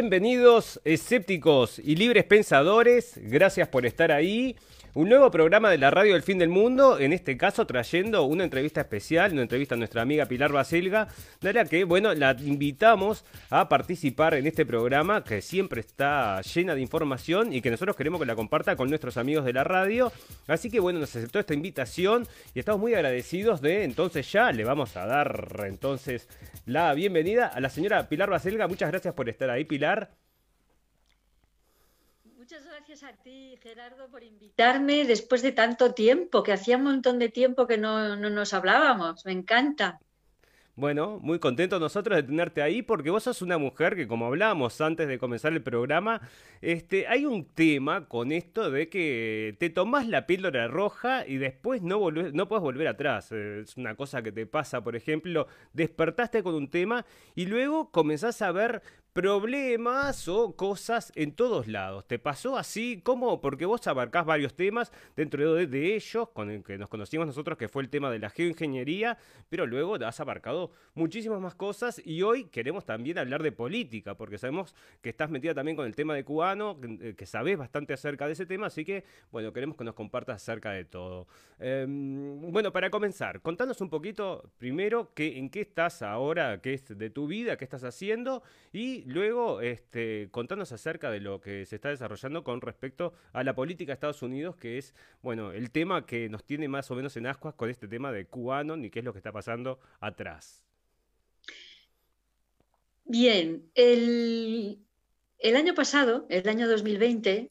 [0.00, 4.56] Bienvenidos escépticos y libres pensadores, gracias por estar ahí.
[4.92, 8.42] Un nuevo programa de la radio del fin del mundo, en este caso trayendo una
[8.42, 11.06] entrevista especial, una entrevista a nuestra amiga Pilar Baselga,
[11.40, 16.74] de la que, bueno, la invitamos a participar en este programa que siempre está llena
[16.74, 20.10] de información y que nosotros queremos que la comparta con nuestros amigos de la radio.
[20.48, 24.64] Así que, bueno, nos aceptó esta invitación y estamos muy agradecidos de, entonces ya le
[24.64, 26.28] vamos a dar entonces
[26.66, 28.66] la bienvenida a la señora Pilar Baselga.
[28.66, 30.10] Muchas gracias por estar ahí, Pilar.
[32.50, 37.20] Muchas gracias a ti, Gerardo, por invitarme después de tanto tiempo, que hacía un montón
[37.20, 39.24] de tiempo que no, nos hablábamos.
[39.24, 40.00] Me encanta.
[40.74, 44.80] Bueno, muy contento nosotros de tenerte ahí porque vos sos una mujer que, como hablábamos
[44.80, 46.22] antes de comenzar el programa,
[46.60, 51.82] este, hay un tema con esto de que te tomás la píldora roja y después
[51.82, 53.30] no, no puedes volver atrás.
[53.30, 58.42] Es una cosa que te pasa, por ejemplo, despertaste con un tema y luego comenzás
[58.42, 58.82] a ver
[59.12, 62.06] problemas o cosas en todos lados.
[62.06, 63.00] ¿Te pasó así?
[63.02, 63.40] ¿Cómo?
[63.40, 67.68] Porque vos abarcás varios temas, dentro de, ellos, con el que nos conocimos nosotros, que
[67.68, 72.44] fue el tema de la geoingeniería, pero luego has abarcado muchísimas más cosas y hoy
[72.44, 76.24] queremos también hablar de política, porque sabemos que estás metida también con el tema de
[76.24, 79.94] cubano, que, que sabés bastante acerca de ese tema, así que, bueno, queremos que nos
[79.94, 81.26] compartas acerca de todo.
[81.58, 86.96] Em, bueno, para comenzar, contanos un poquito primero que, en qué estás ahora, qué es
[86.96, 91.76] de tu vida, qué estás haciendo y luego, este, contanos acerca de lo que se
[91.76, 96.06] está desarrollando con respecto a la política de Estados Unidos, que es, bueno, el tema
[96.06, 99.00] que nos tiene más o menos en ascuas con este tema de cubano y qué
[99.00, 100.64] es lo que está pasando atrás.
[103.04, 104.86] Bien, el,
[105.56, 107.50] año pasado, el año 2020,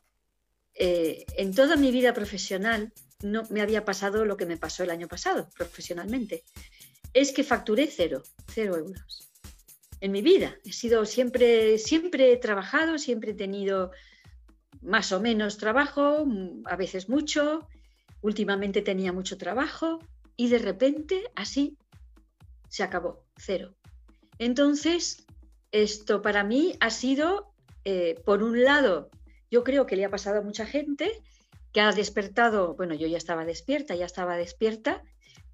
[0.76, 4.90] eh, en toda mi vida profesional no me había pasado lo que me pasó el
[4.90, 6.44] año pasado profesionalmente.
[7.14, 9.29] Es que facturé cero, cero euros
[10.02, 10.56] en mi vida.
[10.64, 13.92] He sido siempre, siempre he trabajado, siempre he tenido
[14.82, 16.26] más o menos trabajo,
[16.66, 17.68] a veces mucho.
[18.22, 20.00] Últimamente tenía mucho trabajo
[20.36, 21.78] y de repente así
[22.70, 23.76] se acabó, cero.
[24.38, 25.26] Entonces,
[25.72, 29.10] esto para mí ha sido, eh, por un lado,
[29.52, 31.12] yo creo que le ha pasado a mucha gente
[31.74, 35.04] que ha despertado, bueno, yo ya estaba despierta, ya estaba despierta,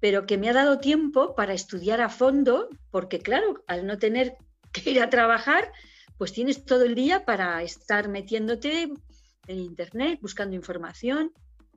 [0.00, 4.36] pero que me ha dado tiempo para estudiar a fondo, porque claro, al no tener
[4.72, 5.72] que ir a trabajar,
[6.18, 8.92] pues tienes todo el día para estar metiéndote
[9.46, 11.32] en Internet, buscando información,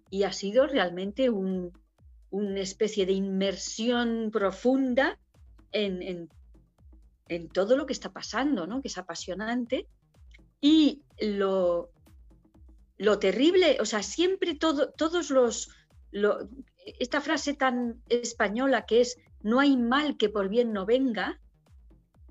[0.10, 5.20] y ha sido realmente una especie de inmersión profunda
[5.72, 6.30] en,
[7.54, 8.82] todo lo que está pasando, ¿no?
[8.82, 9.88] que es apasionante.
[10.62, 11.92] Y lo,
[12.98, 15.70] lo terrible, o sea, siempre todo, todos los,
[17.00, 21.40] esta frase tan española que es no hay mal que por bien no venga,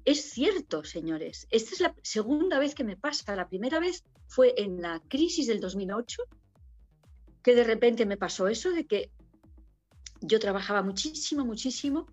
[0.05, 1.47] es cierto, señores.
[1.51, 3.37] Esta es la segunda vez que me pasa.
[3.37, 6.23] La primera vez fue en la crisis del 2008,
[7.43, 9.11] que de repente me pasó eso de que
[10.21, 12.07] yo trabajaba muchísimo, muchísimo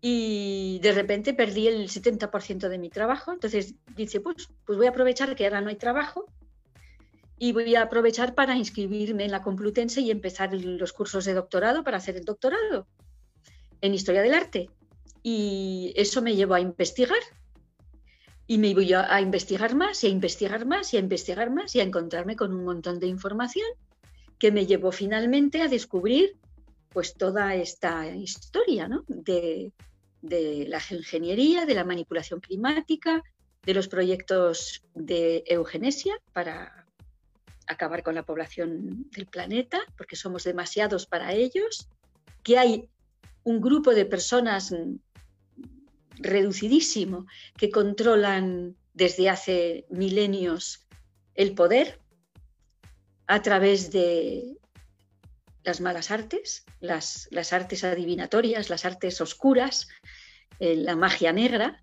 [0.00, 3.32] y de repente perdí el 70% de mi trabajo.
[3.32, 6.26] Entonces dice, pues, pues voy a aprovechar que ahora no hay trabajo
[7.42, 11.82] y voy a aprovechar para inscribirme en la Complutense y empezar los cursos de doctorado
[11.82, 12.86] para hacer el doctorado
[13.80, 14.70] en Historia del Arte.
[15.24, 17.18] Y eso me llevó a investigar.
[18.46, 21.80] Y me voy a, investigar más y a investigar más y a investigar más y
[21.80, 23.66] a encontrarme con un montón de información
[24.38, 26.36] que me llevó finalmente a descubrir
[26.90, 29.72] pues toda esta historia de,
[30.20, 33.20] de la geoingeniería, de la manipulación climática,
[33.64, 36.81] de los proyectos de eugenesia para
[37.66, 41.88] acabar con la población del planeta, porque somos demasiados para ellos,
[42.42, 42.88] que hay
[43.44, 44.74] un grupo de personas
[46.16, 47.26] reducidísimo
[47.56, 50.86] que controlan desde hace milenios
[51.34, 52.00] el poder
[53.26, 54.56] a través de
[55.64, 59.88] las malas artes, las, las artes adivinatorias, las artes oscuras,
[60.58, 61.80] eh, la magia negra.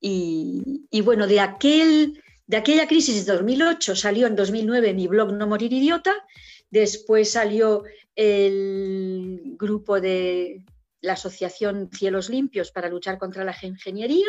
[0.00, 2.22] Y, y, bueno, de aquel
[2.52, 6.14] de aquella crisis de 2008 salió en 2009 mi blog No Morir Idiota,
[6.70, 7.84] después salió
[8.14, 10.62] el grupo de
[11.00, 14.26] la Asociación Cielos Limpios para luchar contra la ingeniería.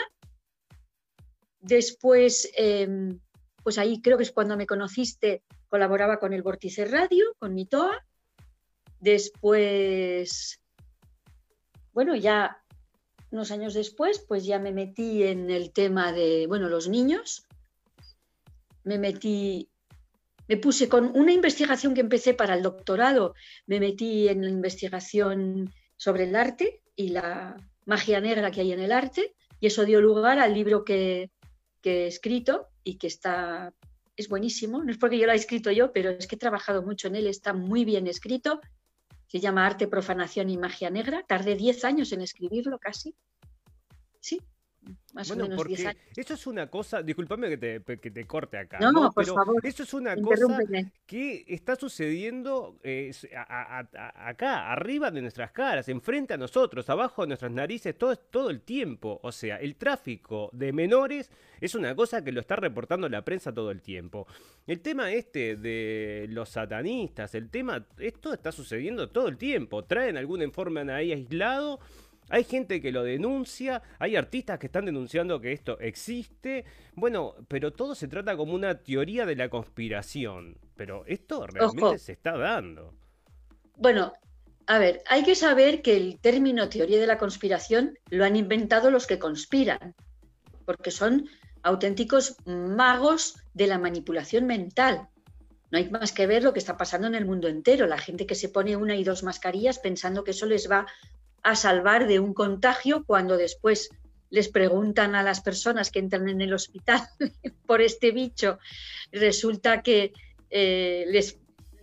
[1.60, 3.20] Después, em,
[3.62, 7.66] pues ahí creo que es cuando me conociste, colaboraba con el Vórtice Radio, con mi
[7.66, 8.06] TOA.
[9.02, 10.62] Después,
[11.92, 12.64] bueno, ya
[13.31, 17.46] unos años después, pues ya me metí en el tema de, bueno, los niños,
[18.83, 19.69] me metí,
[20.47, 23.33] me puse con una investigación que empecé para el doctorado,
[23.65, 28.80] me metí en la investigación sobre el arte y la magia negra que hay en
[28.80, 31.30] el arte, y eso dio lugar al libro que,
[31.83, 33.74] he escrito, y que está,
[34.15, 34.83] es buenísimo.
[34.83, 37.15] No es porque yo lo haya escrito yo, pero es que he trabajado mucho en
[37.15, 38.59] él, está muy bien escrito.
[39.27, 41.24] Se llama Arte, Profanación y Magia Negra.
[41.27, 43.15] Tardé 10 años en escribirlo casi.
[44.19, 44.41] Sí,
[45.13, 46.01] más o menos 10 años.
[46.15, 48.80] Eso es una cosa, discúlpame que te, que te corte acá.
[48.80, 49.65] No, no, por favor.
[49.65, 50.59] Eso es una cosa
[51.06, 57.51] que está sucediendo eh, acá, arriba de nuestras caras, enfrente a nosotros, abajo de nuestras
[57.51, 59.19] narices, todo, todo el tiempo.
[59.24, 61.29] O sea, el tráfico de menores
[61.62, 64.27] es una cosa que lo está reportando la prensa todo el tiempo.
[64.65, 69.83] El tema este de los satanistas, el tema, esto está sucediendo todo el tiempo.
[69.86, 71.79] Traen algún informe ahí aislado
[72.33, 76.65] hay gente que lo denuncia, hay artistas que están denunciando que esto existe.
[76.95, 80.57] Bueno, pero todo se trata como una teoría de la conspiración.
[80.75, 82.95] Pero esto realmente se está dando.
[83.77, 84.13] Bueno,
[84.65, 88.89] a ver, hay que saber que el término teoría de la conspiración lo han inventado
[88.89, 89.94] los que conspiran,
[90.65, 91.29] porque son
[91.62, 95.07] auténticos magos de la manipulación mental.
[95.69, 97.86] No hay más que ver lo que está pasando en el mundo entero.
[97.86, 100.88] La gente que se pone una y dos mascarillas pensando que eso les va
[101.44, 103.90] a salvar de un contagio cuando después
[104.30, 107.01] les preguntan a las personas que entran en el hospital
[107.68, 108.57] por este bicho,
[109.12, 110.12] resulta que
[110.50, 111.38] eh, les,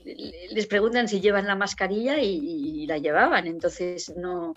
[0.05, 4.55] les preguntan si llevan la mascarilla y, la llevaban, entonces no,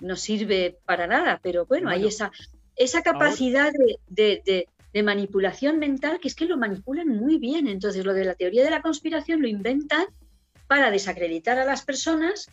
[0.00, 2.32] no, sirve para nada, pero bueno, hay esa,
[2.74, 3.72] esa capacidad
[4.08, 8.34] de, de, manipulación mental que es que lo manipulan muy bien, entonces lo de la
[8.34, 10.06] teoría de la conspiración lo inventan
[10.66, 12.48] para desacreditar a las personas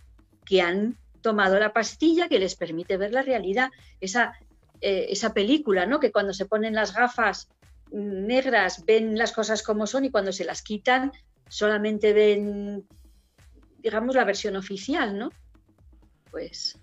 [0.46, 3.72] que han tomado la pastilla que les permite ver la realidad.
[4.00, 4.34] Esa,
[4.80, 6.00] eh, esa película, ¿no?
[6.00, 7.50] Que cuando se ponen las gafas
[7.92, 11.12] negras ven las cosas como son y cuando se las quitan
[11.48, 12.88] solamente ven,
[13.80, 15.30] digamos, la versión oficial, ¿no?
[16.30, 16.80] Pues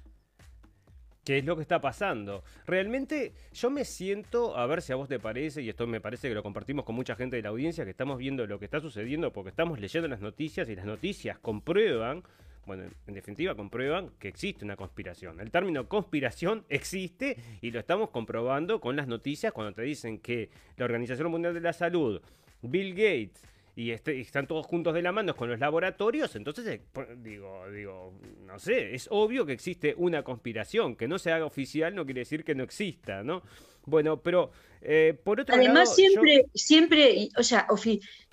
[1.24, 2.42] ¿Qué es lo que está pasando?
[2.66, 6.28] Realmente yo me siento, a ver si a vos te parece, y esto me parece
[6.28, 8.80] que lo compartimos con mucha gente de la audiencia, que estamos viendo lo que está
[8.80, 12.22] sucediendo porque estamos leyendo las noticias y las noticias comprueban
[12.66, 15.40] bueno, en definitiva comprueban que existe una conspiración.
[15.40, 20.50] El término conspiración existe y lo estamos comprobando con las noticias cuando te dicen que
[20.76, 22.20] la Organización Mundial de la Salud,
[22.62, 23.42] Bill Gates,
[23.76, 26.82] y, este, están todos juntos de la mano con los laboratorios, entonces eh,
[27.18, 28.12] digo, digo,
[28.44, 32.20] no sé, es obvio que existe una conspiración, que no se haga oficial no quiere
[32.20, 33.42] decir que no exista, ¿no?
[33.86, 34.50] Bueno, pero
[34.82, 35.66] eh, por otro lado...
[35.66, 37.66] Además, siempre, siempre, o sea,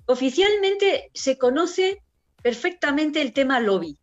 [0.05, 2.01] oficialmente se conoce
[2.41, 3.97] perfectamente el tema lobby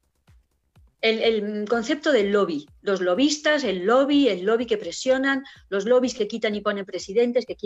[1.05, 6.27] el, concepto del lobby, los lobistas, el lobby, el lobby que presionan, los lobbies que
[6.27, 7.57] quitan y ponen presidentes, que,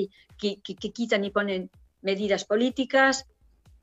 [0.92, 1.70] quitan y ponen
[2.02, 3.26] medidas políticas.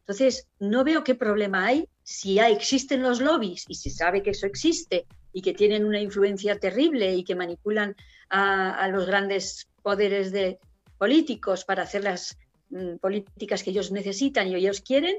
[0.01, 4.31] Entonces, no veo qué problema hay si ya existen los lobbies y se sabe que
[4.31, 7.95] eso existe y que tienen una influencia terrible y que manipulan
[8.29, 10.59] a, los grandes poderes de
[10.97, 12.37] políticos para hacer las
[12.71, 15.15] mm, políticas que ellos necesitan y ellos quieren,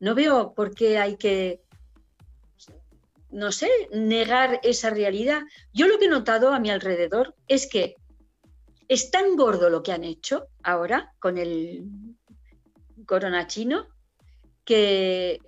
[0.00, 1.60] no veo por qué hay que
[3.30, 5.42] no sé, negar esa realidad.
[5.72, 7.96] Yo lo que he notado a mi alrededor es que
[8.88, 11.84] es tan gordo lo que han hecho ahora con el
[13.06, 13.86] corona chino
[14.64, 15.40] que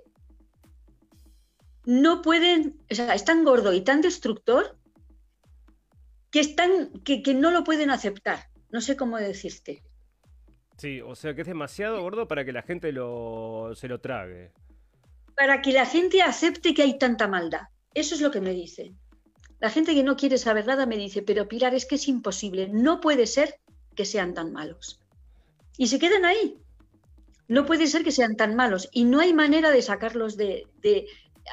[1.85, 4.77] no pueden, o sea, es tan gordo y tan destructor
[6.31, 8.49] que, que no lo pueden aceptar.
[8.71, 9.83] No sé cómo decirte.
[10.77, 14.53] Sí, o sea que es demasiado gordo para que la gente lo, se lo trague
[15.41, 17.63] para que la gente acepte que hay tanta maldad.
[17.95, 18.99] Eso es lo que me dicen.
[19.59, 22.69] La gente que no quiere saber nada me dice, pero Pilar, es que es imposible,
[22.69, 23.59] no puede ser
[23.97, 25.01] que sean tan malos.
[25.79, 26.59] Y se quedan ahí.
[27.49, 30.67] No puede ser que sean tan malos y no hay manera de sacarlos de...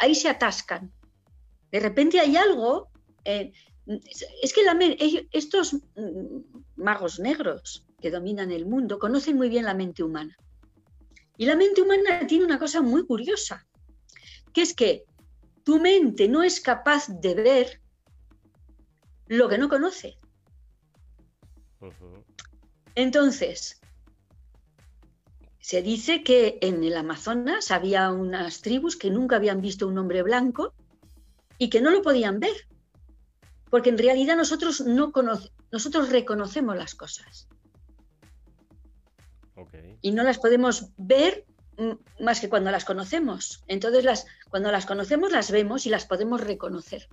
[0.02, 0.92] ahí se atascan.
[1.72, 2.90] De repente hay algo...
[3.24, 3.54] Eh,
[4.42, 6.42] es que estos mm,
[6.76, 10.36] magos negros que dominan el mundo conocen muy bien la mente humana.
[11.38, 13.66] Y la mente humana tiene una cosa muy curiosa
[14.58, 15.06] que es que
[15.64, 17.80] tu mente no es capaz de ver
[19.28, 20.18] lo que no conoce.
[22.96, 23.80] Entonces,
[25.60, 30.24] se dice que en el Amazonas había unas tribus que nunca habían visto un hombre
[30.24, 30.74] blanco
[31.60, 32.68] y que no lo podían ver,
[33.70, 35.12] porque en realidad nosotros, no
[35.72, 37.48] nosotros reconocemos las cosas.
[40.02, 41.46] Y no las podemos ver
[42.20, 43.64] más que cuando las conocemos.
[43.68, 47.08] Entonces, las, cuando las conocemos, las vemos y las podemos reconocer.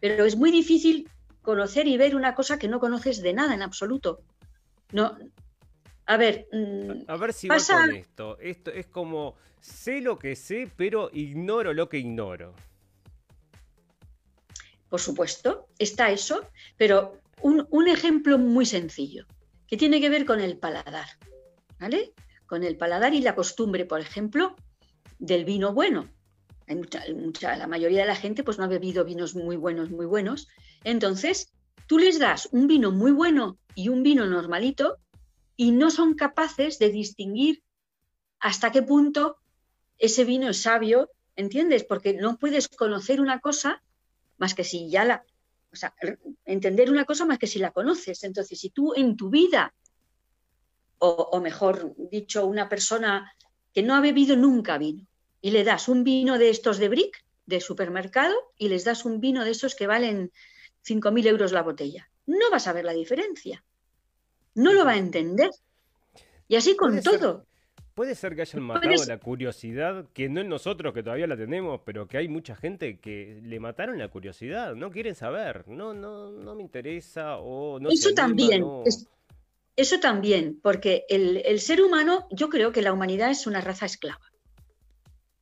[0.00, 1.08] Pero es muy difícil
[1.42, 4.20] conocer y ver una cosa que no conoces de nada en absoluto.
[4.92, 5.16] No,
[6.06, 6.46] a ver.
[6.52, 7.80] Mm, a ver si pasa...
[7.80, 8.38] con esto.
[8.38, 12.54] Esto es como sé lo que sé, pero ignoro lo que ignoro.
[14.88, 16.46] Por supuesto, está eso,
[16.76, 19.26] pero un, un ejemplo muy sencillo,
[19.66, 21.06] que tiene que ver con el paladar.
[21.80, 22.12] ¿vale?
[22.46, 24.54] Con el paladar y la costumbre, por ejemplo,
[25.18, 26.08] del vino bueno.
[26.66, 30.06] Hay mucha, la mayoría de la gente pues no ha bebido vinos muy buenos, muy
[30.06, 30.48] buenos.
[30.82, 31.52] Entonces,
[31.86, 34.98] tú les das un vino muy bueno y un vino normalito
[35.56, 37.62] y no son capaces de distinguir
[38.40, 39.38] hasta qué punto
[39.98, 41.84] ese vino es sabio, ¿entiendes?
[41.84, 43.82] Porque no puedes conocer una cosa
[44.38, 45.24] más que si ya la,
[45.72, 45.94] o sea,
[46.44, 48.24] entender una cosa más que si la conoces.
[48.24, 49.74] Entonces, si tú en tu vida,
[51.04, 53.32] o, mejor dicho, una persona
[53.72, 55.06] que no ha bebido nunca vino,
[55.40, 59.20] y le das un vino de estos de brick, de supermercado, y les das un
[59.20, 60.30] vino de esos que valen
[60.86, 63.64] 5.000 euros la botella, no vas a ver la diferencia.
[64.54, 65.50] No lo va a entender.
[66.48, 67.44] Y así con todo.
[67.94, 71.80] Puede ser que hayan matado la curiosidad, que no en nosotros que todavía la tenemos,
[71.84, 76.32] pero que hay mucha gente que le mataron la curiosidad, no quieren saber, no, no,
[76.32, 77.90] no me interesa o no.
[77.90, 78.64] Eso también,
[79.76, 84.30] eso también, porque el, ser humano, yo creo que la humanidad es una raza esclava.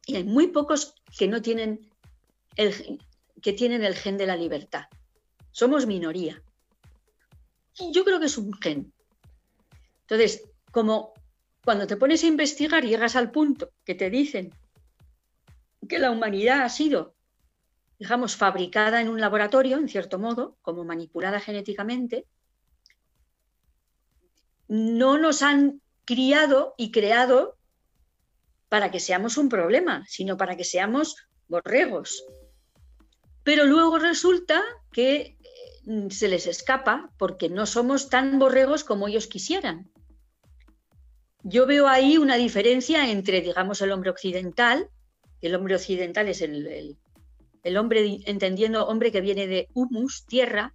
[0.06, 1.90] Y hay muy pocos que no tienen
[2.56, 2.98] el,
[3.42, 4.86] que tienen el gen de la libertad.
[5.50, 6.42] Somos minoría.
[7.92, 8.92] Yo creo que es un gen.
[10.02, 11.12] Entonces, como
[11.62, 14.52] cuando te pones a investigar, llegas al punto que te dicen
[15.88, 17.14] que la humanidad ha sido,
[17.98, 22.26] digamos, fabricada en un laboratorio, en cierto modo, como manipulada genéticamente,
[24.72, 27.56] no nos han criado y creado
[28.68, 32.24] para que seamos un problema, sino para que seamos borregos.
[33.44, 34.62] Pero luego resulta
[34.92, 35.36] que
[35.86, 39.92] eh, se les escapa porque no somos tan borregos como ellos quisieran
[41.42, 44.88] yo veo ahí una diferencia entre, digamos, el hombre occidental,
[45.40, 46.96] el hombre occidental es el,
[47.76, 50.72] hombre, entendiendo hombre que viene de humus, tierra,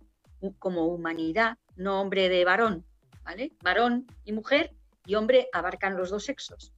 [0.59, 2.85] como humanidad, no hombre de varón,
[3.27, 3.51] ¿vale?
[3.61, 4.73] Varón y mujer
[5.05, 6.71] y hombre abarcan los dos sexos.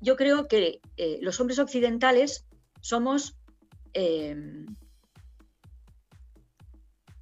[0.00, 2.44] Yo creo que eh, los hombres occidentales
[2.80, 3.36] somos
[3.94, 4.66] eh,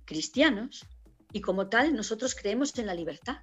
[0.07, 0.87] cristianos
[1.31, 3.37] y como tal nosotros creemos en la libertad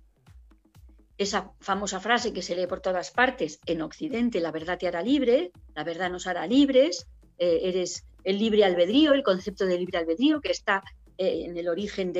[1.19, 5.01] esa famosa frase que se lee por todas partes, en Occidente la verdad te hará
[5.01, 7.07] libre, la verdad nos hará libres,
[7.37, 10.83] eh, eres el libre albedrío, el concepto de libre albedrío que está
[11.17, 12.11] en el origen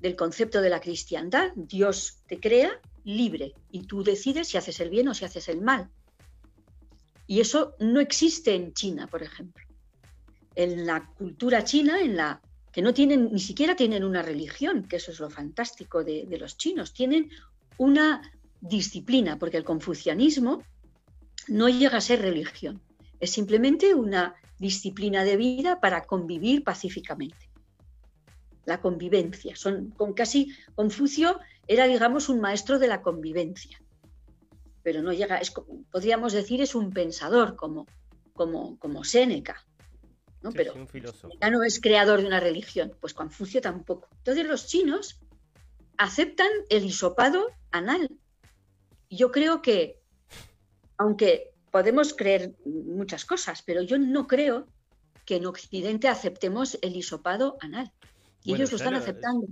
[0.00, 1.52] del concepto de la cristiandad.
[1.54, 5.60] Dios te crea libre y tú decides si haces el bien o si haces el
[5.60, 5.90] mal.
[7.26, 9.64] Y eso no existe en China, por ejemplo.
[10.54, 12.40] En la cultura china, en la
[12.72, 16.38] que no tienen, ni siquiera tienen una religión, que eso es lo fantástico de, de
[16.38, 17.30] los chinos, tienen
[17.76, 18.22] una
[18.60, 20.62] disciplina, porque el confucianismo
[21.48, 22.80] no llega a ser religión,
[23.20, 27.47] es simplemente una disciplina de vida para convivir pacíficamente.
[28.68, 33.80] La convivencia, son con casi Confucio era digamos un maestro de la convivencia.
[34.82, 35.54] Pero no llega, es,
[35.90, 37.86] podríamos decir es un pensador como
[38.34, 39.64] como como Séneca,
[40.42, 40.52] ¿no?
[40.52, 40.74] pero
[41.40, 44.06] ya no es creador de una religión, pues Confucio tampoco.
[44.18, 45.18] Entonces los chinos
[45.96, 48.10] aceptan el hisopado anal.
[49.08, 49.98] Yo creo que,
[50.98, 54.66] aunque podemos creer muchas cosas, pero yo no creo
[55.24, 57.90] que en Occidente aceptemos el hisopado anal.
[58.44, 59.46] Y ellos lo están aceptando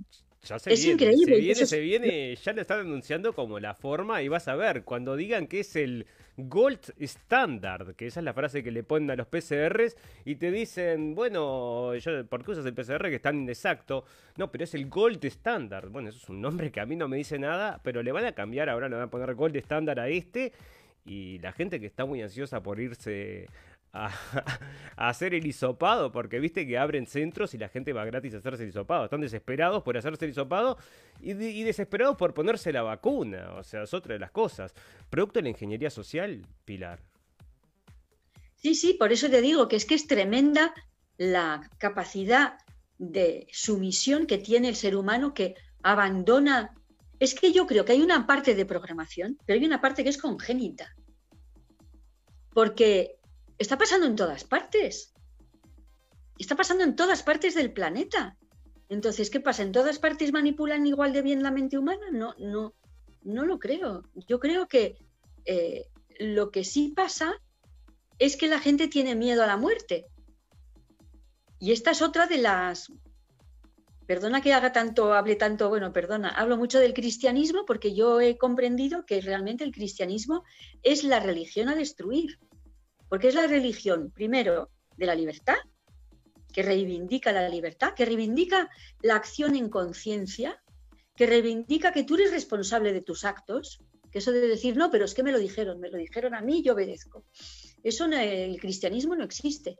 [0.66, 1.34] es increíble.
[1.34, 4.84] Se viene, se viene, ya lo están anunciando como la forma y vas a ver,
[4.84, 9.10] cuando digan que es el Gold Standard, que esa es la frase que le ponen
[9.10, 11.92] a los PCRs y te dicen, bueno,
[12.28, 14.04] ¿por qué usas el PCR que es tan inexacto?
[14.36, 15.88] No, pero es el Gold Standard.
[15.88, 18.26] Bueno, eso es un nombre que a mí no me dice nada, pero le van
[18.26, 20.52] a cambiar, ahora le van a poner Gold Standard a este
[21.04, 23.46] y la gente que está muy ansiosa por irse
[24.96, 28.38] a, hacer el hisopado, porque viste que abren centros y la gente va gratis a
[28.38, 29.04] hacerse el hisopado.
[29.04, 30.78] Están desesperados por hacerse el hisopado
[31.20, 33.54] y, desesperados por ponerse la vacuna.
[33.54, 34.74] O sea, es otra de las cosas.
[35.10, 37.00] Producto de la ingeniería social, Pilar.
[38.56, 40.74] Sí, sí, por eso te digo que es que es tremenda
[41.18, 42.58] la capacidad
[42.98, 46.74] de sumisión que tiene el ser humano que abandona.
[47.18, 50.10] Es que yo creo que hay una parte de programación, pero hay una parte que
[50.10, 50.94] es congénita.
[52.52, 53.15] Porque
[53.58, 55.14] está pasando en todas partes.
[56.38, 58.36] Está pasando en todas partes del planeta.
[58.88, 59.62] Entonces, ¿qué pasa?
[59.62, 62.06] ¿En todas partes manipulan igual de bien la mente humana?
[62.12, 62.74] No, no,
[63.22, 64.04] no lo creo.
[64.28, 64.96] Yo creo que
[65.44, 65.86] eh,
[66.18, 67.34] lo que sí pasa
[68.18, 70.06] es que la gente tiene miedo a la muerte.
[71.58, 72.92] Y esta es otra de las.
[74.06, 78.38] Perdona que haga tanto, hable tanto, bueno, perdona, hablo mucho del cristianismo porque yo he
[78.38, 80.44] comprendido que realmente el cristianismo
[80.84, 82.38] es la religión a destruir
[83.08, 85.56] porque es la religión, primero, de la libertad,
[86.52, 88.70] que reivindica la libertad, que reivindica
[89.02, 90.62] la acción en conciencia,
[91.14, 95.04] que reivindica que tú eres responsable de tus actos, Que eso de decir, no, pero
[95.04, 97.24] es que me lo dijeron, me lo dijeron a mí, yo obedezco.
[97.82, 99.76] Eso en el cristianismo no existe.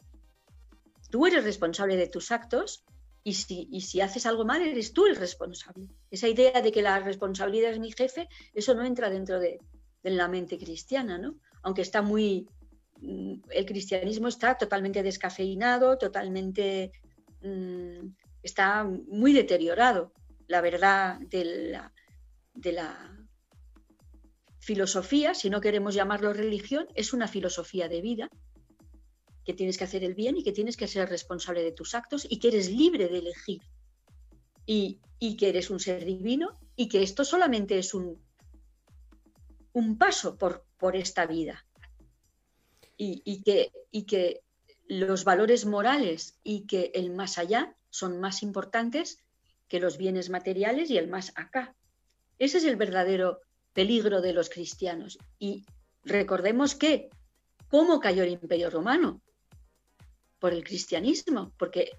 [1.10, 2.84] Tú eres responsable de tus actos
[3.26, 5.88] y si, si, haces algo mal, eres tú el responsable.
[6.12, 9.58] Esa idea de que la responsabilidad es mi jefe, eso no entra dentro de,
[10.02, 11.34] la mente cristiana, ¿no?
[11.62, 12.46] Aunque está muy...
[13.02, 16.92] El cristianismo está totalmente descafeinado, totalmente...
[17.42, 18.08] Mm,
[18.42, 20.12] está muy deteriorado.
[20.46, 21.92] La verdad de
[22.72, 23.12] la,
[24.60, 28.28] filosofía, si no queremos llamarlo religión, es una filosofía de vida
[29.44, 32.26] que tienes que hacer el bien y que tienes que ser responsable de tus actos
[32.28, 33.62] y que eres libre de elegir
[34.64, 35.00] y,
[35.36, 38.20] que eres un ser divino y que esto solamente es un,
[39.98, 41.64] paso por esta vida
[42.96, 44.42] y, que,
[44.88, 49.18] los valores morales y que el más allá son más importantes
[49.68, 51.74] que los bienes materiales y el más acá.
[52.38, 53.40] Ese es el verdadero
[53.72, 55.18] peligro de los cristianos.
[55.38, 55.64] Y
[56.04, 57.10] recordemos que,
[57.68, 59.20] ¿cómo cayó el imperio romano?
[60.38, 61.90] por el cristianismo, porque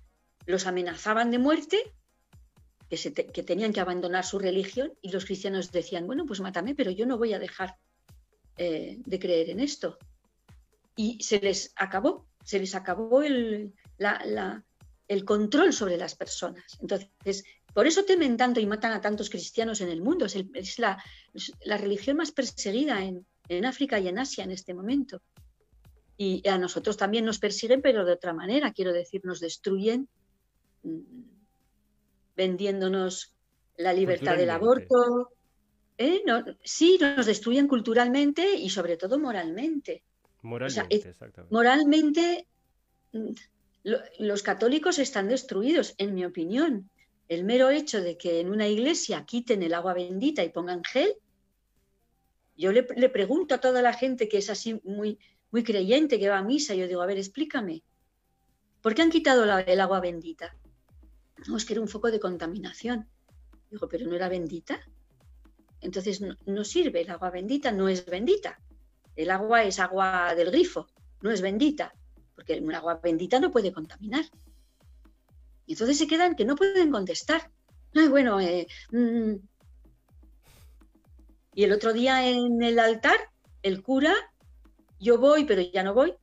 [0.45, 1.77] los amenazaban de muerte,
[2.89, 7.05] que, tenían que abandonar su religión, y los cristianos decían, bueno, pues mátame, pero yo
[7.05, 7.75] no voy a dejar
[8.57, 9.97] eh, de creer en esto.
[10.97, 13.73] Y se les acabó, se les acabó el,
[15.07, 16.77] el control sobre las personas.
[16.81, 20.25] Entonces, por eso temen tanto y matan a tantos cristianos en el mundo.
[20.25, 20.97] Es, la,
[21.77, 25.21] religión más perseguida en África y en Asia en este momento
[26.17, 30.09] y a nosotros también nos persiguen, pero de otra manera, quiero decir, nos destruyen
[30.81, 30.99] mm,
[32.35, 33.35] vendiéndonos
[33.77, 35.31] la libertad del aborto.
[35.99, 36.23] ¿eh?
[36.63, 40.03] sí, nos destruyen culturalmente y sobre todo moralmente.
[40.47, 41.15] Moralmente,
[41.49, 42.47] Moralmente,
[43.13, 43.31] mm,
[44.19, 46.89] los católicos están destruidos, en mi opinión.
[47.27, 51.15] El mero hecho de que en una iglesia quiten el agua bendita y pongan gel,
[52.55, 55.19] yo le, le pregunto a toda la gente que es así muy,
[55.51, 56.75] muy creyente que va a misa.
[56.75, 57.83] Yo digo, a ver, explícame,
[58.81, 60.55] ¿por qué han quitado el agua bendita?
[61.47, 63.07] No, es que era un foco de contaminación.
[63.69, 64.79] Digo, pero no era bendita.
[65.81, 68.59] Entonces no, sirve, el agua bendita no es bendita.
[69.17, 70.87] El agua es agua del grifo,
[71.21, 71.93] no es bendita,
[72.35, 74.23] porque el agua bendita no puede contaminar.
[75.65, 77.51] Y entonces se quedan que no pueden contestar.
[77.93, 79.33] Ay, bueno, eh, mm.
[81.55, 83.17] y el otro día en el altar,
[83.63, 84.15] el cura
[84.99, 86.13] yo voy, pero ya no voy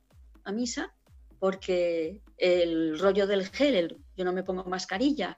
[0.43, 0.93] a misa
[1.39, 5.37] porque el rollo del gel, yo no me pongo mascarilla,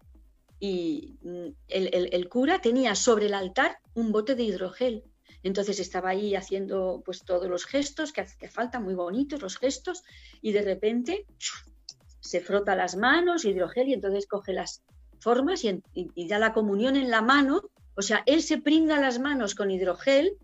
[0.60, 5.04] y mm, el, cura tenía sobre el altar un bote de hidrogel.
[5.44, 10.04] Entonces estaba ahí haciendo pues todos los gestos que, que faltan, muy bonitos los gestos,
[10.42, 11.26] y de repente
[12.20, 14.84] se frota las manos, hidrogel, y entonces coge las
[15.20, 17.62] formas y, y da la comunión en la mano.
[17.96, 20.38] O sea, él se pringa las manos con hidrogel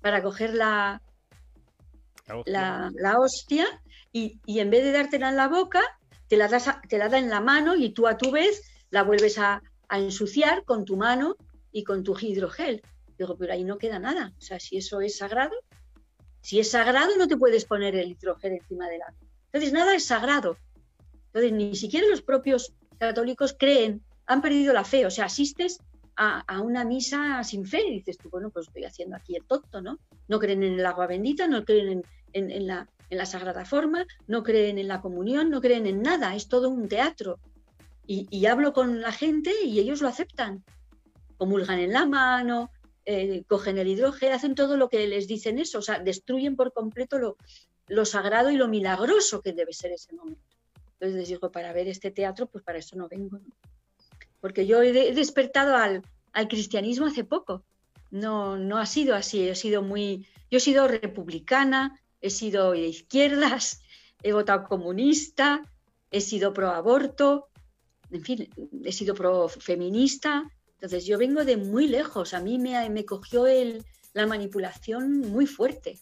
[0.00, 1.02] para coger la,
[2.46, 3.66] la hostia,
[4.12, 5.80] y, en vez de dártela en la boca,
[6.28, 9.02] te la, das te la da en la mano y tú a tu vez la
[9.02, 11.36] vuelves a, ensuciar con tu mano
[11.70, 12.80] y con tu hidrogel.
[13.22, 14.32] Digo, pero ahí no queda nada.
[14.36, 15.54] O sea, si eso es sagrado,
[16.40, 19.18] si es sagrado no te puedes poner el hidrogel encima del agua.
[19.46, 20.56] Entonces, nada es sagrado.
[21.26, 25.06] Entonces, ni siquiera los propios católicos creen, han perdido la fe.
[25.06, 25.78] O sea, asistes
[26.16, 29.44] a, a, una misa sin fe y dices tú, bueno, pues estoy haciendo aquí el
[29.44, 29.98] tonto, ¿no?
[30.28, 34.06] No creen en el agua bendita, no creen en, en, la, en la sagrada forma,
[34.26, 37.38] no creen en la comunión, no creen en nada, es todo un teatro.
[38.04, 40.64] Y, hablo con la gente y ellos lo aceptan.
[41.38, 42.70] Comulgan en la mano,
[43.04, 46.72] eh, cogen el hidrógeno, hacen todo lo que les dicen eso, o sea, destruyen por
[46.72, 47.36] completo lo,
[47.88, 50.42] lo sagrado y lo milagroso que debe ser ese momento.
[50.94, 53.40] Entonces les digo, para ver este teatro, pues para eso no vengo.
[54.40, 57.64] Porque yo he, despertado al, al, cristianismo hace poco.
[58.10, 62.86] No, no ha sido así, he sido muy, yo he sido republicana, he sido de
[62.86, 63.82] izquierdas,
[64.22, 65.62] he votado comunista,
[66.10, 67.48] he sido pro aborto,
[68.12, 68.48] en fin,
[68.84, 70.44] he sido pro feminista.
[70.82, 75.46] Entonces yo vengo de muy lejos, a mí me, me cogió el, la manipulación muy
[75.46, 76.00] fuerte.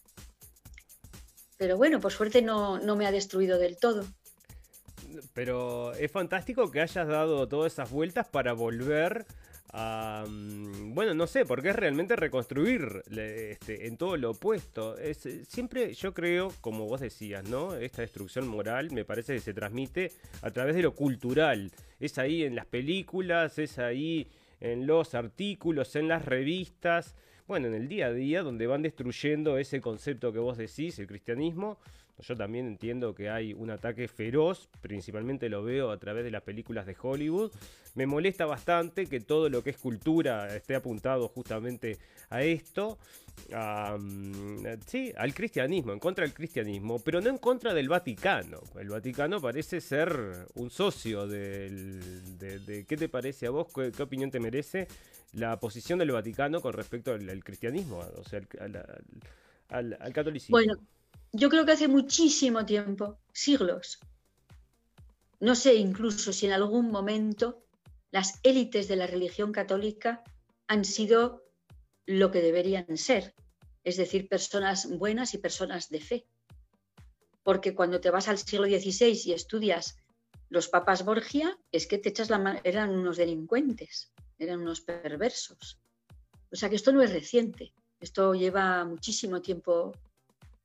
[1.58, 4.06] Pero bueno, por suerte no, no me ha destruido del todo.
[5.34, 9.26] Pero es fantástico que hayas dado todas esas vueltas para volver
[9.72, 14.98] bueno, no sé, porque es realmente reconstruir este, en todo lo opuesto.
[14.98, 17.74] Es, eh, siempre yo creo, como vos decías, ¿no?
[17.74, 20.12] Esta destrucción moral me parece que se transmite
[20.42, 21.70] a través de lo cultural.
[22.00, 24.28] Es ahí en las películas, es ahí
[24.60, 29.58] en los artículos, en las revistas, bueno, en el día a día, donde van destruyendo
[29.58, 31.78] ese concepto que vos decís, el cristianismo,
[32.22, 36.42] yo también entiendo que hay un ataque feroz, principalmente lo veo a través de las
[36.42, 37.52] películas de Hollywood.
[37.94, 42.98] Me molesta bastante que todo lo que es cultura esté apuntado justamente a esto.
[44.86, 48.60] sí, al cristianismo, en contra del cristianismo, pero no en contra del Vaticano.
[48.78, 53.68] El Vaticano parece ser un socio del, de, ¿Qué te parece a vos?
[53.74, 54.86] ¿Qué, opinión te merece
[55.32, 58.40] la posición del Vaticano con respecto al, cristianismo, o sea,
[59.68, 60.56] al, al catolicismo?
[60.56, 60.74] Bueno,
[61.32, 63.98] yo creo que hace muchísimo tiempo, siglos,
[65.40, 67.64] no sé incluso si en algún momento
[68.10, 70.22] las élites de la religión católica
[70.66, 71.44] han sido
[72.04, 73.34] lo que deberían ser,
[73.84, 76.26] es decir, personas buenas y personas de fe.
[77.42, 79.96] Porque cuando te vas al siglo XVI y estudias
[80.50, 85.80] los papas Borgia, es que te echas la mano, eran unos delincuentes, eran unos perversos.
[86.52, 89.92] O sea que esto no es reciente, esto lleva muchísimo tiempo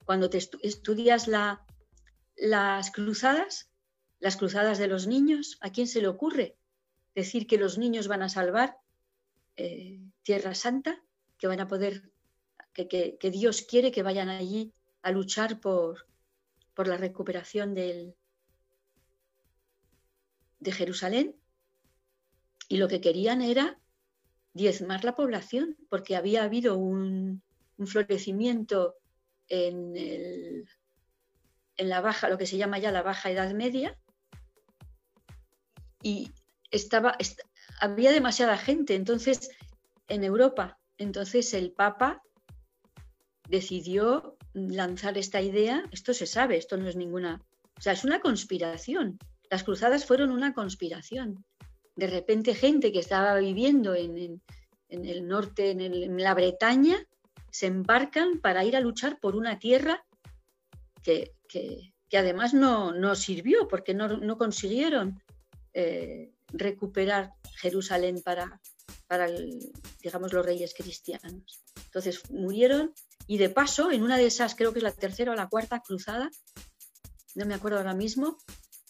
[0.06, 3.70] cuando te estudias las cruzadas,
[4.20, 6.56] las cruzadas de los niños, ¿a quién se le ocurre
[7.16, 8.78] decir que los niños van a salvar
[9.56, 11.04] eh, Tierra Santa,
[11.38, 12.12] que van a poder,
[12.74, 16.08] que, Dios quiere que vayan allí a luchar por,
[16.74, 18.16] por la recuperación del,
[20.60, 21.36] de Jerusalén?
[22.68, 23.80] Y lo que querían era
[24.54, 27.44] diezmar la población, porque había habido un,
[27.78, 28.96] un florecimiento
[29.50, 30.66] en,
[31.78, 33.98] en la baja, lo que se llama ya la baja Edad Media,
[36.02, 36.32] y
[36.72, 37.18] estaba,
[37.80, 39.50] había demasiada gente, entonces
[40.08, 42.22] en Europa, entonces el Papa
[43.50, 47.42] decidió lanzar esta idea, esto se sabe, esto no es ninguna,
[47.78, 49.20] o sea, es una conspiración.
[49.50, 51.44] Las cruzadas fueron una conspiración.
[51.96, 54.42] De repente gente que estaba viviendo en,
[54.90, 56.98] el norte, en, la Bretaña,
[57.56, 60.06] se embarcan para ir a luchar por una tierra
[61.02, 61.32] que,
[62.12, 65.24] además no, sirvió porque no, consiguieron
[65.74, 68.60] eh, recuperar Jerusalén para,
[69.08, 69.30] para
[70.02, 71.64] digamos, los reyes cristianos.
[71.86, 72.94] Entonces murieron
[73.26, 75.80] y de paso, en una de esas, creo que es la tercera o la cuarta
[75.80, 76.30] cruzada,
[77.36, 78.38] no me acuerdo ahora mismo,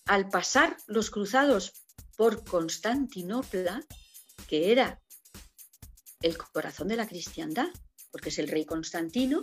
[0.08, 1.86] al pasar los cruzados
[2.18, 3.86] por Constantinopla,
[4.48, 5.00] que era
[6.22, 7.68] el corazón de la cristiandad,
[8.16, 9.42] porque es el rey Constantino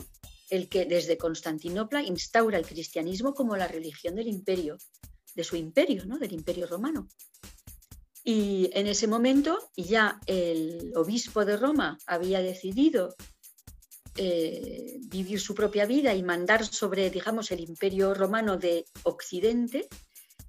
[0.48, 4.78] el que desde Constantinopla instaura el cristianismo como la religión del imperio,
[5.34, 6.18] de su imperio, ¿no?
[6.18, 7.06] del imperio romano.
[8.24, 13.14] Y en ese momento ya el obispo de Roma había decidido
[14.16, 19.86] eh, vivir su propia vida y mandar sobre, digamos, el imperio romano de Occidente,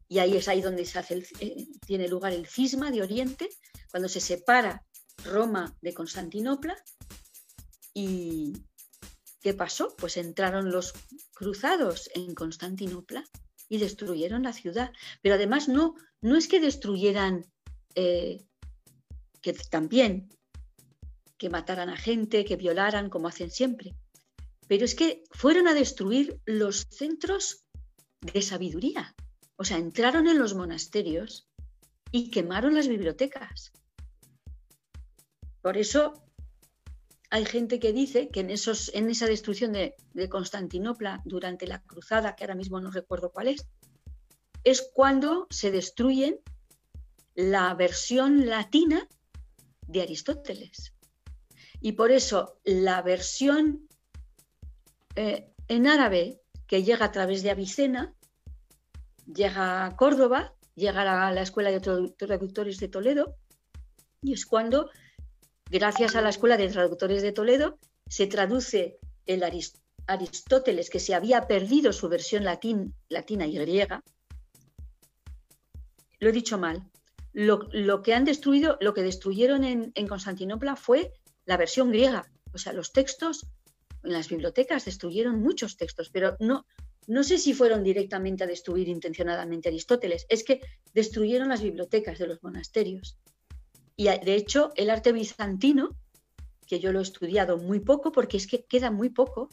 [0.08, 3.50] y ahí es ahí donde se hace eh, tiene lugar el cisma de Oriente,
[3.92, 4.82] cuando se separa
[5.26, 6.78] Roma de Constantinopla
[7.94, 8.54] ¿Y
[9.42, 9.96] qué pasó?
[9.98, 10.94] Pues entraron los
[11.34, 13.24] cruzados en Constantinopla
[13.70, 14.92] y destruyeron la ciudad.
[15.22, 17.46] Pero además no, no es que destruyeran,
[17.96, 18.44] eh,
[19.42, 20.30] que también,
[21.38, 23.96] que mataran a gente, que violaran, como hacen siempre,
[24.68, 27.66] pero es que fueron a destruir los centros
[28.22, 29.14] de sabiduría.
[29.56, 31.48] O sea, entraron en los monasterios
[32.12, 33.72] y quemaron las bibliotecas.
[35.62, 36.24] Por eso
[37.34, 39.96] hay gente que dice que en, esa destrucción de,
[40.30, 43.66] Constantinopla durante la cruzada, que ahora mismo no recuerdo cuál es,
[44.64, 46.40] es cuando se destruyen
[47.34, 49.10] la versión latina
[49.88, 50.94] de Aristóteles.
[51.82, 53.90] Y por eso la versión
[55.16, 58.14] eh, en árabe que llega a través de Avicena,
[59.26, 63.38] llega a Córdoba, llega a la Escuela de Traductores de Toledo,
[64.22, 64.92] y es cuando
[65.74, 69.42] Gracias a la Escuela de Traductores de Toledo se traduce el
[70.06, 74.04] Aristóteles, que se había perdido su versión latina y griega.
[76.20, 76.92] Lo he dicho mal.
[77.32, 81.12] Lo, que han destruido, lo que destruyeron en, Constantinopla fue
[81.46, 82.32] la versión griega.
[82.54, 83.48] O sea, los textos
[84.04, 86.68] en las bibliotecas destruyeron muchos textos, pero no,
[87.08, 90.62] no sé si fueron directamente a destruir intencionadamente Aristóteles, es que
[90.94, 93.18] destruyeron las bibliotecas de los monasterios.
[93.96, 95.96] Y de hecho, el arte bizantino,
[96.68, 99.50] que yo lo he estudiado muy poco, porque es que queda muy poco,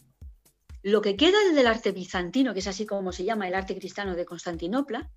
[0.82, 4.14] lo que queda del arte bizantino, que es así como se llama el arte cristiano
[4.14, 5.10] de Constantinopla,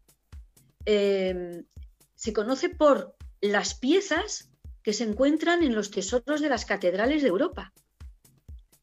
[0.86, 1.64] em,
[2.16, 4.50] se conoce por las piezas
[4.82, 7.72] que se encuentran en los tesoros de las catedrales de Europa,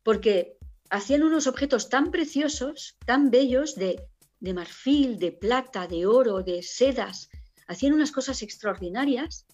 [0.03, 0.57] porque
[0.89, 4.03] hacían unos objetos tan preciosos, tan bellos, de,
[4.41, 7.29] de marfil, de plata, de oro, de sedas,
[7.67, 9.47] hacían unas cosas extraordinarias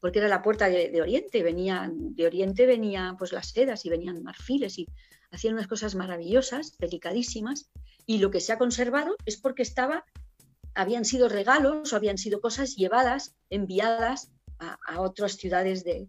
[0.00, 4.22] porque era la puerta de, Oriente, venía, de Oriente venían pues las sedas y venían
[4.22, 4.86] marfiles y
[5.30, 7.70] hacían unas cosas maravillosas, delicadísimas,
[8.06, 10.04] y lo que se ha conservado es porque estaba,
[10.74, 16.08] habían sido regalos o habían sido cosas llevadas, enviadas a, otras ciudades de,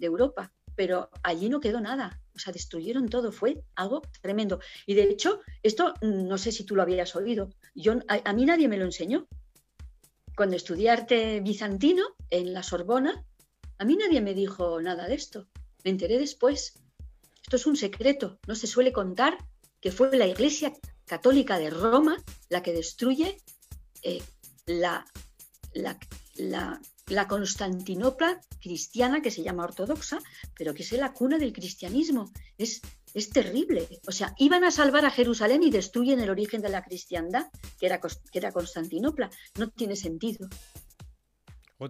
[0.00, 0.52] Europa.
[0.76, 4.60] Pero allí no quedó nada, o sea, destruyeron todo, fue algo tremendo.
[4.86, 8.68] Y de hecho, esto no sé si tú lo habías oído, yo, a, mí nadie
[8.68, 9.26] me lo enseñó.
[10.38, 13.24] Cuando estudié arte bizantino en la Sorbona,
[13.76, 15.48] a mí nadie me dijo nada de esto.
[15.82, 16.74] Me enteré después.
[17.42, 19.36] Esto es un secreto, no se suele contar
[19.80, 20.72] que fue la Iglesia
[21.06, 22.16] Católica de Roma
[22.50, 23.42] la que destruye
[24.04, 24.22] eh,
[24.66, 25.04] la,
[25.74, 30.20] la, Constantinopla cristiana, que se llama ortodoxa,
[30.54, 32.30] pero que es la cuna del cristianismo.
[32.56, 32.80] Es,
[33.14, 33.86] es terrible.
[34.06, 37.46] O sea, iban a salvar a Jerusalén y destruyen el origen de la cristiandad,
[37.78, 39.30] que era, que era Constantinopla.
[39.58, 40.48] No tiene sentido.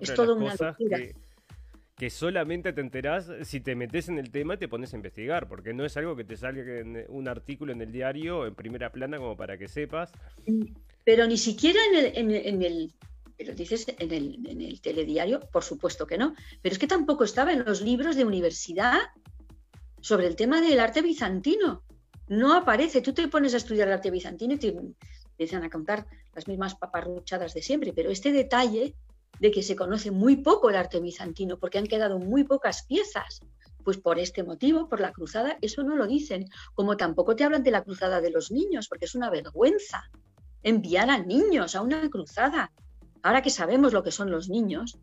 [0.00, 0.98] es todo una locura
[1.98, 5.48] que solamente te enterás si te metes en el tema y te pones a investigar,
[5.48, 8.92] porque no es algo que te salga en un artículo en el diario en primera
[8.92, 10.12] plana como para que sepas.
[11.04, 12.92] Pero ni siquiera en el, en, el
[13.37, 17.24] pero dices en el, en el telediario, por supuesto que no, pero es que tampoco
[17.24, 19.00] estaba en los libros de universidad
[20.00, 21.82] sobre el tema del arte bizantino.
[22.28, 24.76] No aparece, tú te pones a estudiar el arte bizantino y te
[25.30, 28.94] empiezan a contar las mismas paparruchadas de siempre, pero este detalle
[29.40, 33.40] de que se conoce muy poco el arte bizantino, porque han quedado muy pocas piezas.
[33.84, 36.46] Pues por este motivo, por la cruzada, eso no lo dicen.
[36.74, 40.11] Como tampoco te hablan de la cruzada de los niños, porque es una vergüenza
[40.62, 42.72] enviar a niños a una cruzada.
[43.22, 44.98] Ahora que sabemos lo que son los niños,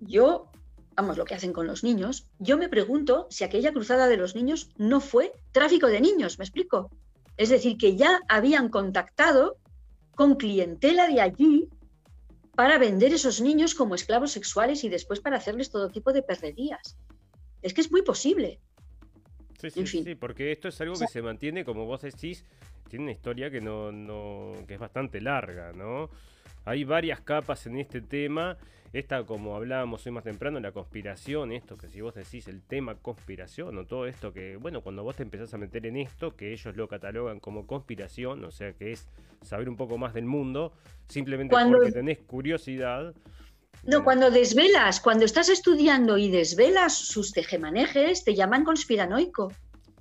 [0.00, 0.50] yo,
[0.96, 4.34] vamos, lo que hacen con los niños, yo me pregunto si aquella cruzada de los
[4.34, 6.90] niños no fue tráfico de niños, ¿me explico?
[7.36, 9.56] Es decir, que ya habían contactado
[10.14, 11.68] con clientela de allí
[12.54, 16.98] para vender esos niños como esclavos sexuales y después para hacerles todo tipo de perrerías.
[17.62, 18.60] Es que es muy posible.
[19.58, 22.44] Sí, sí, sí, porque esto es algo que se mantiene, como vos decís,
[22.88, 26.10] tiene una historia que no, no, que es bastante larga, ¿no?
[26.64, 28.58] Hay varias capas en este tema
[28.92, 32.96] esta, como hablábamos hoy más temprano, la conspiración, esto que si vos decís el tema
[32.96, 36.52] conspiración o todo esto que, bueno, cuando vos te empezás a meter en esto, que
[36.52, 39.06] ellos lo catalogan como conspiración, o sea que es
[39.42, 40.72] saber un poco más del mundo,
[41.08, 43.14] simplemente porque tenés curiosidad.
[43.84, 49.52] No, cuando desvelas, cuando estás estudiando y desvelas sus tejemanejes, te llaman conspiranoico.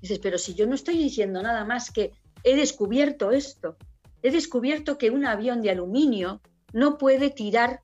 [0.01, 2.11] Dices, pero si yo no estoy diciendo nada más que
[2.43, 3.77] he descubierto esto,
[4.23, 6.41] he descubierto que un avión de aluminio
[6.73, 7.81] no puede tirar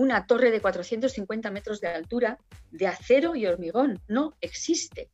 [0.00, 2.38] una torre de 450 metros de altura
[2.70, 4.00] de acero y hormigón.
[4.08, 5.10] No existe.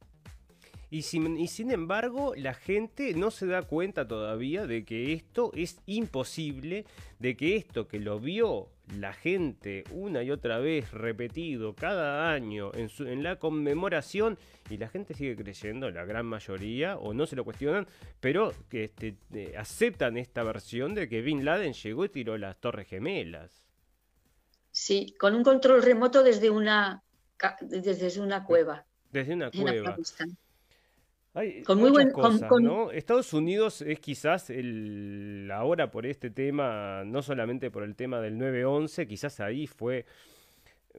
[0.89, 6.85] Y sin, embargo, la gente no se da cuenta todavía de que esto es imposible,
[7.19, 12.71] de que esto que lo vio la gente una y otra vez repetido cada año
[12.73, 14.39] en la conmemoración
[14.71, 17.89] y la gente sigue creyendo, la gran mayoría, o no se lo cuestionan,
[18.21, 22.61] pero que este, eh, aceptan esta versión de que Bin Laden llegó y tiró las
[22.61, 23.66] torres gemelas.
[24.79, 27.03] Sí, con un control remoto desde una,
[27.63, 28.85] desde una cueva.
[29.11, 29.97] Desde una cueva.
[31.33, 32.91] Hay con muy buen, cosas, ¿no?
[32.91, 38.37] Estados Unidos es quizás el ahora por este tema, no solamente por el tema del
[38.37, 40.05] 9-11, quizás ahí fue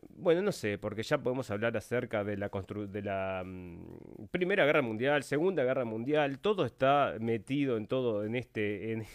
[0.10, 4.82] bueno, no sé, porque ya podemos hablar acerca de la, de la mm, Primera Guerra
[4.82, 8.94] Mundial, Segunda Guerra Mundial, todo está metido en todo, en este...
[8.94, 9.06] En,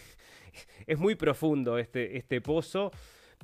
[0.87, 2.91] es muy profundo este, este pozo.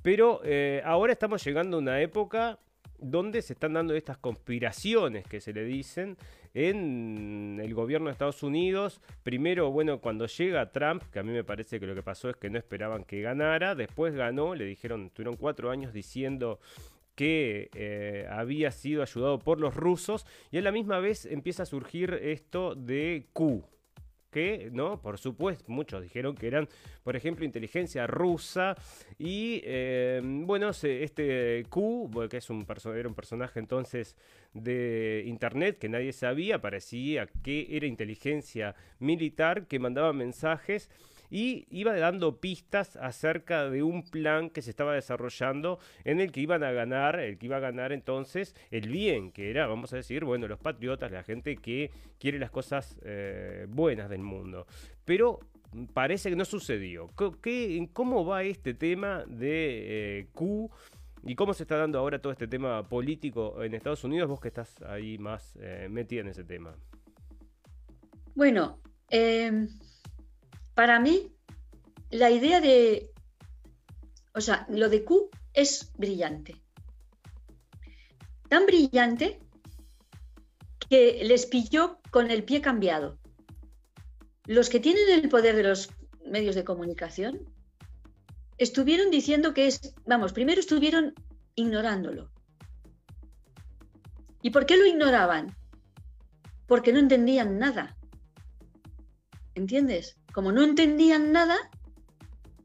[0.01, 2.59] Pero eh, ahora estamos llegando a una época
[3.01, 6.17] donde se están dando estas conspiraciones que se le dicen
[6.53, 9.01] en el gobierno de Estados Unidos.
[9.23, 12.35] Primero, bueno, cuando llega Trump, que a mí me parece que lo que pasó es
[12.35, 16.59] que no esperaban que ganara, después ganó, le dijeron, tuvieron cuatro años diciendo
[17.15, 21.65] que eh, había sido ayudado por los rusos y a la misma vez empieza a
[21.65, 23.65] surgir esto de Q,
[24.29, 25.01] que, ¿no?
[25.01, 26.67] Por supuesto, muchos dijeron que eran,
[27.03, 28.75] por ejemplo, inteligencia rusa.
[29.17, 32.65] Y eh, bueno, este Q, que es un
[32.95, 34.15] era un personaje entonces
[34.53, 40.89] de internet que nadie sabía, parecía que era inteligencia militar que mandaba mensajes
[41.29, 46.41] y iba dando pistas acerca de un plan que se estaba desarrollando en el que
[46.41, 49.97] iban a ganar, el que iba a ganar entonces el bien, que era, vamos a
[49.97, 54.65] decir, bueno, los patriotas, la gente que quiere las cosas eh, buenas del mundo.
[55.05, 55.39] Pero
[55.93, 57.07] parece que no sucedió.
[57.41, 60.69] ¿Qué, ¿Cómo va este tema de eh, Q?
[61.23, 64.29] ¿Y cómo se está dando ahora todo este tema político en Estados Unidos?
[64.29, 66.73] Vos que estás ahí más eh, metida en ese tema.
[68.35, 69.67] Bueno, eh,
[70.79, 71.35] para mí,
[72.09, 73.11] la idea de,
[74.33, 76.55] o sea, lo de Q es brillante.
[78.47, 79.41] Tan brillante
[80.89, 83.19] que les pilló con el pie cambiado.
[84.45, 85.89] Los que tienen el poder de los
[86.25, 87.41] medios de comunicación
[88.57, 91.13] estuvieron diciendo que es, vamos, primero estuvieron
[91.55, 92.31] ignorándolo.
[94.41, 95.53] ¿Y por qué lo ignoraban?
[96.67, 97.97] Porque no entendían nada.
[99.55, 100.15] ¿Entiendes?
[100.39, 101.57] Como no entendían nada,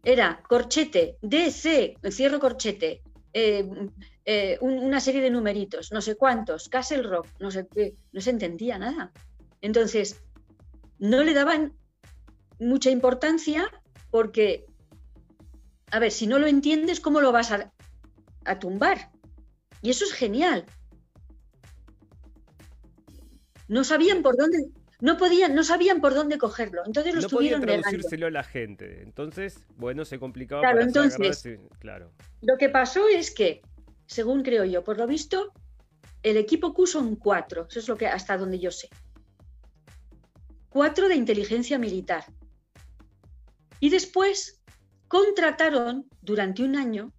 [0.04, 3.68] era corchete, DC, cierro corchete, eh,
[4.24, 8.30] eh, una serie de numeritos, no sé cuántos, Castle Rock, no sé qué, no se
[8.30, 9.12] entendía nada.
[9.60, 10.22] Entonces,
[11.00, 11.76] no le daban
[12.60, 13.68] mucha importancia
[14.12, 14.66] porque,
[15.90, 17.72] a ver, si no lo entiendes, ¿cómo lo vas a,
[18.60, 19.10] tumbar?
[19.82, 20.64] Y eso es genial.
[23.66, 24.64] No sabían por dónde,
[25.00, 26.82] no podían, no sabían por dónde cogerlo.
[26.86, 29.02] Entonces lo no estuvieron podían traducírselo a la gente.
[29.02, 32.12] Entonces, bueno, se complicaba claro, entonces, claro.
[32.42, 33.62] Lo que pasó es que,
[34.06, 35.52] según creo yo, por lo visto,
[36.22, 37.66] el equipo Q son cuatro.
[37.68, 38.88] Eso es lo que hasta donde yo sé.
[40.68, 42.24] Cuatro de inteligencia militar.
[43.80, 44.62] Y después
[45.08, 47.12] contrataron durante un año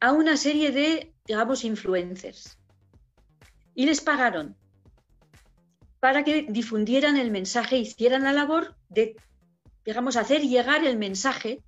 [0.00, 2.58] a una serie de, digamos, influencers.
[3.74, 4.56] Y les pagaron
[6.00, 9.16] para que difundieran el mensaje, hicieran la labor de,
[9.84, 11.62] digamos, hacer llegar el mensaje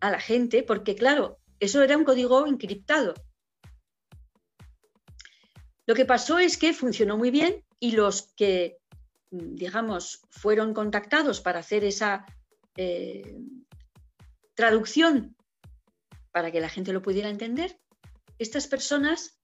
[0.00, 3.14] a la gente, porque claro, eso era un código encriptado.
[5.86, 8.78] Lo que pasó es que funcionó muy bien y los que,
[9.30, 12.24] digamos, fueron contactados para hacer esa
[12.76, 13.36] eh,
[14.54, 15.36] traducción
[16.32, 17.78] para que la gente lo pudiera entender,
[18.38, 19.40] estas personas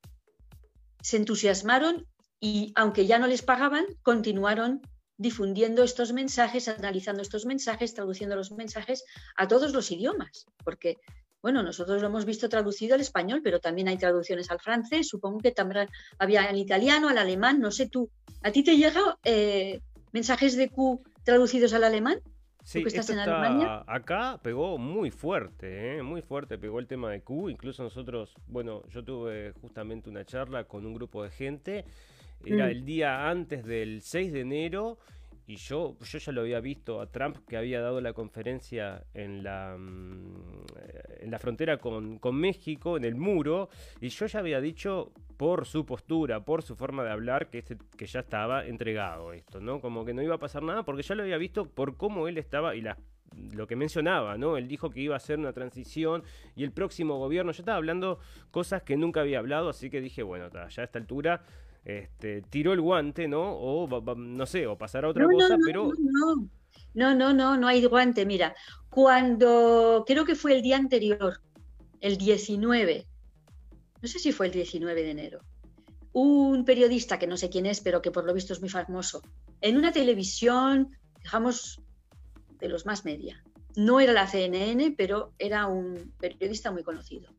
[1.03, 2.07] se entusiasmaron
[2.40, 4.83] y aunque ya no les pagaban, continuaron
[5.18, 9.05] difundiendo estos mensajes, analizando estos mensajes, traduciendo los mensajes
[9.37, 10.99] a todos los idiomas, porque
[11.42, 15.38] bueno, nosotros lo hemos visto traducido al español, pero también hay traducciones al francés, supongo
[15.38, 18.11] que también había al italiano, al alemán, no sé tú.
[18.42, 19.81] ¿A ti te llegan eh,
[20.12, 22.20] mensajes de Q traducidos al alemán?
[22.64, 26.03] Sí, está, acá pegó muy fuerte, ¿eh?
[26.03, 27.49] muy fuerte pegó el tema de Q.
[27.49, 31.85] Incluso nosotros, bueno, yo tuve justamente una charla con un grupo de gente.
[32.47, 32.71] Era mm.
[32.71, 34.99] el día antes del 6 de enero
[35.49, 39.45] y yo, yo ya lo había visto a Trump que había dado la conferencia en
[39.45, 40.65] la, mm,
[41.21, 43.69] en la frontera con, México, en el muro,
[44.01, 47.77] y yo ya había dicho por su postura, por su forma de hablar, que, este,
[47.97, 49.81] que ya estaba entregado esto, ¿no?
[49.81, 52.39] Como que no iba a pasar nada, porque ya lo había visto por cómo él
[52.39, 52.99] estaba y la,
[53.53, 54.57] lo que mencionaba, ¿no?
[54.57, 56.25] Él dijo que iba a hacer una transición
[56.57, 58.19] y el próximo gobierno, yo estaba hablando
[58.51, 61.45] cosas que nunca había hablado, así que dije, bueno, ya a esta altura
[61.87, 63.53] este, tiró el guante, ¿no?
[63.53, 65.92] O no sé, o pasará otra cosa, pero...
[66.94, 68.27] No, no, no, no hay guante.
[68.27, 68.57] Mira,
[68.90, 71.40] cuando creo que fue el día anterior,
[72.01, 73.07] el 19,
[74.03, 75.40] no sé si fue el 19 de enero,
[76.12, 79.22] un periodista que no sé quién es, pero que por lo visto es muy famoso,
[79.61, 80.90] en una televisión,
[81.22, 81.81] digamos,
[82.59, 83.44] de los más media.
[83.77, 87.31] No era la CNN, pero era un periodista muy conocido.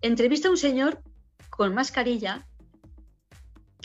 [0.00, 1.00] Entrevista a un señor
[1.50, 2.46] con mascarilla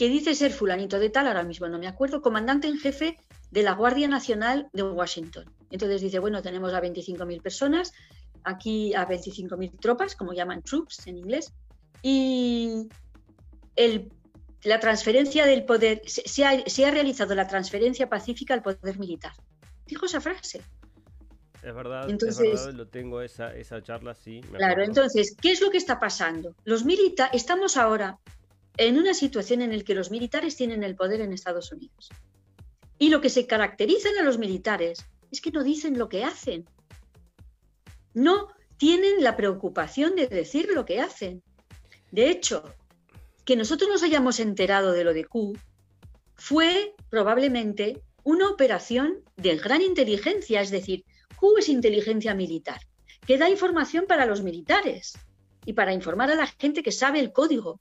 [0.02, 3.20] que dice ser fulanito de tal, ahora mismo no me acuerdo, comandante en jefe
[3.52, 5.46] de la Guardia Nacional de Washington.
[5.70, 7.94] Entonces dice, bueno, tenemos a 25.000 personas,
[8.44, 11.54] aquí a 25.000 tropas, como llaman troops en inglés,
[12.02, 12.90] y
[14.64, 19.34] la transferencia del poder, se, ha, realizado la transferencia pacífica al poder militar.
[19.86, 20.64] Dijo esa frase.
[21.62, 24.42] Es verdad, entonces, lo tengo esa, esa charla, sí.
[24.52, 26.56] claro, entonces, ¿qué es lo que está pasando?
[26.66, 28.18] Los militares, estamos ahora
[28.78, 32.10] en una situación en la que los militares tienen el poder en Estados Unidos.
[32.98, 36.66] Y lo que se caracteriza a los militares es que no dicen lo que hacen.
[38.14, 41.44] No tienen la preocupación de decir lo que hacen.
[42.12, 42.64] De hecho,
[43.46, 45.58] que nosotros nos hayamos enterado de lo de Q
[46.36, 52.82] fue probablemente una operación de gran inteligencia, es decir, Q es inteligencia militar,
[53.26, 55.14] que da información para los militares
[55.66, 57.80] y para informar a la gente que sabe el código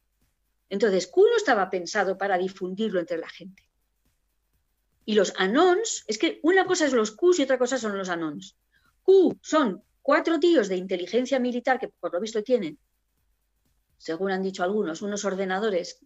[0.70, 3.68] entonces, Q no estaba pensado para difundirlo entre la gente.
[5.04, 8.08] Y los anons, es que una cosa es los Qs y otra cosa son los
[8.08, 8.56] anons.
[9.02, 12.78] Q son cuatro tíos de inteligencia militar que por lo visto tienen,
[13.98, 15.98] según han dicho algunos, unos ordenadores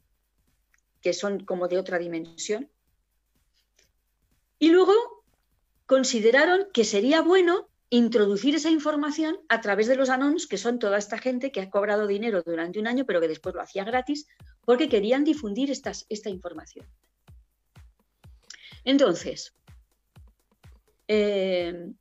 [1.02, 2.70] que son como de otra dimensión.
[4.58, 4.94] Y luego
[5.84, 10.98] consideraron que sería bueno introducir esa información a través de los anons, que son toda
[10.98, 14.26] esta gente que ha cobrado dinero durante un año, pero que después lo hacía gratis,
[14.64, 16.86] porque querían difundir esta información.
[18.84, 19.54] Entonces,
[21.06, 21.92] eh,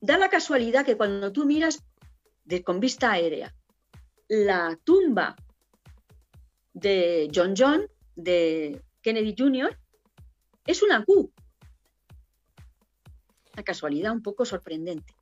[0.00, 1.82] da la casualidad que cuando tú miras
[2.44, 3.54] de, con vista aérea
[4.28, 5.34] la tumba
[6.74, 9.78] de John John, de Kennedy Jr.,
[10.66, 11.32] es una Q.
[13.54, 15.17] Una casualidad un poco sorprendente.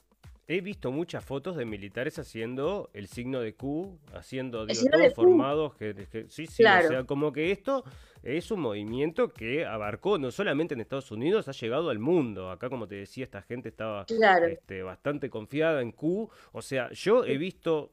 [0.49, 5.75] He visto muchas fotos de militares haciendo el signo de Q, haciendo, digo, todos formados,
[5.75, 5.95] que,
[6.29, 7.85] sí, sí, o sea, como que esto
[8.23, 12.51] es un movimiento que abarcó no solamente en Estados Unidos, ha llegado al mundo.
[12.51, 14.07] Acá, como te decía, esta gente estaba
[14.49, 16.31] este, bastante confiada en Q.
[16.53, 17.93] O sea, yo he visto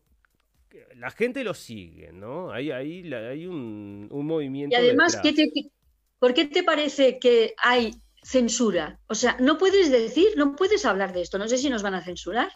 [0.96, 2.52] la gente lo sigue, ¿no?
[2.52, 4.76] Hay, hay, hay un, movimiento.
[4.76, 5.20] Y además,
[6.20, 7.94] ¿por qué te parece que hay
[8.24, 9.00] censura?
[9.08, 11.38] O sea, no puedes decir, no puedes hablar de esto.
[11.38, 12.52] No sé si nos van a censurar,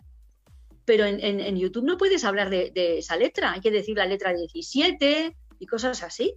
[0.86, 3.52] pero en, YouTube no puedes hablar de, esa letra.
[3.52, 6.36] Hay que decir la letra 17 y cosas así.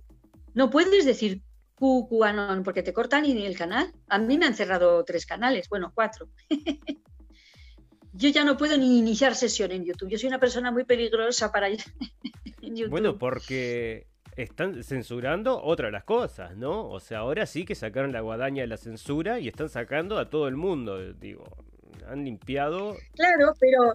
[0.55, 1.43] No puedes decir
[1.79, 3.93] QAnon porque te cortan ni el canal.
[4.09, 6.29] A mí me han cerrado tres canales, bueno, cuatro.
[8.13, 10.11] Yo ya no puedo ni iniciar sesión en YouTube.
[10.11, 11.79] Yo soy una persona muy peligrosa para en
[12.77, 12.91] YouTube.
[12.91, 16.89] Bueno, porque están censurando otra de las cosas, ¿no?
[16.89, 20.31] O sea, ahora sí que sacaron la guadaña de la censura y están sacando a
[20.31, 21.45] todo el mundo, digo.
[22.09, 22.97] Han limpiado.
[23.15, 23.93] Claro, pero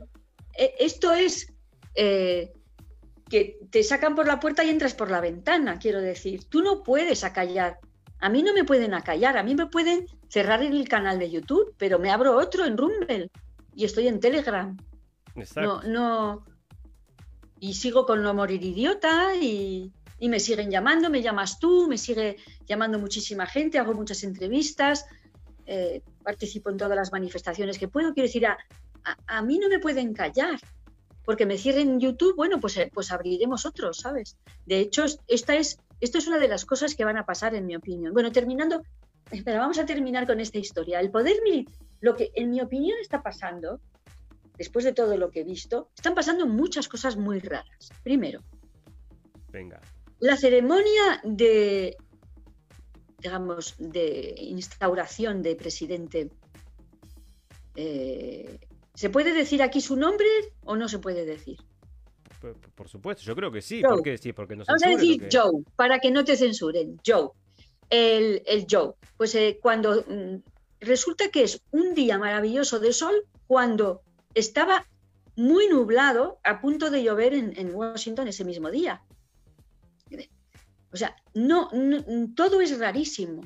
[0.58, 1.54] eh, esto es
[1.96, 2.54] eh,
[3.30, 6.46] que te sacan por la puerta y entras por la ventana, quiero decir.
[6.46, 7.80] Tú no puedes acallar.
[8.20, 11.76] A mí no me pueden acallar, a mí me pueden cerrar el canal de YouTube,
[11.78, 13.30] pero me abro otro en Rumble
[13.74, 14.78] y estoy en Telegram.
[15.36, 15.82] Exacto.
[15.84, 16.46] No, no.
[17.60, 22.38] Y sigo con No Morir Idiota y, me siguen llamando, me llamas tú, me sigue
[22.66, 25.06] llamando muchísima gente, hago muchas entrevistas,
[25.66, 28.14] eh, participo en todas las manifestaciones que puedo.
[28.14, 28.58] Quiero decir, a,
[29.28, 30.60] a mí no me pueden callar
[31.26, 34.38] porque me cierren YouTube, bueno, pues, eh, pues abriremos otros, ¿sabes?
[34.66, 37.66] De hecho, esta es, esto es una de las cosas que van a pasar, en
[37.66, 38.14] mi opinión.
[38.14, 38.84] Bueno, terminando,
[39.32, 41.00] espera, vamos a terminar con esta historia.
[41.00, 43.80] El poder militar, lo que en mi opinión está pasando,
[44.58, 47.90] después de todo lo que he visto, están pasando muchas cosas muy raras.
[48.04, 48.42] Primero,
[49.56, 49.80] Venga.
[50.26, 51.96] La ceremonia de,
[53.20, 56.30] digamos, de instauración de presidente
[57.76, 58.60] eh,
[58.94, 60.28] ¿Se puede decir aquí su nombre
[60.64, 61.58] o no se puede decir?
[62.76, 63.82] Por, supuesto, yo creo que sí.
[63.82, 64.32] ¿Por qué sí?
[64.32, 67.00] Porque no Vamos a decir Joe, para que no te censuren.
[67.06, 67.30] Joe.
[67.90, 68.94] El, Joe.
[69.18, 70.38] Pues eh, cuando mm,
[70.80, 74.02] resulta que es un día maravilloso de sol, cuando
[74.34, 74.86] estaba
[75.36, 79.02] muy nublado, a punto de llover en, Washington ese mismo día.
[80.96, 81.70] O sea, no,
[82.38, 83.42] todo es rarísimo.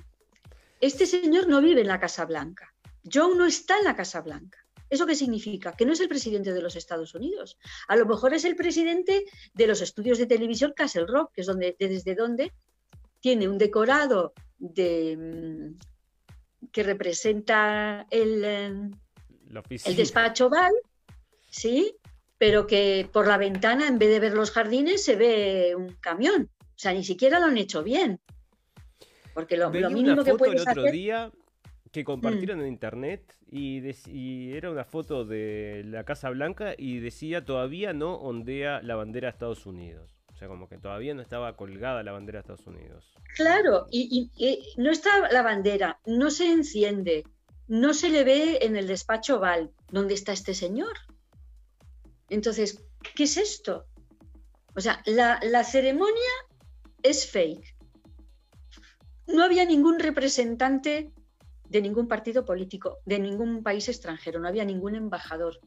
[0.79, 2.71] Este señor no vive en la Casa Blanca.
[3.11, 4.59] Joe no está en la Casa Blanca.
[4.87, 5.71] ¿Eso qué significa?
[5.71, 7.57] Que no es el presidente de los Estados Unidos.
[7.87, 9.25] A lo mejor es el presidente
[9.55, 12.53] de los estudios de televisión Castle Rock, que es donde, desde donde
[13.19, 20.73] tiene un decorado de, mm, que representa el, el despacho Val,
[21.49, 21.95] ¿sí?
[22.37, 26.47] pero que por la ventana, en vez de ver los jardines, se ve un camión.
[26.79, 28.21] O sea, ni siquiera lo han hecho bien.
[29.33, 31.29] Porque lo, mínimo que puedes el otro día
[31.91, 32.61] que compartieron mm.
[32.61, 38.81] en internet y, era una foto de la Casa Blanca y decía todavía no ondea
[38.81, 40.21] la bandera de Estados Unidos.
[40.33, 43.11] O sea, como que todavía no estaba colgada la bandera de Estados Unidos.
[43.35, 44.31] Claro, y,
[44.77, 47.25] no está la bandera, no se enciende,
[47.67, 49.71] no se le ve en el despacho Val.
[49.91, 50.95] ¿Dónde está este señor?
[52.29, 53.85] Entonces, ¿qué es esto?
[54.75, 56.31] O sea, la, la ceremonia
[57.03, 57.75] es fake.
[59.27, 61.11] No había ningún representante
[61.69, 65.59] de ningún partido político, de ningún país extranjero, no había ningún embajador.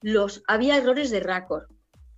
[0.00, 1.64] Los, había errores de raccord.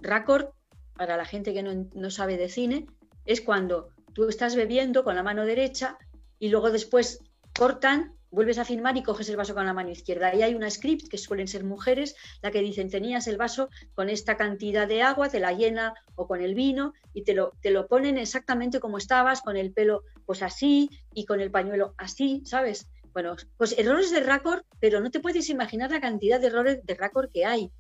[0.00, 0.48] Raccord,
[0.94, 2.86] para la gente que no, no sabe de cine,
[3.24, 5.98] es cuando tú estás bebiendo con la mano derecha
[6.38, 7.20] y luego después
[7.56, 10.28] cortan vuelves a firmar y coges el vaso con la mano izquierda.
[10.28, 14.08] Ahí hay una script que suelen ser mujeres, la que dicen tenías el vaso con
[14.08, 17.70] esta cantidad de agua, te la llena o con el vino y te lo, te
[17.70, 22.42] lo ponen exactamente como estabas, con el pelo pues así y con el pañuelo así,
[22.44, 22.88] ¿sabes?
[23.12, 26.94] Bueno, pues errores de récord, pero no te puedes imaginar la cantidad de errores de
[26.94, 27.70] récord que hay.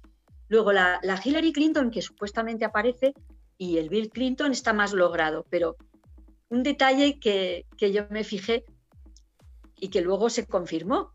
[0.48, 3.12] Luego la, la Hillary Clinton, que supuestamente aparece,
[3.58, 5.76] y el Bill Clinton está más logrado, pero
[6.48, 8.64] un detalle que, que yo me fijé
[9.78, 11.12] y que luego se confirmó.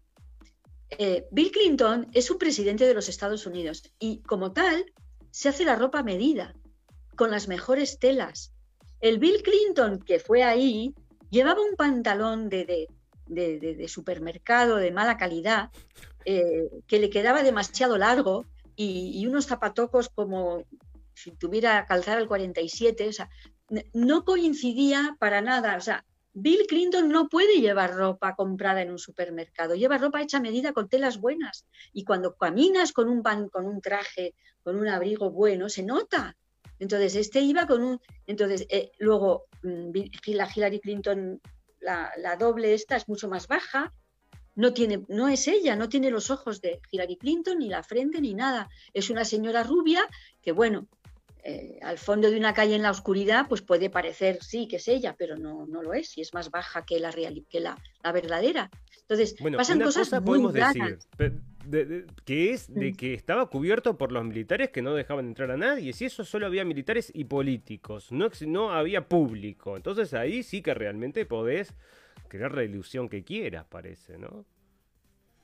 [0.89, 4.85] Eh, Bill Clinton es un presidente de los Estados Unidos y como tal
[5.31, 6.53] se hace la ropa medida,
[7.15, 8.53] con las mejores telas.
[8.99, 10.93] El Bill Clinton que fue ahí
[11.29, 12.87] llevaba un pantalón de,
[13.87, 15.69] supermercado de mala calidad
[16.25, 18.45] eh, que le quedaba demasiado largo
[18.75, 20.65] y, y, unos zapatocos como
[21.13, 23.29] si tuviera calzar al 47, o sea,
[23.93, 28.99] no coincidía para nada, o sea, Bill Clinton no puede llevar ropa comprada en un
[28.99, 31.65] supermercado, lleva ropa hecha a medida con telas buenas.
[31.91, 36.37] Y cuando caminas con un, con un traje, con un abrigo bueno, se nota.
[36.79, 37.99] Entonces, este iba con un...
[38.27, 39.91] Entonces, eh, luego, mm,
[40.27, 41.41] la Hillary Clinton,
[41.79, 43.93] la, doble esta, es mucho más baja.
[44.55, 48.21] no, tiene, no es ella, no tiene los ojos de Hillary Clinton, ni la frente,
[48.21, 48.69] ni nada.
[48.93, 50.07] Es una señora rubia
[50.41, 50.87] que, bueno,
[51.43, 54.87] eh, al fondo de una calle en la oscuridad, pues puede parecer, sí, que es
[54.87, 57.77] ella, pero no, no lo es, y es más baja que la, real, que la,
[58.13, 58.69] verdadera.
[59.01, 60.99] Entonces, pasan cosas muy podemos decir,
[62.25, 62.95] que es de mm.
[62.95, 66.45] que estaba cubierto por los militares que no dejaban entrar a nadie, si eso solo
[66.45, 69.75] había militares y políticos, no, no había público.
[69.75, 71.73] Entonces ahí sí que realmente podés
[72.27, 74.45] crear la ilusión que quieras, parece, ¿no?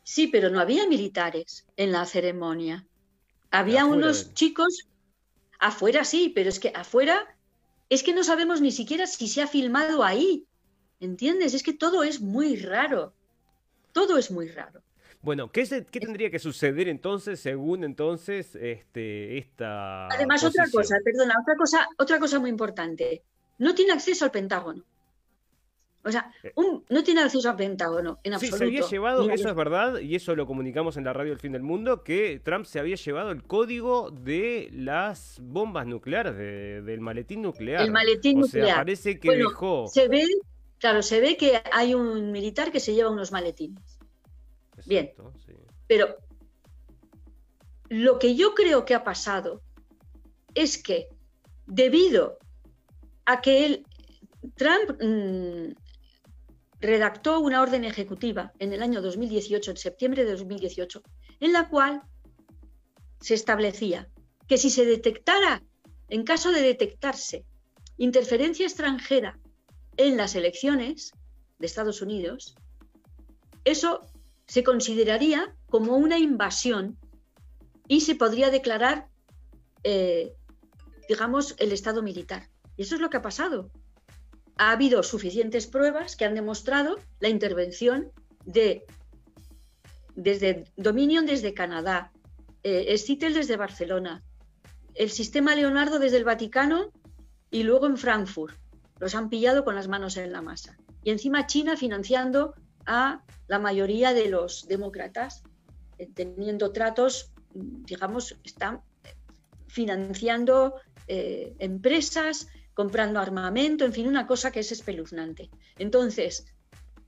[0.04, 2.86] Sí, pero no había militares en la ceremonia.
[3.52, 4.88] Había unos chicos
[5.60, 7.28] Afuera sí, pero es que afuera
[7.90, 10.46] es que no sabemos ni siquiera si se ha filmado ahí.
[11.00, 11.54] ¿Entiendes?
[11.54, 13.14] Es que todo es muy raro.
[13.94, 14.82] Todo es muy raro.
[15.22, 20.08] Bueno, ¿qué, tendría que suceder entonces, según entonces este, esta.
[20.08, 23.24] Además, otra cosa, perdona, otra cosa, otra cosa muy importante.
[23.58, 24.84] No tiene acceso al Pentágono.
[26.08, 26.54] O sea, eh.
[26.90, 28.58] no tiene acceso al Pentágono, en absoluto.
[28.58, 31.40] Sí, se había llevado, eso es verdad, y eso lo comunicamos en la radio El
[31.40, 37.02] Fin del Mundo, que Trump se había llevado el código de las bombas nucleares, del
[37.02, 37.82] maletín nuclear.
[37.82, 39.88] El maletín o Sea, parece que dejó...
[39.88, 40.26] Se ve,
[40.80, 44.00] claro, se ve que hay un militar que se lleva unos maletines.
[44.86, 45.12] Bien,
[45.88, 46.16] pero
[47.90, 49.62] lo que yo creo que ha pasado
[50.54, 51.10] es que
[51.66, 52.38] debido
[53.26, 53.86] a que él,
[54.56, 55.74] Trump mm,
[56.80, 61.02] redactó una orden ejecutiva en el año 2018, en septiembre de 2018,
[61.40, 62.02] en la cual
[63.20, 64.10] se establecía
[64.48, 65.64] que si se detectara,
[66.10, 67.46] en caso de detectarse,
[67.98, 69.40] interferencia extranjera
[69.98, 71.12] en las elecciones
[71.60, 72.56] de Estados Unidos,
[73.66, 74.02] eso
[74.46, 76.98] se consideraría como una invasión
[77.88, 79.08] y se podría declarar,
[79.84, 80.34] eh,
[81.10, 82.50] digamos, el Estado militar.
[82.78, 83.72] Y eso es lo que ha pasado
[84.58, 88.12] ha habido suficientes pruebas que han demostrado la intervención
[88.46, 88.86] de
[90.16, 92.12] desde Dominion desde Canadá,
[92.64, 94.24] eh, Citel desde Barcelona,
[94.96, 96.92] el sistema Leonardo desde el Vaticano
[97.52, 98.58] y luego en Frankfurt.
[99.00, 100.76] Los han pillado con las manos en la masa.
[101.04, 102.56] Y encima China financiando
[102.88, 105.44] a la mayoría de los demócratas,
[106.00, 108.82] eh, teniendo tratos, digamos, están
[109.68, 110.76] financiando
[111.08, 112.48] eh, empresas,
[112.78, 115.50] comprando armamento, en fin, una cosa que es espeluznante.
[115.80, 116.46] Entonces,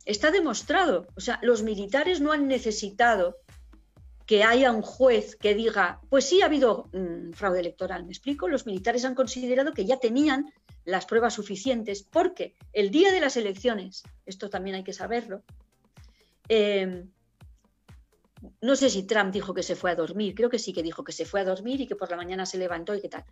[0.04, 3.38] está demostrado, o sea, los militares no han necesitado
[4.26, 8.48] que haya un juez que diga, pues sí ha habido mm, fraude electoral, ¿me explico?
[8.48, 10.52] Los militares han considerado que ya tenían
[10.86, 15.44] las pruebas suficientes porque el día de las elecciones, esto también hay que saberlo,
[16.48, 17.06] eh,
[18.60, 21.04] no sé si Trump dijo que se fue a dormir, creo que sí que dijo
[21.04, 23.24] que se fue a dormir y que por la mañana se levantó y qué tal.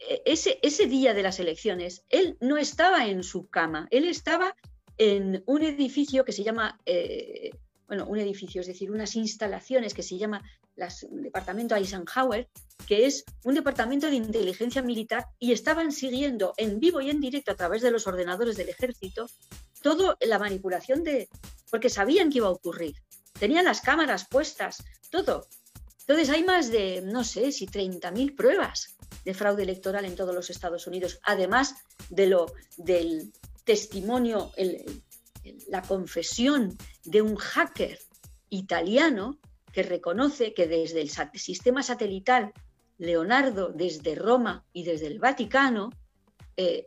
[0.00, 4.56] E, ese, ese día de las elecciones, él no estaba en su cama, él estaba
[4.98, 7.50] en un edificio que se llama, eh,
[7.86, 10.42] bueno, un edificio, es decir, unas instalaciones que se llama
[10.76, 12.48] el Departamento Eisenhower,
[12.86, 17.52] que es un departamento de inteligencia militar, y estaban siguiendo en vivo y en directo
[17.52, 19.26] a través de los ordenadores del ejército
[19.82, 21.28] toda la manipulación de,
[21.70, 22.96] porque sabían que iba a ocurrir.
[23.38, 25.46] Tenían las cámaras puestas, todo.
[26.00, 30.50] Entonces hay más de, no sé si 30.000 pruebas de fraude electoral en todos los
[30.50, 31.74] Estados Unidos, además
[32.08, 33.32] de lo, del
[33.64, 34.52] testimonio,
[35.68, 37.98] la confesión de un hacker
[38.48, 39.38] italiano
[39.72, 42.52] que reconoce que desde el sistema satelital
[42.98, 45.90] Leonardo, desde Roma y desde el Vaticano,
[46.56, 46.84] eh,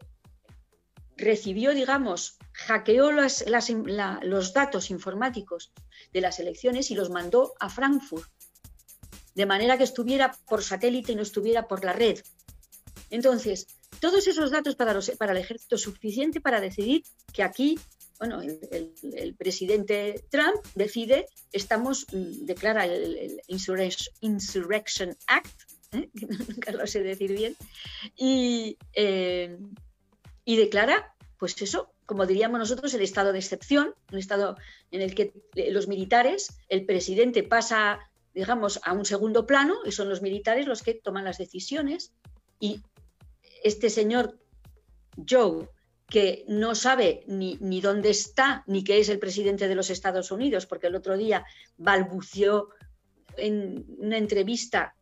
[1.18, 5.72] recibió, digamos, hackeó los datos informáticos
[6.12, 8.30] de las elecciones y los mandó a Frankfurt
[9.36, 12.20] de manera que estuviera por satélite y no estuviera por la red.
[13.10, 13.68] Entonces,
[14.00, 17.80] todos esos datos para, para el ejército suficiente para decidir que aquí,
[18.20, 25.62] bueno, el, presidente Trump decide, estamos, mm, declara el, Insurrection, Act,
[25.92, 26.10] ¿eh?
[26.50, 27.56] nunca lo sé decir bien,
[28.18, 29.58] y, eh,
[30.46, 34.58] y declara, pues eso, como diríamos nosotros, el estado de excepción, un estado
[34.92, 35.34] en el que
[35.70, 38.00] los militares, el presidente pasa
[38.34, 42.14] digamos, a un segundo plano y son los militares los que toman las decisiones.
[42.60, 42.82] Y
[43.64, 44.40] este señor
[45.30, 45.70] Joe,
[46.08, 50.32] que no sabe ni, ni dónde está ni qué es el presidente de los Estados
[50.32, 51.46] Unidos, porque el otro día
[51.78, 52.70] balbuceó
[53.38, 54.96] en una entrevista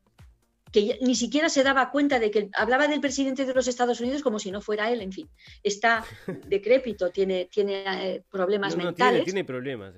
[0.72, 4.22] que ni siquiera se daba cuenta de que hablaba del presidente de los Estados Unidos
[4.22, 5.30] como si no fuera él, en fin,
[5.64, 6.06] está
[6.48, 9.24] decrépito, tiene, tiene eh, problemas mentales.
[9.24, 9.94] tiene, tiene problemas.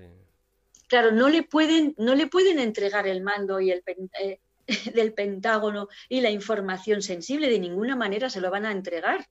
[0.94, 3.84] Claro, no le pueden, no le pueden entregar el mando y el,
[4.22, 4.40] eh,
[4.94, 9.28] del Pentágono y la información sensible, de ninguna manera se lo van a entregar,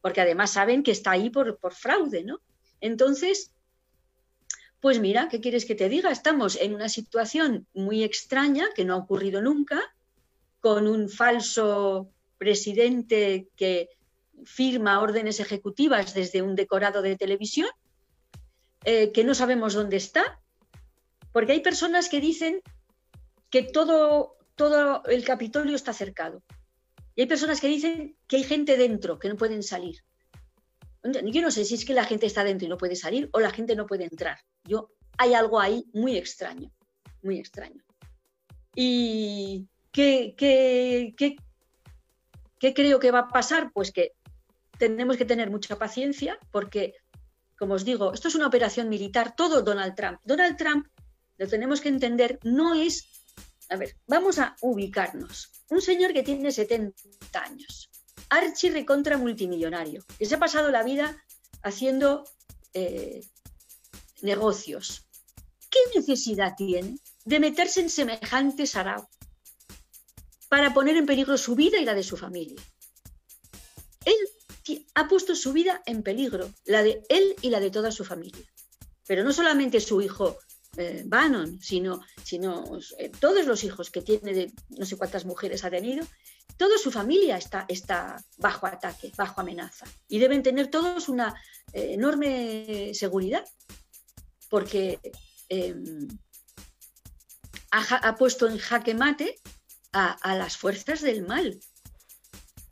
[0.00, 2.40] porque además saben que está ahí por, fraude, ¿no?
[2.80, 3.52] Entonces,
[4.80, 6.10] Pues mira, ¿qué quieres que te diga?
[6.10, 9.94] Estamos en una situación muy extraña que no ha ocurrido nunca,
[10.58, 13.88] con un falso presidente que
[14.44, 17.70] firma órdenes ejecutivas desde un decorado de televisión,
[18.84, 20.40] eh, que no sabemos dónde está,
[21.34, 22.62] porque hay personas que dicen
[23.50, 26.44] que todo, todo el Capitolio está cercado.
[27.16, 29.96] Y hay personas que dicen que hay gente dentro, que no pueden salir.
[31.02, 33.40] Yo no sé si es que la gente está dentro y no puede salir o
[33.40, 34.38] la gente no puede entrar.
[34.62, 36.70] Yo, hay algo ahí muy extraño,
[37.20, 37.82] muy extraño.
[38.76, 43.72] ¿Y qué, qué, qué creo que va a pasar?
[43.72, 44.12] Pues que
[44.78, 46.94] tenemos que tener mucha paciencia porque,
[47.58, 50.20] como os digo, esto es una operación militar, todo Donald Trump.
[50.24, 50.86] Donald Trump,
[51.36, 53.06] lo tenemos que entender, no es...
[53.70, 55.50] A ver, vamos a ubicarnos.
[55.70, 56.94] Un señor que tiene 70
[57.34, 57.90] años,
[58.28, 61.24] archi recontra multimillonario, que se ha pasado la vida
[61.62, 62.24] haciendo
[62.74, 63.22] eh,
[64.22, 65.06] negocios.
[65.70, 69.08] ¿Qué necesidad tiene de meterse en semejante sarao
[70.48, 72.62] para poner en peligro su vida y la de su familia?
[74.04, 74.16] Él
[74.94, 78.44] ha puesto su vida en peligro, la de él y la de toda su familia.
[79.06, 80.38] Pero no solamente su hijo
[80.76, 82.64] eh, Bannon, sino, sino
[82.98, 86.06] eh, todos los hijos que tiene, de, no sé cuántas mujeres ha tenido,
[86.56, 89.86] toda su familia está, está bajo ataque, bajo amenaza.
[90.08, 91.34] Y deben tener todos una
[91.72, 93.44] eh, enorme seguridad,
[94.48, 95.00] porque
[95.48, 96.08] em,
[97.70, 99.40] ha, puesto en jaque mate
[99.92, 101.58] a, las fuerzas del mal.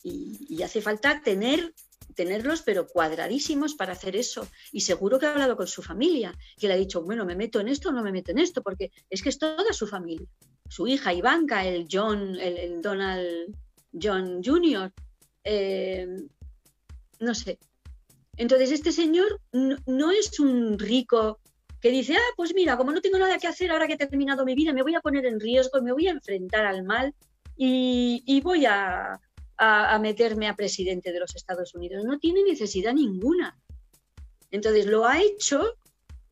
[0.02, 1.72] y hace falta tener
[2.12, 4.48] tenerlos, pero cuadradísimos para hacer eso.
[4.72, 7.60] Y seguro que ha hablado con su familia, que le ha dicho, bueno, ¿me meto
[7.60, 8.62] en esto o no me meto en esto?
[8.62, 10.26] Porque es que es toda su familia.
[10.68, 13.54] Su hija Ivanka, el John, el, Donald
[13.92, 14.92] John Jr.,
[15.44, 16.06] eh,
[17.20, 17.58] no sé.
[18.36, 21.40] Entonces, este señor no, es un rico
[21.80, 24.44] que dice, ah, pues mira, como no tengo nada que hacer ahora que he terminado
[24.44, 27.14] mi vida, me voy a poner en riesgo, me voy a enfrentar al mal
[27.56, 29.20] y voy a,
[29.56, 32.04] a, meterme a presidente de los Estados Unidos.
[32.04, 33.58] No tiene necesidad ninguna.
[34.50, 35.76] Entonces lo ha hecho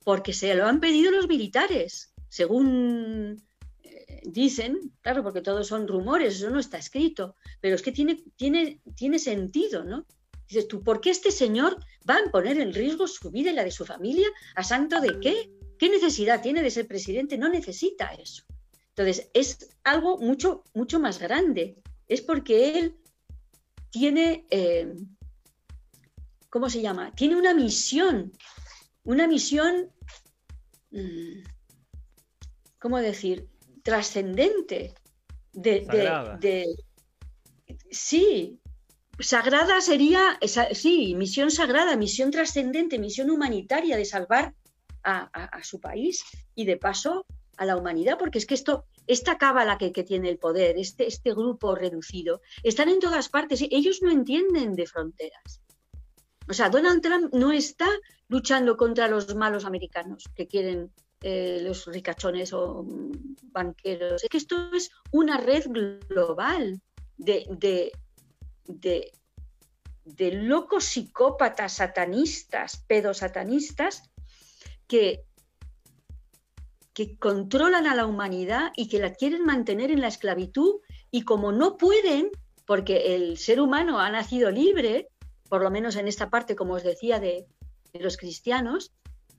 [0.04, 3.36] porque se lo han pedido los militares, según
[3.82, 8.22] eh, dicen, claro, porque todos son rumores, eso no está escrito, pero es que tiene,
[8.36, 10.06] tiene, tiene sentido, ¿no?
[10.48, 11.76] Dices tú, ¿por qué este señor
[12.08, 14.26] va a poner en riesgo su vida y la de su familia?
[14.56, 15.50] ¿A santo de qué?
[15.78, 17.38] ¿Qué necesidad tiene de ser presidente?
[17.38, 18.42] No necesita eso.
[18.88, 21.80] Entonces, es algo mucho, mucho más grande.
[22.08, 22.96] Es porque él
[23.90, 24.94] tiene, eh,
[26.48, 27.12] ¿cómo se llama?
[27.14, 28.32] Tiene una misión,
[29.04, 29.90] una misión,
[30.90, 31.42] mm,
[32.78, 33.48] ¿cómo decir?
[33.82, 34.94] Trascendente.
[35.52, 36.66] De,
[37.90, 38.60] sí,
[39.18, 40.38] sagrada sería,
[40.72, 44.54] sí, misión sagrada, misión trascendente, misión humanitaria de salvar
[45.02, 46.24] a, su país
[46.54, 47.26] y de paso
[47.56, 51.32] a la humanidad, porque es que esto esta cábala que, tiene el poder, este, este
[51.32, 53.60] grupo reducido, están en todas partes.
[53.62, 55.60] Ellos no entienden de fronteras.
[56.48, 57.88] O sea, Donald Trump no está
[58.28, 60.92] luchando contra los malos americanos que quieren
[61.22, 62.86] eh, los ricachones o
[63.42, 64.22] banqueros.
[64.22, 65.64] Es que esto es una red
[66.08, 66.80] global
[67.16, 67.92] de,
[70.04, 74.04] de locos psicópatas satanistas, pedosatanistas,
[74.86, 75.24] que
[77.00, 80.80] que controlan a la humanidad y que la quieren mantener en la esclavitud
[81.10, 82.30] y como no pueden,
[82.66, 85.08] porque el ser humano ha nacido libre,
[85.48, 87.46] por lo menos en esta parte, como os decía, de,
[87.94, 88.92] los cristianos,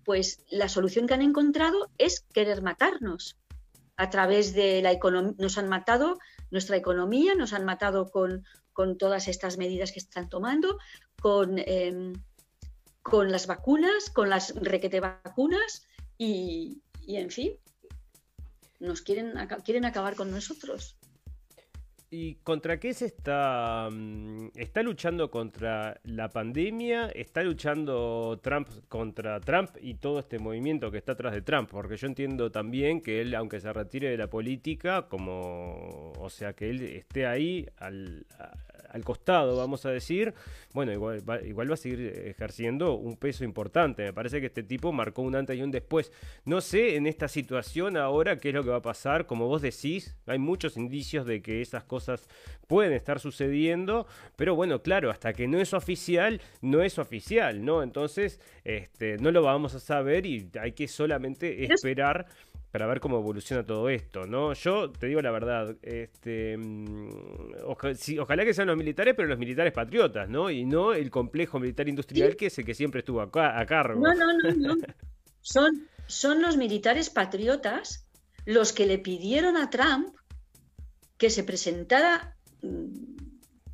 [0.04, 3.38] pues la solución que han encontrado es querer matarnos.
[3.96, 6.18] A través de la economía, nos han matado
[6.50, 8.44] nuestra economía, nos han matado con,
[8.74, 10.80] con todas estas medidas que están tomando,
[11.22, 12.14] con, em,
[13.04, 15.88] con las vacunas, con las requete vacunas
[16.18, 16.82] y,
[17.12, 17.52] y en fin,
[18.80, 19.34] nos quieren,
[19.66, 20.96] quieren acabar con nosotros.
[22.10, 23.90] ¿Y contra qué se está?
[23.92, 27.10] Mm, ¿Está luchando contra la pandemia?
[27.10, 31.70] ¿Está luchando Trump contra Trump y todo este movimiento que está atrás de Trump?
[31.70, 36.54] Porque yo entiendo también que él, aunque se retire de la política, como, o sea,
[36.54, 38.26] que él esté ahí al,
[38.92, 40.34] al costado, vamos a decir,
[40.74, 44.04] bueno, igual va, igual va a seguir ejerciendo un peso importante.
[44.04, 46.12] Me parece que este tipo marcó un antes y un después.
[46.46, 49.26] No sé en esta situación ahora qué es lo que va a pasar.
[49.26, 52.28] Como vos decís, hay muchos indicios de que esas cosas
[52.68, 57.84] pueden estar sucediendo, pero bueno, claro, hasta que no es oficial, no es oficial, ¿no?
[57.84, 62.28] Entonces, este, no lo vamos a saber y hay que solamente esperar
[62.72, 64.54] para ver cómo evoluciona todo esto, ¿no?
[64.54, 67.10] Yo te digo la verdad, este, mm,
[67.66, 70.50] ojalá que sean los militares, pero los militares patriotas, ¿no?
[70.50, 74.02] Y no el complejo militar industrial que es el que siempre estuvo acá, a cargo.
[74.02, 74.76] No, no, no, no.
[75.42, 78.08] Son, son los militares patriotas
[78.46, 80.16] los que le pidieron a Trump
[81.18, 82.86] que se presentara mm,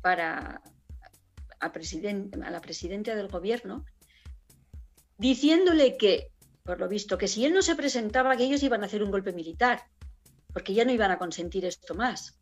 [0.02, 0.60] para
[1.60, 3.84] a, a la presidenta del gobierno,
[5.18, 6.30] diciéndole que,
[6.68, 9.10] por lo visto, que si él no se presentaba, que ellos iban a hacer un
[9.10, 9.84] golpe militar,
[10.52, 12.38] porque ya no iban a consentir esto más.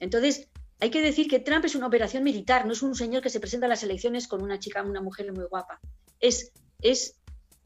[0.00, 0.48] Entonces,
[0.80, 3.38] hay que decir que Trump es una operación militar, no es un señor que se
[3.38, 5.78] presenta a las elecciones con una chica, una mujer muy guapa.
[6.18, 6.50] Es,
[6.82, 7.14] es,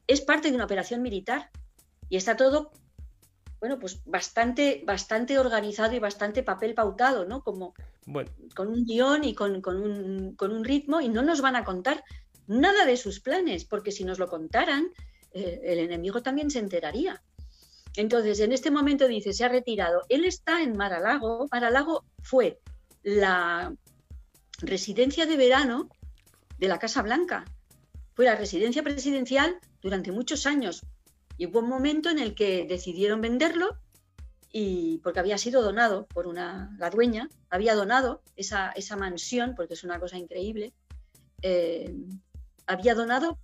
[0.05, 1.49] es parte de una operación militar
[2.07, 2.71] y está todo,
[3.59, 7.41] bueno, pues bastante, bastante organizado y bastante papel pautado, ¿no?
[7.41, 7.73] Como
[8.53, 12.03] con un guion y con, un, con, un, ritmo y no nos van a contar
[12.45, 14.91] nada de sus planes, porque si nos lo contaran,
[15.33, 17.21] eh, el enemigo también se enteraría.
[17.95, 20.03] Entonces, en este momento dice, se ha retirado.
[20.09, 21.47] Él está en Mar-a-Lago.
[21.51, 22.59] Mar-a-Lago fue
[23.03, 23.73] la
[24.59, 25.89] residencia de verano
[26.57, 27.45] de la Casa Blanca.
[28.15, 30.81] Fue la residencia presidencial durante muchos años.
[31.37, 33.77] Y hubo un momento en el que decidieron venderlo
[34.55, 39.73] y porque había sido donado por una, la dueña, había donado esa, esa mansión, porque
[39.73, 40.73] es una cosa increíble,
[41.41, 41.91] eh,
[42.67, 43.39] había donado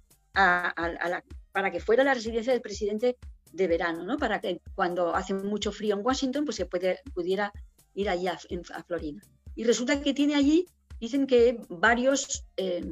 [1.52, 3.18] para que fuera la residencia del presidente
[3.52, 4.18] de verano, ¿no?
[4.18, 7.52] para que cuando hace mucho frío en Washington, pues se puede, pudiera
[7.96, 8.38] ir allá
[8.74, 9.22] a Florida.
[9.56, 10.68] Y resulta que tiene allí,
[11.00, 12.84] dicen que varios eh,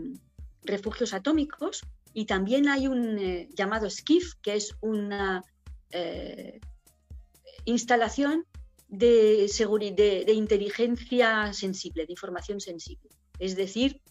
[0.64, 1.82] refugios atómicos
[2.14, 5.44] y también hay un eh, llamado SCIF, que es una
[5.92, 6.60] eh,
[7.66, 8.46] instalación
[8.88, 9.50] de,
[9.96, 13.10] de, de, inteligencia sensible, de información sensible.
[13.40, 14.02] Es decir,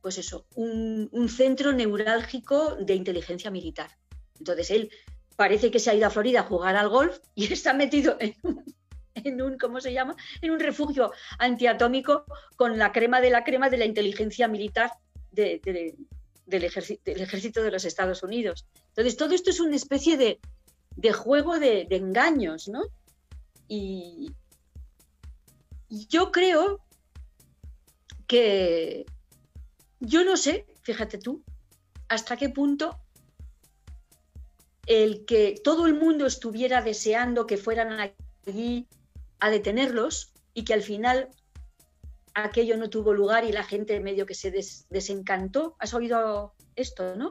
[0.00, 3.90] pues eso, un, un centro neurálgico de inteligencia militar.
[4.38, 4.90] Entonces él
[5.36, 8.34] parece que se ha ido a Florida a jugar al golf y está metido en
[8.42, 8.64] un
[9.24, 10.16] en un, ¿cómo se llama?
[10.40, 12.24] En un refugio antiatómico
[12.56, 14.92] con la crema de la crema de la inteligencia militar
[15.30, 15.96] del,
[16.46, 18.66] ejército, de los Estados Unidos.
[18.88, 22.82] Entonces, todo esto es una especie de, juego de, engaños, ¿no?
[23.68, 24.32] Y,
[25.88, 26.84] yo creo
[28.26, 29.06] que,
[30.00, 31.42] yo no sé, fíjate tú,
[32.08, 33.00] hasta qué punto
[34.86, 38.12] el que todo el mundo estuviera deseando que fueran
[38.46, 38.86] allí
[39.38, 41.28] a detenerlos y que al final
[42.34, 44.50] aquello no tuvo lugar y la gente medio que se
[44.88, 45.76] desencantó.
[45.78, 47.30] ¿Has oído esto, no?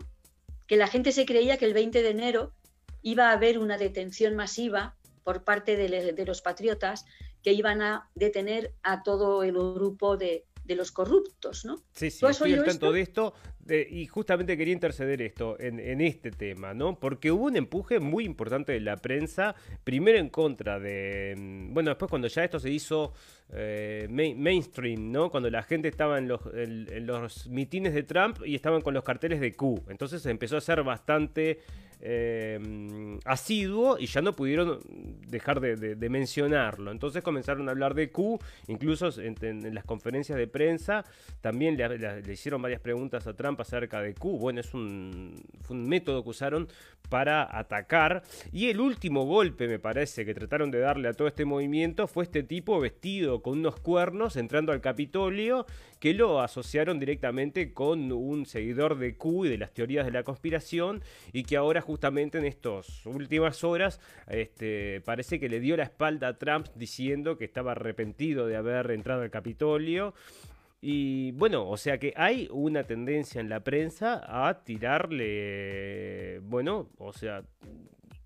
[0.68, 2.54] Que la gente se creía que el 20 de enero
[3.02, 7.06] iba a haber una detención masiva por parte de, los patriotas
[7.42, 10.46] que iban a detener a todo el grupo de,
[10.76, 11.78] los corruptos, ¿no?
[11.94, 13.34] Sí, sí, estoy al tanto de esto
[13.70, 17.00] y justamente quería interceder esto en, en, este tema, ¿no?
[17.00, 21.90] Porque hubo un empuje muy importante de la prensa, primero en contra de, mm, bueno,
[21.90, 23.14] después cuando ya esto se hizo
[23.50, 25.30] eh, mainstream, ¿no?
[25.30, 29.04] Cuando la gente estaba en los, en, los mitines de Trump y estaban con los
[29.04, 29.86] carteles de Q.
[29.90, 31.60] Entonces empezó a ser bastante
[32.00, 34.80] eh, asiduo y ya no pudieron
[35.28, 36.92] dejar de, mencionarlo.
[36.92, 41.04] Entonces comenzaron a hablar de Q, incluso en, las conferencias de prensa
[41.42, 44.38] también le, hicieron varias preguntas a Trump acerca de Q.
[44.38, 45.36] Bueno, es un,
[45.70, 46.68] un método que usaron
[47.10, 48.24] para atacar.
[48.52, 52.24] Y el último golpe, me parece, que trataron de darle a todo este movimiento fue
[52.24, 55.66] este tipo vestido con unos cuernos entrando al Capitolio,
[56.00, 60.24] que lo asociaron directamente con un seguidor de Q y de las teorías de la
[60.24, 61.02] conspiración,
[61.34, 66.28] y que ahora justamente en estas últimas horas este, parece que le dio la espalda
[66.28, 70.14] a Trump diciendo que estaba arrepentido de haber entrado al Capitolio.
[70.82, 77.14] Y bueno, o sea que hay una tendencia en la prensa a tirarle, bueno, o
[77.14, 77.42] sea,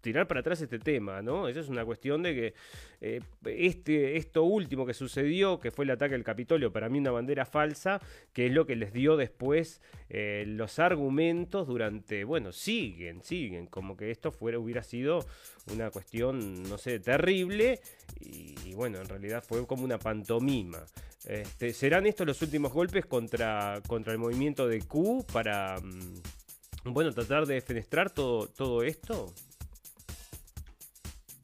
[0.02, 1.48] tirar para atrás este tema, ¿no?
[1.48, 2.54] Esa es una cuestión de que
[3.02, 7.12] eh, este, esto último que sucedió, que fue el ataque al Capitolio, para mí una
[7.12, 8.02] bandera falsa,
[8.34, 13.96] que es lo que les dio después eh, los argumentos durante, bueno, siguen, siguen, como
[13.96, 15.26] que esto fuera, hubiera sido
[15.72, 17.80] una cuestión, no sé, terrible,
[18.20, 20.86] y, bueno, en realidad fue como una pantomima.
[21.26, 27.12] Este, ¿Serán estos los últimos golpes contra, contra el movimiento de Q para, mm, bueno,
[27.14, 29.34] tratar de defenestrar todo, todo esto?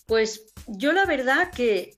[0.08, 1.98] Pues yo la verdad que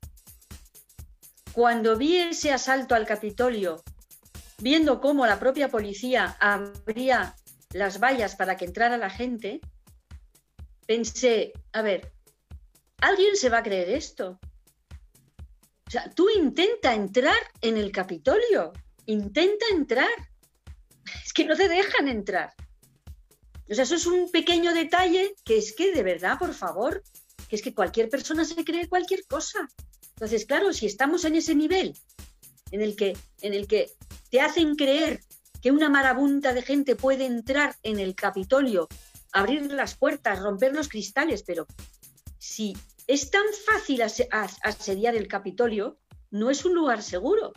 [1.53, 3.83] cuando vi ese asalto al Capitolio,
[4.57, 7.35] viendo cómo la propia policía abría
[7.71, 9.61] las vallas para que entrara la gente,
[10.87, 12.11] pensé, a ver,
[12.99, 14.39] ¿alguien se va a creer esto?
[15.87, 18.73] O sea, tú intenta entrar en el Capitolio,
[19.05, 20.09] intenta entrar.
[21.23, 22.53] Es que no te dejan entrar.
[23.69, 27.03] O sea, eso es un pequeño detalle que es que de verdad, por favor,
[27.49, 29.67] que es que cualquier persona se cree cualquier cosa.
[30.11, 31.97] Entonces, claro, si estamos en ese nivel
[32.71, 33.91] en el que, en el que
[34.29, 35.21] te hacen creer
[35.61, 38.87] que una marabunta de gente puede entrar en el Capitolio
[39.31, 41.67] abrir las puertas, romper los cristales, pero
[42.37, 42.75] si
[43.07, 45.97] es tan fácil asediar el Capitolio,
[46.31, 47.53] no es un lugar seguro.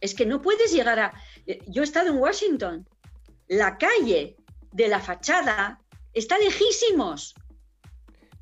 [0.00, 1.12] Es que no puedes llegar a...
[1.46, 2.88] Eh, yo he estado en Washington.
[3.48, 4.36] La calle
[4.72, 5.80] de la fachada
[6.12, 7.34] está lejísimos.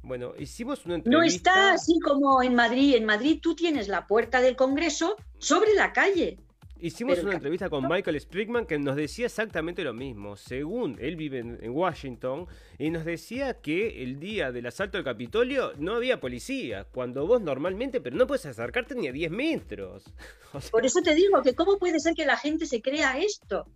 [0.06, 1.18] Bueno, hicimos una entrevista.
[1.18, 2.94] No está así como en Madrid.
[2.94, 6.38] En Madrid tú tienes la puerta del Congreso sobre la calle.
[6.78, 10.36] Hicimos una entrevista con Michael Sprigman que nos decía exactamente lo mismo.
[10.36, 12.46] Según él vive en, Washington,
[12.78, 17.40] y nos decía que el día del asalto al Capitolio no había policía, cuando vos
[17.40, 20.04] normalmente, pero no puedes acercarte ni a 10 metros.
[20.70, 23.66] Por eso te digo que cómo puede ser que la gente se crea esto.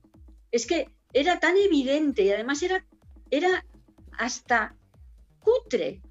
[0.52, 2.86] Es que era tan evidente y además era,
[3.30, 3.64] era
[4.16, 4.76] hasta
[5.40, 6.02] cutre.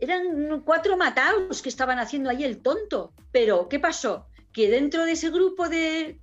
[0.00, 3.12] Eran cuatro matados que estaban haciendo ahí el tonto.
[3.32, 4.26] Pero, ¿qué pasó?
[4.52, 6.20] que dentro de ese grupo de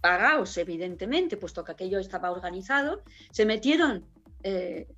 [0.00, 4.04] pagados, evidentemente, puesto que aquello estaba organizado, se metieron
[4.42, 4.88] eh,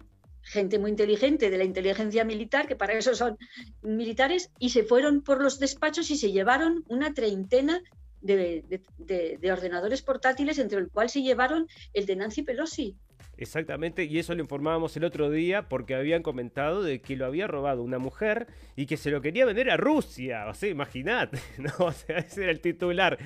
[0.43, 3.39] gente muy inteligente de la inteligencia militar, que para eso son
[3.83, 7.83] militares, y se fueron por los despachos y se llevaron una treintena
[8.21, 8.65] de,
[8.99, 12.97] de ordenadores portátiles, entre el cual se llevaron el de Nancy Pelosi.
[13.37, 17.47] Exactamente, y eso lo informábamos el otro día porque habían comentado de que lo había
[17.47, 20.47] robado una mujer y que se lo quería vender a Rusia.
[20.49, 21.87] O sea, imagínate, ¿no?
[21.87, 23.19] O sea, ese era el titular.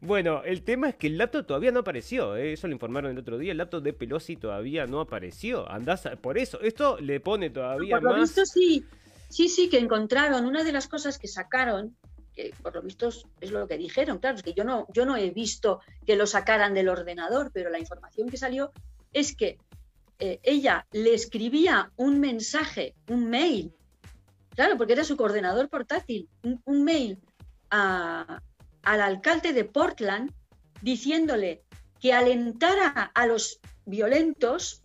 [0.00, 2.52] Bueno, el tema es que el laptop todavía no apareció, ¿eh?
[2.52, 3.52] eso lo informaron el otro día.
[3.52, 5.70] El laptop de Pelosi todavía no apareció.
[5.70, 8.84] Andás, por eso, esto le pone todavía por lo Visto, sí,
[9.28, 10.44] sí, sí, que encontraron.
[10.44, 11.96] Una de las cosas que sacaron
[12.34, 13.10] que por lo visto
[13.40, 16.26] es lo que dijeron, claro, es que yo no, yo no he visto que lo
[16.26, 18.72] sacaran del ordenador, pero la información que salió
[19.12, 19.58] es que
[20.18, 23.74] eh, ella le escribía un mensaje, un mail,
[24.54, 27.18] claro, porque era su coordenador portátil, un, mail
[27.70, 28.40] al
[28.84, 30.32] alcalde de Portland
[30.80, 31.62] diciéndole
[32.00, 34.82] que alentara a los violentos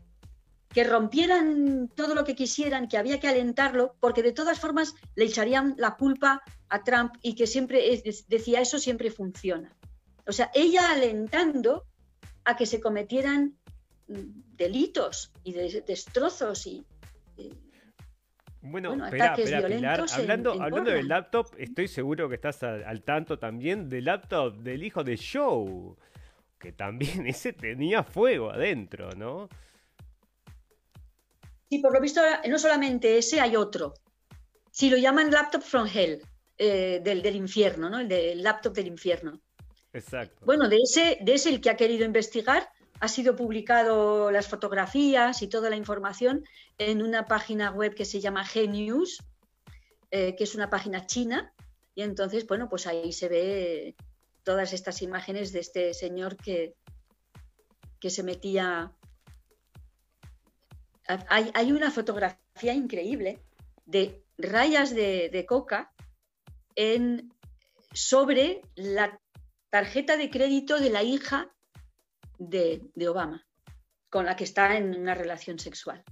[0.69, 5.25] que rompieran todo lo que quisieran, que había que alentarlo, porque de todas formas le
[5.25, 9.75] echarían la culpa a Trump y que siempre decía eso siempre funciona.
[10.25, 11.85] O sea, ella alentando
[12.43, 13.57] a que se cometieran
[14.07, 16.85] delitos y de, destrozos y,
[18.61, 24.05] bueno, ataques violentos hablando, hablando del laptop, estoy seguro que estás al, tanto también del
[24.05, 25.95] laptop del hijo de Joe,
[26.59, 29.49] que también ese tenía fuego adentro, ¿no?
[31.69, 33.93] Sí, por lo visto, no solamente ese, hay otro.
[34.71, 36.21] Si lo llaman laptop from hell,
[36.57, 37.99] eh, del, del, infierno, ¿no?
[37.99, 39.41] El del laptop del infierno.
[39.93, 40.45] Exacto.
[40.45, 42.67] Bueno, de ese, de ese el que ha querido investigar,
[42.99, 46.43] ha sido publicado las fotografías y toda la información
[46.77, 49.23] en una página web que se llama Genius,
[50.11, 51.53] eh, que es una página china.
[51.93, 53.95] Y entonces, bueno, pues ahí se ve
[54.43, 56.75] todas estas imágenes de este señor que,
[57.99, 58.93] que se metía.
[61.29, 63.41] Hay, una fotografía increíble
[63.85, 65.93] de rayas de, coca
[66.75, 67.31] en,
[67.93, 69.19] sobre la
[69.69, 71.55] tarjeta de crédito de la hija
[72.37, 73.45] de, Obama,
[74.09, 76.03] con la que está en una relación sexual.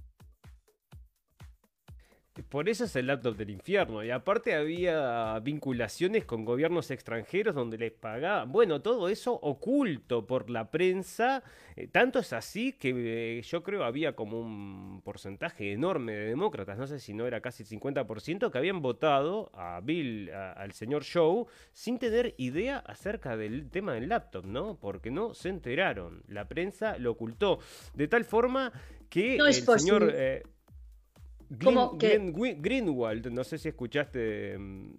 [2.42, 4.04] Por eso es el laptop del infierno.
[4.04, 8.52] Y aparte había vinculaciones con gobiernos extranjeros donde les pagaban.
[8.52, 11.42] Bueno, todo eso oculto por la prensa.
[11.76, 16.78] Eh, tanto es así que eh, yo creo había como un porcentaje enorme de demócratas,
[16.78, 21.04] no sé si no era casi el 50%, que habían votado a Bill, al señor
[21.04, 24.78] Show, sin tener idea acerca del tema del laptop, ¿no?
[24.78, 26.22] Porque no se enteraron.
[26.28, 27.58] La prensa lo ocultó.
[27.94, 28.72] De tal forma
[29.08, 30.12] que el señor...
[30.14, 30.42] Eh,
[31.48, 34.94] Greenwald, no sé si escuchaste mm,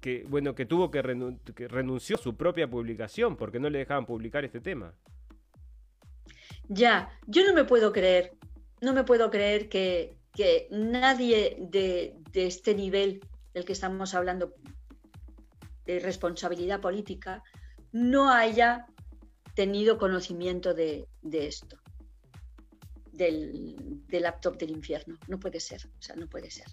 [0.00, 4.44] que bueno que tuvo que, renunció a su propia publicación porque no le dejaban publicar
[4.44, 4.94] este tema.
[6.68, 8.32] Ya, yo no me puedo creer,
[8.80, 10.16] no me puedo creer que,
[10.70, 13.20] nadie de, este nivel
[13.52, 14.54] del que estamos hablando
[15.84, 17.42] de responsabilidad política
[17.92, 18.86] no haya
[19.54, 21.76] tenido conocimiento de esto
[23.20, 23.76] del,
[24.10, 25.18] laptop del infierno.
[25.28, 26.66] No puede ser, o sea, no puede ser.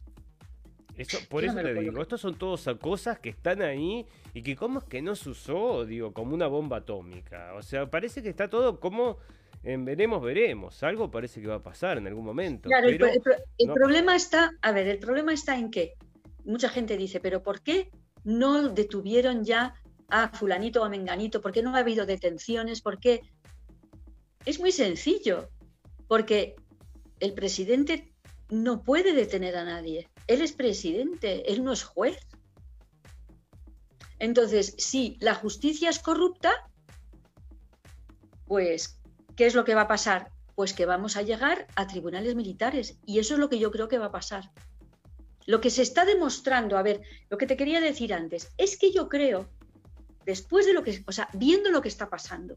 [0.95, 4.79] Eso, por eso le digo, estos son todas cosas que están ahí y que cómo
[4.79, 7.53] es que no se usó, digo, como una bomba atómica.
[7.53, 9.17] O sea, parece que está todo como
[9.63, 10.81] en veremos, veremos.
[10.81, 12.69] Algo parece que va a pasar en algún momento.
[12.69, 15.93] Claro, el, problema está, a ver, el problema está en que
[16.45, 17.91] mucha gente dice, pero ¿por qué
[18.23, 19.75] no detuvieron ya
[20.09, 21.41] a fulanito o a menganito?
[21.41, 22.81] ¿Por qué no ha habido detenciones?
[22.81, 23.21] ¿Por qué?
[24.45, 25.49] Es muy sencillo
[26.07, 26.55] porque
[27.19, 28.13] el presidente
[28.49, 30.09] no puede detener a nadie.
[30.27, 32.17] Él es presidente, él no es juez.
[34.19, 36.51] Entonces, si la justicia es corrupta,
[38.45, 38.99] pues
[39.35, 40.31] ¿qué es lo que va a pasar?
[40.55, 43.87] Pues que vamos a llegar a tribunales militares y eso es lo que yo creo
[43.87, 44.51] que va a pasar.
[45.45, 48.91] Lo que se está demostrando, a ver, lo que te quería decir antes, es que
[48.91, 49.49] yo creo,
[50.25, 52.55] después de lo que, o sea, viendo lo que está pasando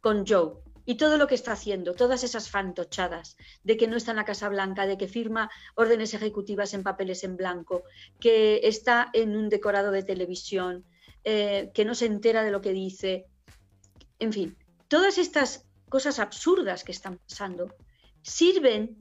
[0.00, 4.12] con Joe y todo lo que está haciendo, todas esas fantochadas de que no está
[4.12, 7.84] en la Casa Blanca, de que firma órdenes ejecutivas en papeles en blanco,
[8.18, 10.84] que está en un decorado de televisión,
[11.24, 13.26] eh, que no se entera de lo que dice,
[14.18, 14.56] en fin,
[14.88, 17.74] todas estas cosas absurdas que están pasando
[18.22, 18.96] sirven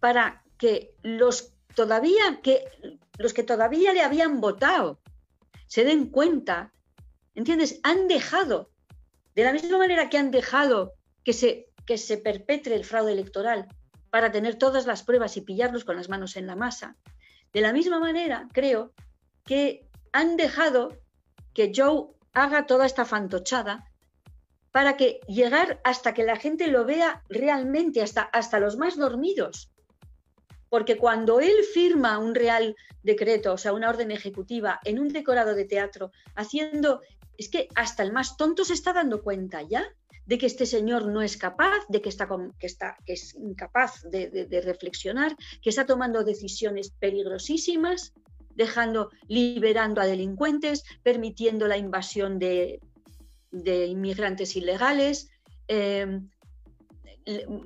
[0.00, 2.64] para que los todavía que
[3.18, 5.00] los que todavía le habían votado
[5.66, 6.72] se den cuenta,
[7.34, 7.80] ¿entiendes?
[7.82, 8.70] Han dejado,
[9.34, 10.92] de la misma manera que han dejado
[11.24, 13.68] que se, que se perpetre el fraude electoral
[14.10, 16.96] para tener todas las pruebas y pillarlos con las manos en la masa,
[17.52, 18.92] de la misma manera creo
[19.44, 20.98] que han dejado
[21.52, 23.90] que Joe haga toda esta fantochada
[24.70, 29.70] para que llegar hasta que la gente lo vea realmente, hasta, hasta los más dormidos,
[30.68, 35.54] porque cuando él firma un real decreto, o sea, una orden ejecutiva en un decorado
[35.54, 37.02] de teatro, haciendo,
[37.38, 39.86] es que hasta el más tonto se está dando cuenta ya
[40.26, 44.02] de que este señor no es capaz, de que está, que está que es incapaz
[44.10, 48.12] de, reflexionar, que está tomando decisiones peligrosísimas,
[48.54, 52.80] dejando, liberando a delincuentes, permitiendo la invasión de,
[53.52, 55.28] inmigrantes ilegales,
[55.68, 56.20] eh,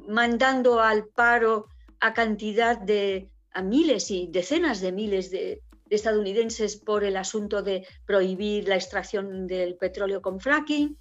[0.08, 1.66] mandando al paro
[2.00, 7.86] a cantidad de, a miles y decenas de miles de, estadounidenses por el asunto de
[8.04, 10.98] prohibir la extracción del petróleo con fracking,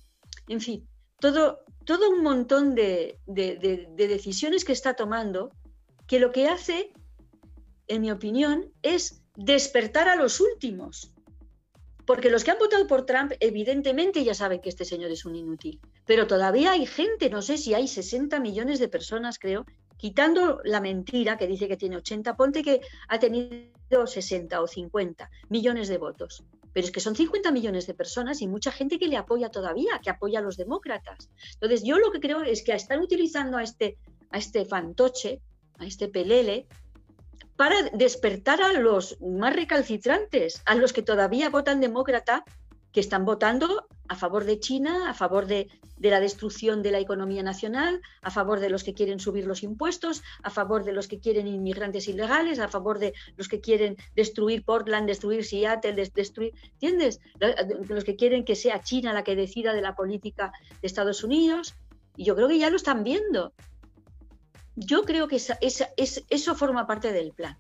[0.48, 0.88] en fin,
[1.20, 5.52] todo, todo un montón de, de, decisiones que está tomando
[6.08, 6.92] que lo que hace,
[7.88, 11.14] en mi opinión, es despertar a los últimos.
[12.06, 15.36] Porque los que han votado por Trump, evidentemente ya saben que este señor es un
[15.36, 15.82] inútil.
[16.06, 19.66] Pero todavía hay gente, no sé si hay 60 millones de personas, creo,
[19.98, 25.30] quitando la mentira que dice que tiene 80, ponte que ha tenido 60 o 50
[25.50, 26.46] millones de votos.
[26.78, 30.00] Pero es que son 50 millones de personas y mucha gente que le apoya todavía,
[30.04, 31.32] que apoya a los demócratas.
[31.54, 33.98] Entonces, yo lo que creo es que están utilizando a este,
[34.30, 35.42] a este fantoche,
[35.80, 36.68] a este pelele,
[37.56, 42.44] para despertar a los más recalcitrantes, a los que todavía votan demócrata,
[42.92, 45.68] que están votando a favor de China, a favor de,
[46.00, 50.24] la destrucción de la economía nacional, a favor de los que quieren subir los impuestos,
[50.44, 54.64] a favor de los que quieren inmigrantes ilegales, a favor de los que quieren destruir
[54.64, 57.20] Portland, destruir Seattle, destruir, ¿entiendes?
[57.90, 61.76] Los que quieren que sea China la que decida de la política de Estados Unidos.
[62.16, 63.54] Y yo creo que ya lo están viendo.
[64.76, 67.58] Yo creo que eso forma parte del plan.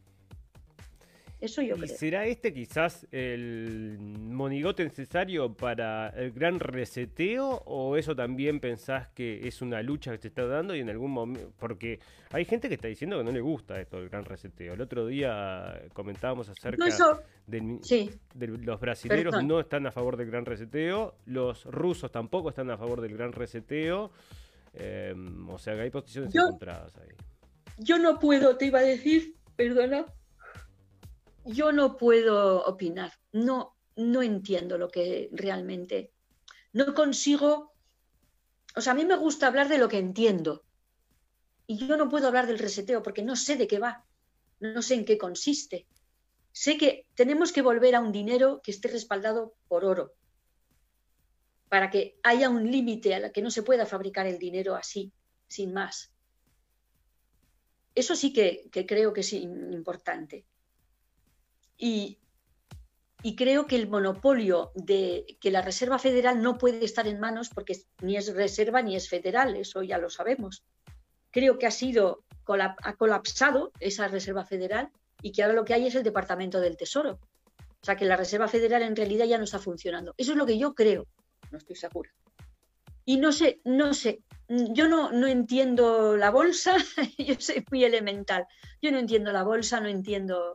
[1.40, 7.62] Eso yo ¿Y ¿Será este quizás el monigote necesario para el gran reseteo?
[7.66, 11.12] ¿O eso también pensás que es una lucha que se está dando y en algún
[11.12, 11.54] momento.?
[11.60, 12.00] Porque
[12.32, 14.74] hay gente que está diciendo que no le gusta esto del gran reseteo.
[14.74, 16.84] El otro día comentábamos acerca
[18.34, 22.78] de los brasileños no están a favor del gran reseteo, los rusos tampoco están a
[22.78, 24.12] favor del gran reseteo.
[24.74, 27.10] Em, o sea que hay posiciones encontradas ahí.
[27.80, 30.06] Yo no puedo, te iba a decir, perdona,
[31.48, 36.12] yo no puedo opinar, no, no entiendo lo que realmente,
[36.74, 37.74] no consigo,
[38.76, 40.64] o sea, a mí me gusta hablar de lo que entiendo
[41.66, 44.06] y yo no puedo hablar del reseteo porque no sé de qué va,
[44.60, 45.88] no sé en qué consiste.
[46.52, 50.14] Sé que tenemos que volver a un dinero que esté respaldado por oro,
[51.70, 55.12] para que haya un límite a la que no se pueda fabricar el dinero así,
[55.48, 56.12] sin más.
[57.96, 60.46] Eso sí que, que creo que es importante.
[61.78, 62.18] Y,
[63.36, 67.78] creo que el monopolio de que la Reserva Federal no puede estar en manos porque
[68.02, 70.64] ni es reserva ni es federal, eso ya lo sabemos.
[71.32, 74.90] Creo que ha sido ha colapsado esa Reserva Federal
[75.22, 77.20] y que ahora lo que hay es el Departamento del Tesoro.
[77.82, 80.14] O sea que la Reserva Federal en realidad ya no está funcionando.
[80.18, 81.06] Eso es lo que yo creo,
[81.52, 82.10] no estoy segura.
[83.04, 86.76] Y no sé, no sé, yo no, no entiendo la bolsa,
[87.18, 88.46] yo soy muy elemental.
[88.82, 90.54] Yo no entiendo la bolsa, no entiendo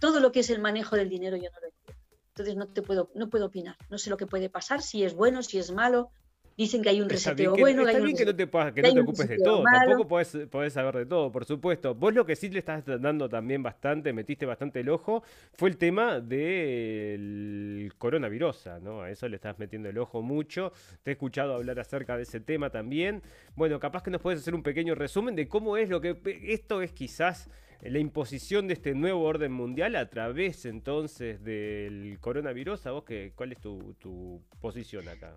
[0.00, 2.02] todo lo que es el manejo del dinero yo no lo entiendo.
[2.30, 3.76] Entonces no te puedo, no puedo opinar.
[3.90, 6.10] No sé lo que puede pasar, si es bueno, si es malo.
[6.56, 7.88] Dicen que hay un reseteo bueno.
[7.88, 9.62] Está bien que no te, que no te ocupes de todo.
[9.64, 11.94] Tampoco podés, saber de todo, por supuesto.
[11.94, 15.22] Vos lo que sí le estás dando también bastante, metiste bastante el ojo,
[15.54, 19.00] fue el tema del coronavirus, ¿no?
[19.00, 20.72] A eso le estás metiendo el ojo mucho.
[21.02, 23.22] Te he escuchado hablar acerca de ese tema también.
[23.56, 26.20] Bueno, capaz que nos puedes hacer un pequeño resumen de cómo es lo que.
[26.42, 27.48] Esto es quizás
[27.82, 32.86] la imposición de este nuevo orden mundial a través entonces del coronavirus.
[32.86, 35.36] ¿A vos qué, cuál es tu, posición acá?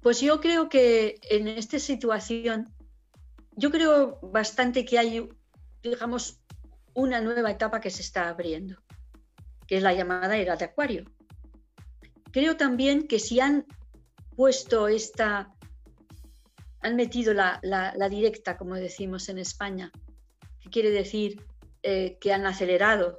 [0.00, 2.72] Pues yo creo que en esta situación
[3.54, 5.28] yo creo bastante que hay,
[5.82, 6.40] digamos,
[6.94, 8.82] una nueva etapa que se está abriendo,
[9.66, 11.04] que es la llamada era de Acuario.
[12.32, 13.66] Creo también que si han
[14.34, 15.54] puesto esta,
[16.80, 17.60] han metido la,
[18.10, 19.92] directa, como decimos en España,
[20.60, 21.44] que quiere decir
[21.82, 23.18] eh, que han acelerado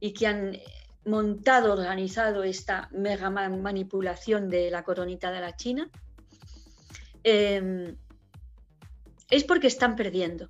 [0.00, 0.58] y que han
[1.04, 5.90] montado, organizado esta mega manipulación de la coronita de la China,
[7.22, 7.96] em,
[9.30, 10.48] es porque están perdiendo.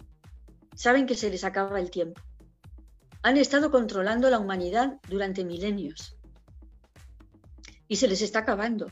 [0.75, 2.21] Saben que se les acaba el tiempo.
[3.23, 6.17] Han estado controlando la humanidad durante milenios
[7.89, 8.89] y se les está acabando.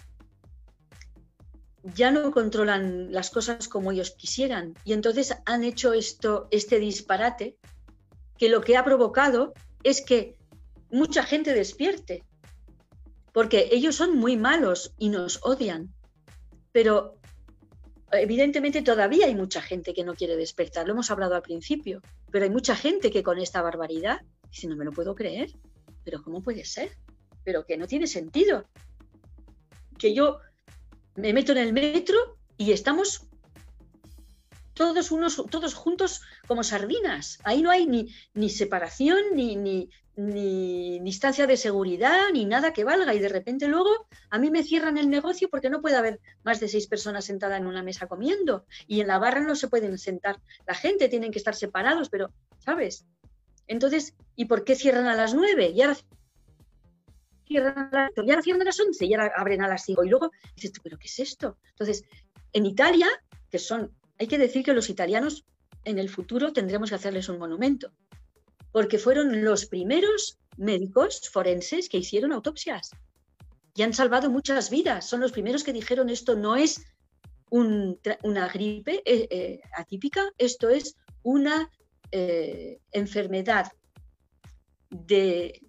[1.83, 7.59] Ya no controlan las cosas como ellos quisieran y entonces han hecho esto, este disparate
[8.43, 10.37] que lo que ha provocado es que
[10.91, 12.25] mucha gente despierte,
[13.33, 15.95] porque ellos son muy malos y nos odian,
[16.73, 17.21] pero
[18.11, 22.01] evidentemente todavía hay mucha gente que no quiere despertar, lo hemos hablado al principio,
[22.33, 25.53] pero hay mucha gente que con esta barbaridad dice, no me lo puedo creer,
[26.03, 26.91] pero ¿cómo puede ser?
[27.45, 28.69] Pero que no tiene sentido.
[29.97, 30.41] Que yo
[31.15, 32.17] me meto en el metro
[32.59, 33.29] y estamos
[34.75, 37.39] todos unos, todos juntos como sardinas.
[37.45, 42.85] Ahí no hay ni, ni separación, ni, ni, ni distancia de seguridad, ni nada que
[42.85, 43.15] valga.
[43.15, 46.61] Y de repente luego a mí me cierran el negocio porque no puede haber más
[46.61, 48.67] de seis personas sentadas en una mesa comiendo.
[48.87, 52.33] Y en la barra no se pueden sentar la gente, tienen que estar separados, pero,
[52.59, 53.07] ¿sabes?
[53.67, 55.71] Entonces, ¿y por qué cierran a las nueve?
[55.71, 55.97] Y ahora
[57.47, 60.05] cierran a las, y ahora cierran a las once y ahora abren a las cinco.
[60.05, 61.59] Y luego dices, ¿pero qué es esto?
[61.71, 62.05] Entonces,
[62.53, 63.09] en Italia,
[63.51, 63.93] que son,
[64.23, 65.45] hay que decir que los italianos
[65.85, 67.93] en el futuro tendremos que hacerles un monumento
[68.71, 72.93] porque fueron los primeros médicos forenses que hicieron autopsias
[73.75, 75.09] y han salvado muchas vidas.
[75.09, 76.85] Son los primeros que dijeron esto no es
[77.51, 80.95] una gripe eh, eh, atípica, esto es
[81.25, 81.69] una
[82.13, 83.73] eh, enfermedad
[84.89, 85.61] de,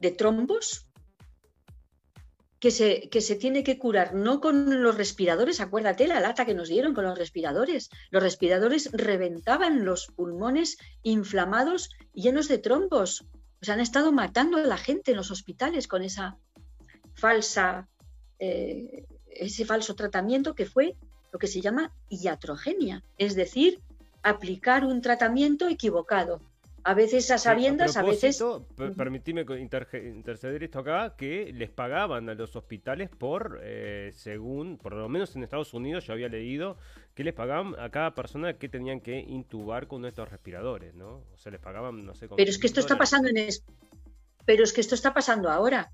[0.00, 0.89] de trombos
[2.60, 6.54] que se, que se tiene que curar no con los respiradores, acuérdate la lata que
[6.54, 7.88] nos dieron con los respiradores.
[8.10, 13.24] Los respiradores reventaban los pulmones inflamados llenos de trombos.
[13.62, 16.36] O sea, han estado matando a la gente en los hospitales con esa
[17.14, 17.88] falsa,
[18.38, 20.96] eh, ese falso tratamiento que fue
[21.32, 23.80] lo que se llama iatrogenia, es decir,
[24.22, 26.42] aplicar un tratamiento equivocado
[26.84, 28.42] a veces a sabiendas, a, veces...
[28.96, 35.08] Permitime interceder esto acá, que les pagaban a los hospitales por, eh, según, por lo
[35.08, 36.76] menos en Estados Unidos yo había leído,
[37.14, 41.24] que les pagaban a cada persona que tenían que intubar con estos respiradores, ¿no?
[41.32, 42.28] O sea, les pagaban, no sé...
[42.28, 43.48] Pero es que esto está pasando en...
[44.44, 45.92] Pero es que esto está pasando ahora.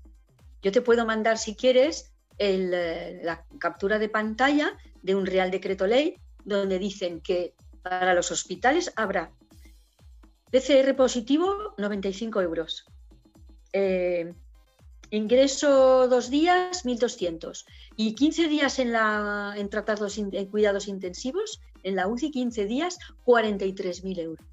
[0.61, 5.87] Yo te puedo mandar, si quieres, eh, la captura de pantalla de un Real Decreto
[5.87, 6.15] Ley
[6.45, 9.31] donde dicen que para los hospitales habrá
[10.51, 12.85] PCR positivo, 95 euros.
[13.73, 14.33] Eh,
[15.09, 17.65] ingreso dos días, 1.200.
[17.95, 22.97] Y 15 días en, la, en tratados, en cuidados intensivos, en la UCI 15 días,
[23.25, 24.45] 43.000 euros.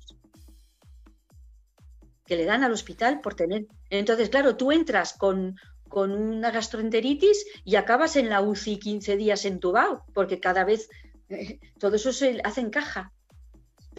[2.27, 3.66] Que le dan al hospital por tener.
[3.91, 5.57] Entonces, claro, tú entras con,
[5.89, 10.89] con una gastroenteritis y acabas en la UCI 15 días entubado, porque cada vez
[11.29, 13.12] eh, todo eso se hace en caja.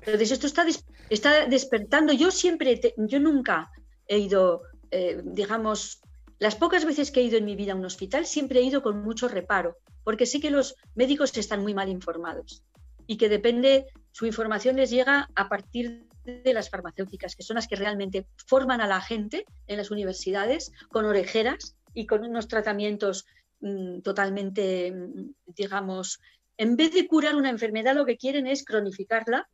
[0.06, 0.65] Entonces, esto está,
[1.10, 2.14] está despertando.
[2.14, 3.72] Yo siempre, yo nunca
[4.07, 4.61] he ido,
[4.91, 6.02] eh, digamos,
[6.38, 8.84] las pocas veces que he ido en mi vida a un hospital, siempre he ido
[8.84, 12.64] con mucho reparo, porque sé que los médicos están muy mal informados
[13.07, 17.68] y que depende, su información les llega a partir de las farmacéuticas, que son las
[17.68, 23.26] que realmente forman a la gente en las universidades con orejeras y con unos tratamientos
[23.61, 26.19] mm, totalmente, mm, digamos,
[26.57, 29.48] en vez de curar una enfermedad, lo que quieren es cronificarla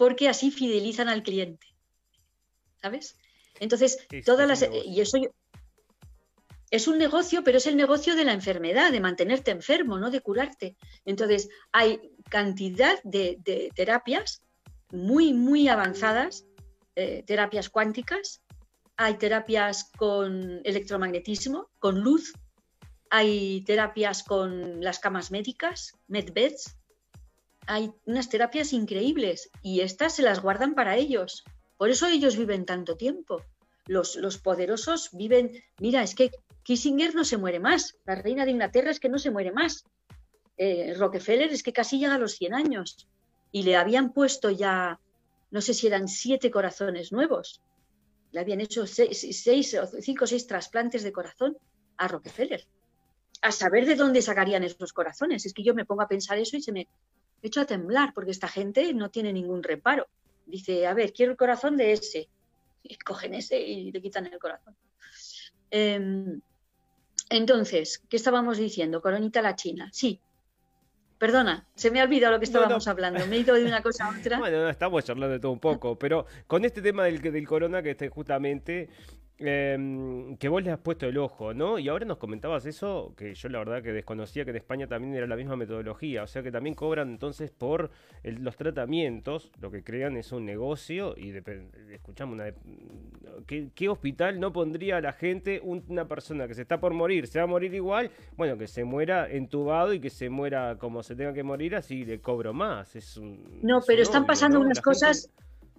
[0.00, 1.66] porque así fidelizan al cliente.
[2.80, 3.18] ¿Sabes?
[3.58, 4.66] Entonces, todas las...
[4.86, 5.18] Y eso
[6.70, 10.22] es un negocio, pero es el negocio de la enfermedad, de mantenerte enfermo, no de
[10.22, 10.74] curarte.
[11.04, 12.00] Entonces, hay
[12.30, 14.40] cantidad de, terapias
[14.90, 16.46] muy, muy avanzadas,
[16.96, 18.40] eh, terapias cuánticas,
[18.96, 22.32] hay terapias con electromagnetismo, con luz,
[23.10, 26.79] hay terapias con las camas médicas, medbeds,
[27.70, 31.44] hay unas terapias increíbles y estas se las guardan para ellos.
[31.78, 33.44] Por eso ellos viven tanto tiempo.
[33.86, 36.32] Los, los poderosos viven, mira, es que
[36.64, 39.84] Kissinger no se muere más, la reina de Inglaterra es que no se muere más,
[40.56, 43.08] eh, Rockefeller es que casi llega a los 100 años
[43.52, 44.98] y le habían puesto ya,
[45.52, 47.62] no sé si eran siete corazones nuevos,
[48.32, 49.26] le habían hecho seis,
[50.00, 51.56] cinco o seis trasplantes de corazón
[51.96, 52.66] a Rockefeller.
[53.42, 55.46] A saber de dónde sacarían esos corazones.
[55.46, 56.86] Es que yo me pongo a pensar eso y se me,
[57.42, 60.06] hecho a temblar, porque esta gente no tiene ningún reparo.
[60.46, 62.28] Dice, a ver, quiero el corazón de ese.
[62.82, 64.74] Y cogen ese y le quitan el corazón.
[65.70, 66.40] Em,
[67.28, 69.02] entonces, ¿qué estábamos diciendo?
[69.02, 69.90] Coronita la China.
[69.92, 70.18] Sí,
[71.20, 73.26] Perdona, se me ha olvidado lo que estábamos hablando.
[73.26, 74.38] Me he ido de una cosa a otra.
[74.38, 77.90] Bueno, estamos charlando de todo un poco, pero con este tema del, del corona que
[77.90, 78.88] está justamente
[79.42, 81.78] Em, que vos le has puesto el ojo, ¿no?
[81.78, 85.14] Y ahora nos comentabas eso, que yo la verdad que desconocía que en España también
[85.14, 87.90] era la misma metodología, o sea que también cobran entonces por
[88.22, 91.32] los tratamientos, lo que crean es un negocio y
[91.90, 92.52] escuchamos una...
[93.46, 97.38] ¿qué, hospital no pondría a la gente una persona que se está por morir, se
[97.38, 98.10] va a morir igual?
[98.36, 102.04] Bueno, que se muera entubado y que se muera como se tenga que morir, así
[102.04, 102.94] le cobro más.
[102.94, 105.30] Es no, pero están pasando unas cosas...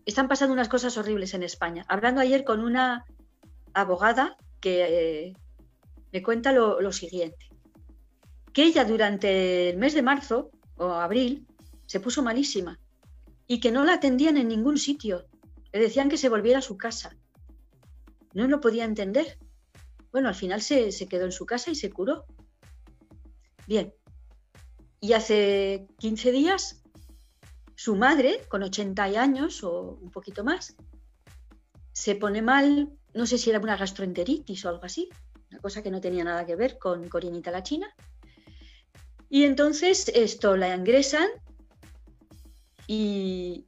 [0.04, 1.86] Están pasando unas cosas horribles en España.
[1.88, 3.06] Hablando ayer con una
[3.74, 5.34] abogada que eh,
[6.12, 7.50] me cuenta lo, siguiente,
[8.54, 11.48] que ella durante el mes de marzo o abril
[11.86, 12.80] se puso malísima
[13.48, 15.26] y que no la atendían en ningún sitio.
[15.72, 17.16] Le decían que se volviera a su casa.
[18.34, 19.38] No lo podía entender.
[20.12, 22.26] Bueno, al final se, se quedó en su casa y se curó.
[23.68, 23.94] Bien.
[25.00, 26.84] Y hace 15 días,
[27.76, 30.76] su madre, con 80 años o un poquito más,
[31.94, 35.10] se pone mal no sé si era una gastroenteritis o algo así,
[35.50, 37.94] una cosa que no tenía nada que ver con corinita la china.
[39.30, 41.28] Y entonces esto la ingresan
[42.88, 43.66] y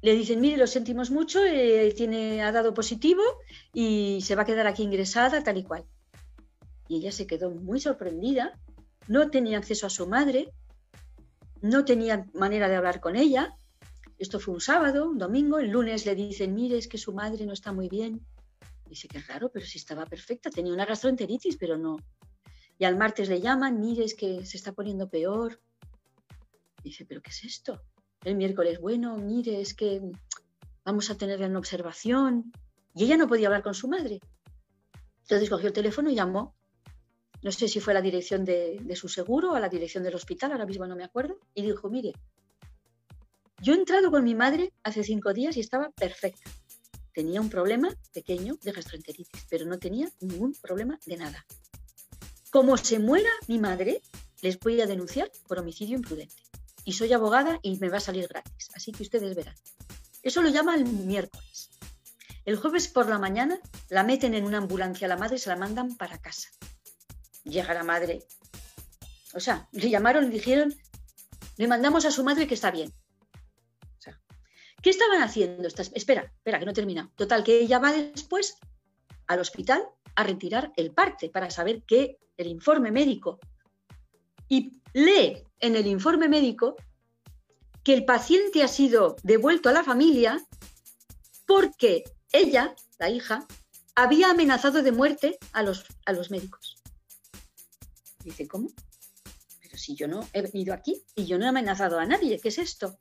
[0.00, 3.22] le dicen, mire, lo sentimos mucho, eh, tiene, ha dado positivo
[3.72, 5.84] y se va a quedar aquí ingresada tal y cual.
[6.88, 8.52] Y ella se quedó muy sorprendida,
[9.08, 10.52] no tenía acceso a su madre,
[11.60, 13.56] no tenía manera de hablar con ella.
[14.18, 17.46] Esto fue un sábado, un domingo, el lunes le dicen, mire, es que su madre
[17.46, 18.24] no está muy bien,
[18.88, 21.96] Dice que raro, pero si estaba perfecta, tenía una gastroenteritis, pero no.
[22.78, 25.60] Y al martes le llaman, mire, es que se está poniendo peor.
[26.82, 27.82] Dice, ¿pero qué es esto?
[28.24, 30.00] El miércoles, bueno, mire, es que
[30.84, 32.52] vamos a tenerla en observación.
[32.94, 34.20] Y ella no podía hablar con su madre.
[35.22, 36.54] Entonces cogió el teléfono y llamó.
[37.42, 40.02] No sé si fue a la dirección de, de su seguro o a la dirección
[40.02, 41.38] del hospital, ahora mismo no me acuerdo.
[41.54, 42.12] Y dijo, mire,
[43.60, 46.50] yo he entrado con mi madre hace cinco días y estaba perfecta
[47.18, 51.44] tenía un problema pequeño de gastroenteritis, pero no tenía ningún problema de nada.
[52.52, 54.02] Como se muera mi madre,
[54.40, 56.40] les voy a denunciar por homicidio imprudente.
[56.84, 59.56] Y soy abogada y me va a salir gratis, así que ustedes verán.
[60.22, 61.70] Eso lo llama el miércoles.
[62.44, 63.58] El jueves por la mañana
[63.88, 66.50] la meten en una ambulancia a la madre y se la mandan para casa.
[67.42, 68.22] Llega la madre.
[69.34, 70.72] O sea, le llamaron y dijeron,
[71.56, 72.94] le mandamos a su madre que está bien.
[74.82, 75.66] ¿Qué estaban haciendo?
[75.66, 75.90] Estas?
[75.94, 77.10] Espera, espera, que no he terminado.
[77.16, 78.56] Total, que ella va después
[79.26, 79.82] al hospital
[80.14, 83.38] a retirar el parte para saber que el informe médico
[84.48, 86.76] y lee en el informe médico
[87.82, 90.44] que el paciente ha sido devuelto a la familia
[91.46, 93.46] porque ella, la hija,
[93.94, 96.80] había amenazado de muerte a los, a los médicos.
[98.22, 98.68] Dice, ¿cómo?
[99.60, 102.48] Pero si yo no he venido aquí y yo no he amenazado a nadie, ¿qué
[102.48, 102.96] es esto?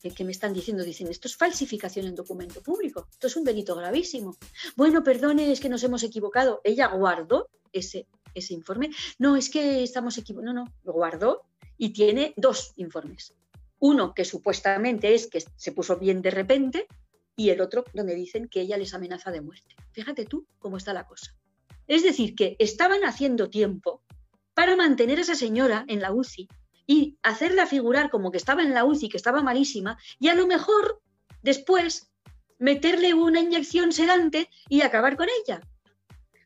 [0.00, 3.74] Que, me están diciendo, dicen, esto es falsificación en documento público, esto es un delito
[3.76, 4.36] gravísimo.
[4.76, 6.60] Bueno, perdone, es que nos hemos equivocado.
[6.64, 8.90] Ella guardó ese, ese informe.
[9.18, 10.54] No, es que estamos equivocados.
[10.54, 11.42] No, no, lo guardó
[11.76, 13.34] y tiene dos informes.
[13.78, 16.86] Uno que supuestamente es que se puso bien de repente
[17.36, 19.76] y el otro donde dicen que ella les amenaza de muerte.
[19.92, 21.34] Fíjate tú cómo está la cosa.
[21.86, 24.02] Es decir, que estaban haciendo tiempo
[24.54, 26.48] para mantener a esa señora en la UCI
[26.90, 30.48] y hacerla figurar como que estaba en la UCI, que estaba malísima, y a lo
[30.48, 31.00] mejor
[31.40, 32.10] después
[32.58, 35.60] meterle una inyección sedante y acabar con ella.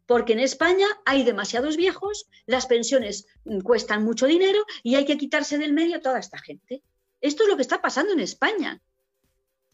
[0.04, 3.26] Porque en España hay demasiados viejos, las pensiones
[3.62, 6.82] cuestan mucho dinero y hay que quitarse del medio a toda esta gente.
[7.22, 8.82] Esto es lo que está pasando en España.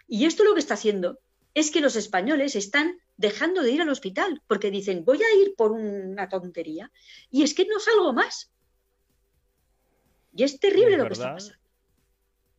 [0.06, 1.18] Y esto lo que está haciendo
[1.52, 5.56] es que los españoles están dejando de ir al hospital porque dicen, voy a ir
[5.56, 6.92] por una tontería
[7.28, 8.52] y es que no salgo más.
[10.32, 11.60] Y es terrible lo que está pasando.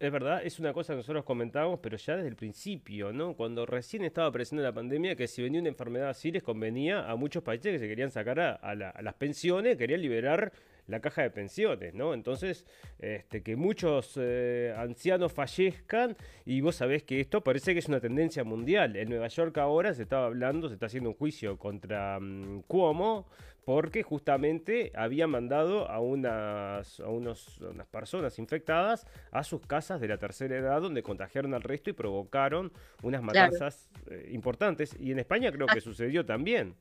[0.01, 3.35] Es verdad, es una cosa que nosotros comentábamos, pero ya desde el principio, ¿no?
[3.35, 7.15] Cuando recién estaba apareciendo la pandemia, que si venía una enfermedad así les convenía a
[7.15, 10.51] muchos países que se querían sacar a, las pensiones, querían liberar
[10.87, 12.15] la caja de pensiones, ¿no?
[12.15, 12.65] Entonces,
[12.97, 17.99] este, que muchos eh, ancianos fallezcan y vos sabés que esto parece que es una
[17.99, 18.95] tendencia mundial.
[18.95, 23.27] En Nueva York ahora se estaba hablando, se está haciendo un juicio contra um, Cuomo
[23.65, 30.07] porque justamente había mandado a unas, a unos, unas personas infectadas a sus casas de
[30.07, 32.71] la tercera edad donde contagiaron al resto y provocaron
[33.03, 34.95] unas matanzas eh, importantes.
[34.99, 36.75] Y en España creo que sucedió también.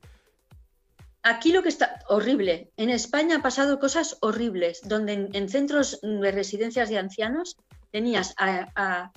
[1.23, 2.71] Aquí lo que está horrible.
[2.77, 7.57] En España han pasado cosas horribles, donde en, centros de residencias de ancianos
[7.91, 9.11] tenías a,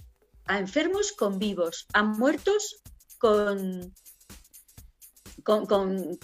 [0.48, 2.82] enfermos con vivos, a muertos
[3.18, 3.94] con,
[5.42, 6.18] con, con,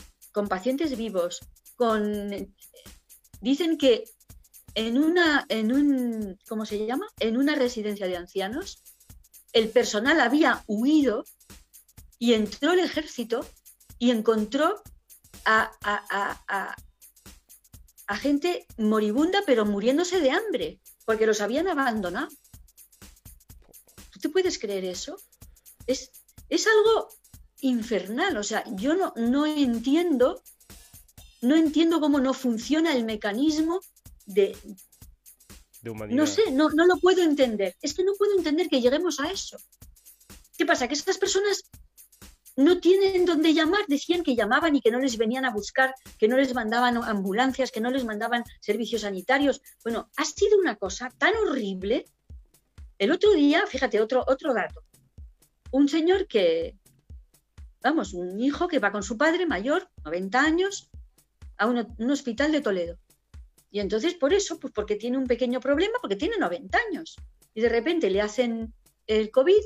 [0.48, 1.40] pacientes vivos,
[1.76, 2.54] con
[3.40, 4.04] dicen que
[4.74, 7.08] en una, en un, ¿cómo se llama?
[7.18, 8.82] En una residencia de ancianos,
[9.52, 11.24] el personal había huido
[12.18, 13.44] y entró el ejército
[13.98, 14.82] y encontró
[15.44, 16.76] a, a,
[18.16, 22.28] gente moribunda, pero muriéndose de hambre, porque los habían abandonado.
[24.10, 25.16] ¿Tú te puedes creer eso?
[25.86, 26.10] Es,
[26.48, 27.08] es algo
[27.62, 28.36] infernal.
[28.36, 30.42] O sea, yo no, no entiendo,
[31.42, 33.80] no entiendo cómo no funciona el mecanismo
[34.26, 34.56] de,
[35.82, 37.76] no sé, no, no lo puedo entender.
[37.80, 39.56] Es que no puedo entender que lleguemos a eso.
[40.58, 40.88] ¿Qué pasa?
[40.88, 41.62] Que estas personas
[42.56, 43.86] no tienen dónde llamar.
[43.88, 47.70] Decían que llamaban y que no les venían a buscar, que no les mandaban ambulancias,
[47.70, 49.62] que no les mandaban servicios sanitarios.
[49.82, 52.04] Bueno, ha sido una cosa tan horrible.
[52.98, 54.84] El otro día, fíjate, otro, otro dato.
[55.70, 56.76] Un señor que,
[57.82, 60.90] vamos, un hijo que va con su padre mayor, 90 años,
[61.56, 62.98] a un hospital de Toledo.
[63.70, 67.16] Y entonces por eso, pues porque tiene un pequeño problema, porque tiene 90 años.
[67.54, 68.74] Y de repente le hacen
[69.06, 69.62] el COVID,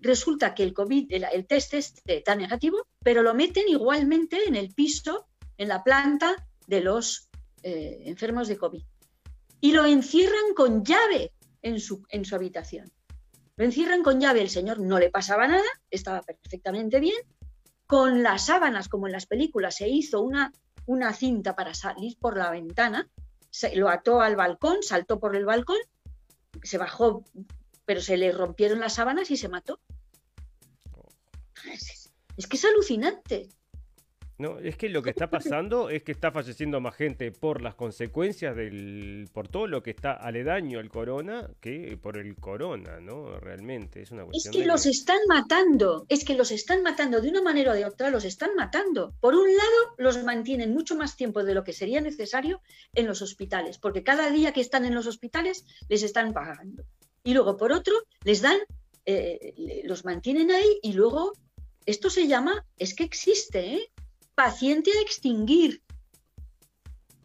[0.00, 1.74] resulta que el COVID, el, test
[2.06, 5.26] está negativo, pero lo meten igualmente en el piso,
[5.58, 7.28] en la planta de los
[7.62, 8.82] eh, enfermos de COVID.
[9.60, 12.90] Y lo encierran con llave en su, en su habitación.
[13.56, 17.18] Lo encierran con llave, el señor no le pasaba nada, estaba perfectamente bien.
[17.86, 20.52] Con las sábanas, como en las películas, se hizo una,
[20.86, 23.08] una cinta para salir por la ventana
[23.74, 25.78] lo ató al balcón, saltó por el balcón,
[26.62, 27.24] se bajó,
[27.84, 29.80] pero se le rompieron las sábanas y se mató.
[32.36, 33.48] Es, que es alucinante.
[34.40, 37.74] No, es que lo que está pasando es que está falleciendo más gente por las
[37.74, 43.38] consecuencias del, por todo lo que está aledaño al corona que por el corona, ¿no?
[43.38, 44.54] Realmente es una cuestión.
[44.54, 47.84] Es que los están matando, es que los están matando de una manera o de
[47.84, 49.12] otra, los están matando.
[49.20, 52.62] Por un lado, los mantienen mucho más tiempo de lo que sería necesario
[52.94, 56.84] en los hospitales, porque cada día que están en los hospitales les están pagando.
[57.24, 57.92] Y luego, por otro,
[58.24, 58.56] les dan,
[59.04, 61.34] eh, los mantienen ahí y luego
[61.84, 63.90] esto se llama, es que existe, ¿eh?
[64.42, 65.82] Paciente a extinguir.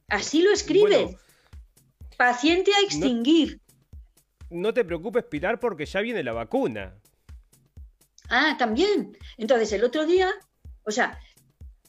[0.09, 1.17] Así lo escribe.
[2.17, 3.61] paciente a extinguir.
[4.49, 6.93] No, te preocupes, Pilar, porque ya viene la vacuna.
[8.29, 9.17] Ah, también.
[9.37, 10.29] Entonces, el otro día,
[10.83, 11.17] o sea,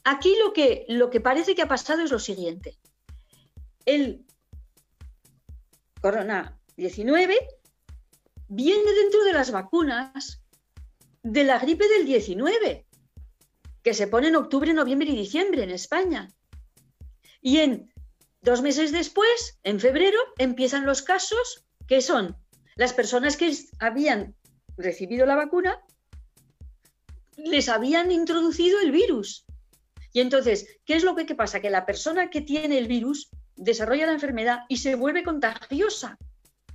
[0.05, 2.77] aquí lo que, lo que parece que ha pasado es lo siguiente.
[3.85, 4.25] El
[5.99, 7.37] corona 19
[8.47, 10.41] viene dentro de las vacunas
[11.21, 12.86] de la gripe del 19
[13.87, 16.27] que se pone en octubre, noviembre y diciembre en España.
[17.41, 17.89] Y en
[18.41, 22.35] dos meses después, en febrero, empiezan los casos que son
[22.75, 23.49] las personas que
[23.79, 24.35] habían
[24.75, 25.79] recibido la vacuna,
[27.37, 29.45] les habían introducido el virus.
[30.11, 31.61] Y entonces, ¿qué es lo que, pasa?
[31.61, 36.17] Que la persona que tiene el virus desarrolla la enfermedad y se vuelve contagiosa.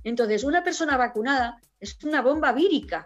[0.03, 3.05] Entonces, una persona vacunada es una bomba vírica.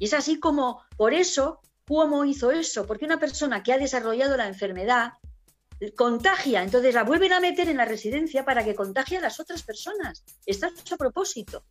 [0.00, 2.86] Y es así como, por eso, ¿Cómo hizo eso?
[2.86, 5.14] Porque una persona que ha desarrollado la enfermedad
[5.96, 9.62] contagia, entonces la vuelven a meter en la residencia para que contagie a las otras
[9.62, 10.24] personas.
[10.44, 11.64] Está hecho a propósito.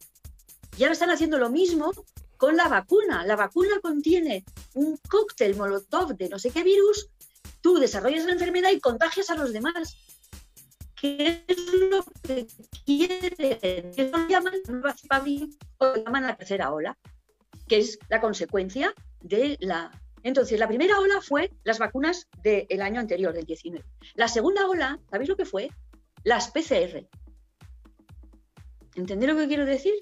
[0.78, 1.92] Y ahora están haciendo lo mismo
[2.38, 3.26] con la vacuna.
[3.26, 7.10] La vacuna contiene un cóctel molotov de no sé qué virus,
[7.62, 9.96] tú desarrollas la enfermedad y contagias a los demás.
[10.96, 12.48] ¿Qué es lo que
[12.86, 13.36] quieren?
[13.38, 14.54] ¿Qué lo llaman?
[14.68, 16.98] lo llaman la tercera ola,
[17.68, 19.92] que es la consecuencia de la
[20.24, 23.86] entonces, la primera ola fue las vacunas del año anterior, del 19.
[24.16, 25.70] La segunda ola, ¿sabéis lo que fue?
[26.24, 27.08] Las PCR.
[28.96, 29.94] ¿Entendéis lo que quiero decir?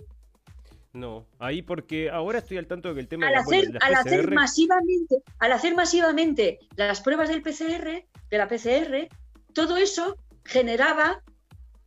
[0.94, 4.32] No, ahí porque ahora estoy al tanto de que el tema al hacer, al hacer
[4.32, 9.08] masivamente, al hacer masivamente las pruebas del PCR, de la PCR,
[9.54, 11.22] todo eso generaba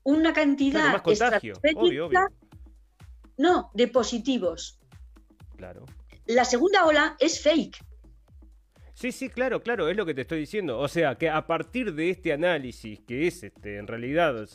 [0.05, 2.29] una cantidad claro,
[3.37, 4.79] no, de positivos.
[5.57, 5.85] Claro.
[6.31, 7.85] La segunda ola es fake.
[8.95, 10.79] Sí, sí, claro, claro, es lo que te estoy diciendo.
[10.79, 14.47] O sea, que a partir de este análisis, que es este, en realidad,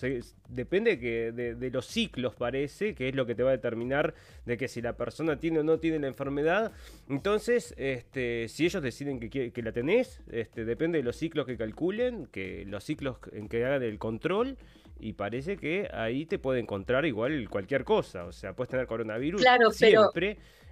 [0.47, 4.13] depende que de, los ciclos, parece, que es lo que te va a determinar
[4.45, 6.71] de que si la persona tiene o no tiene la enfermedad.
[7.09, 11.57] Entonces, este, si ellos deciden que, que la tenés, este, depende de los ciclos que
[11.57, 14.57] calculen, que los ciclos en que hagan el control.
[14.97, 18.25] Y parece que ahí te puede encontrar igual cualquier cosa.
[18.25, 20.35] O sea, puedes tener coronavirus claro, siempre.
[20.35, 20.64] Pero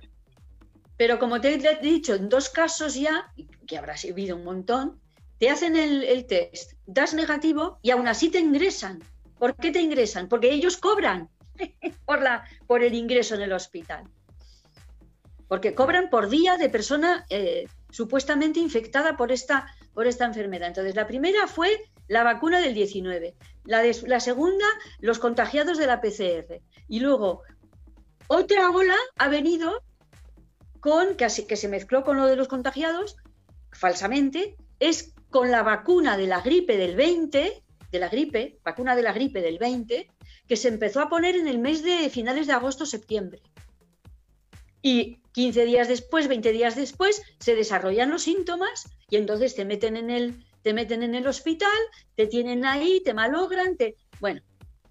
[1.19, 3.31] como te he dicho, en dos casos ya,
[3.67, 4.99] que habrá habido un montón,
[5.39, 9.03] te hacen el, test, das negativo y aún así te ingresan.
[9.37, 10.29] ¿Por qué te ingresan?
[10.29, 11.29] Porque ellos cobran.
[12.05, 14.05] por, la, por el ingreso en el hospital.
[15.47, 20.69] Porque cobran por día de persona eh, supuestamente infectada por esta, por esta enfermedad.
[20.69, 24.65] Entonces, la primera fue la vacuna del 19, la, la segunda,
[24.99, 26.61] los contagiados de la PCR.
[26.87, 27.43] Y luego,
[28.27, 29.83] otra ola ha venido
[30.83, 33.15] con, que, que se mezcló con lo de los contagiados,
[33.71, 39.01] falsamente, es con la vacuna de la gripe del 20, de la gripe, vacuna de
[39.01, 40.11] la gripe del 20,
[40.45, 43.41] que se empezó a poner en el mes de finales de agosto-septiembre.
[44.81, 49.95] Y 15 días después, 20 días después, se desarrollan los síntomas y entonces te meten
[49.95, 51.69] en el, te meten en el hospital,
[52.15, 53.95] te tienen ahí, te malogran, te...
[54.19, 54.41] Bueno,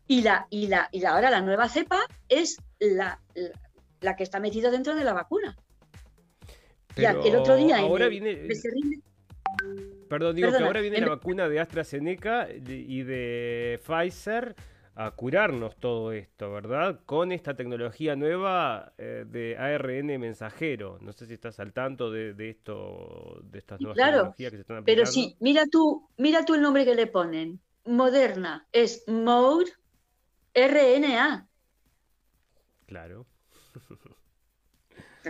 [0.06, 2.01] y, la, y, la, y ahora la nueva cepa
[2.31, 3.20] es la,
[4.01, 5.55] la, que está metida dentro de la vacuna.
[6.97, 7.78] El otro día...
[7.78, 8.48] Ahora viene...
[10.09, 14.55] Perdón, digo que ahora viene la vacuna de AstraZeneca y de Pfizer
[14.94, 17.01] a curarnos todo esto, ¿verdad?
[17.06, 20.98] Con esta tecnología nueva eh, de ARN mensajero.
[21.01, 24.77] No sé si estás al tanto de, esto, de estas nuevas tecnologías que se están
[24.78, 24.85] aplicando.
[24.85, 27.60] Pero sí, mira tú, mira tú el nombre que le ponen.
[27.85, 29.73] Moderna es Mode
[30.55, 31.48] RNA.
[32.86, 33.27] Claro.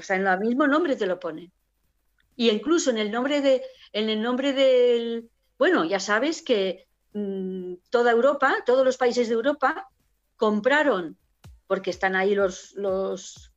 [0.00, 1.52] Sea, en el mismo nombre te lo ponen.
[2.36, 3.62] Y incluso en el nombre de,
[3.92, 5.28] en el nombre del,
[5.58, 9.88] bueno, ya sabes que Mm, toda Europa, todos los países de Europa
[10.36, 11.18] compraron,
[11.66, 13.52] porque están ahí los, los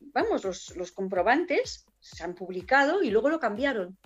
[0.00, 0.44] vamos,
[0.76, 3.96] los, comprobantes, se han publicado y luego lo cambiaron.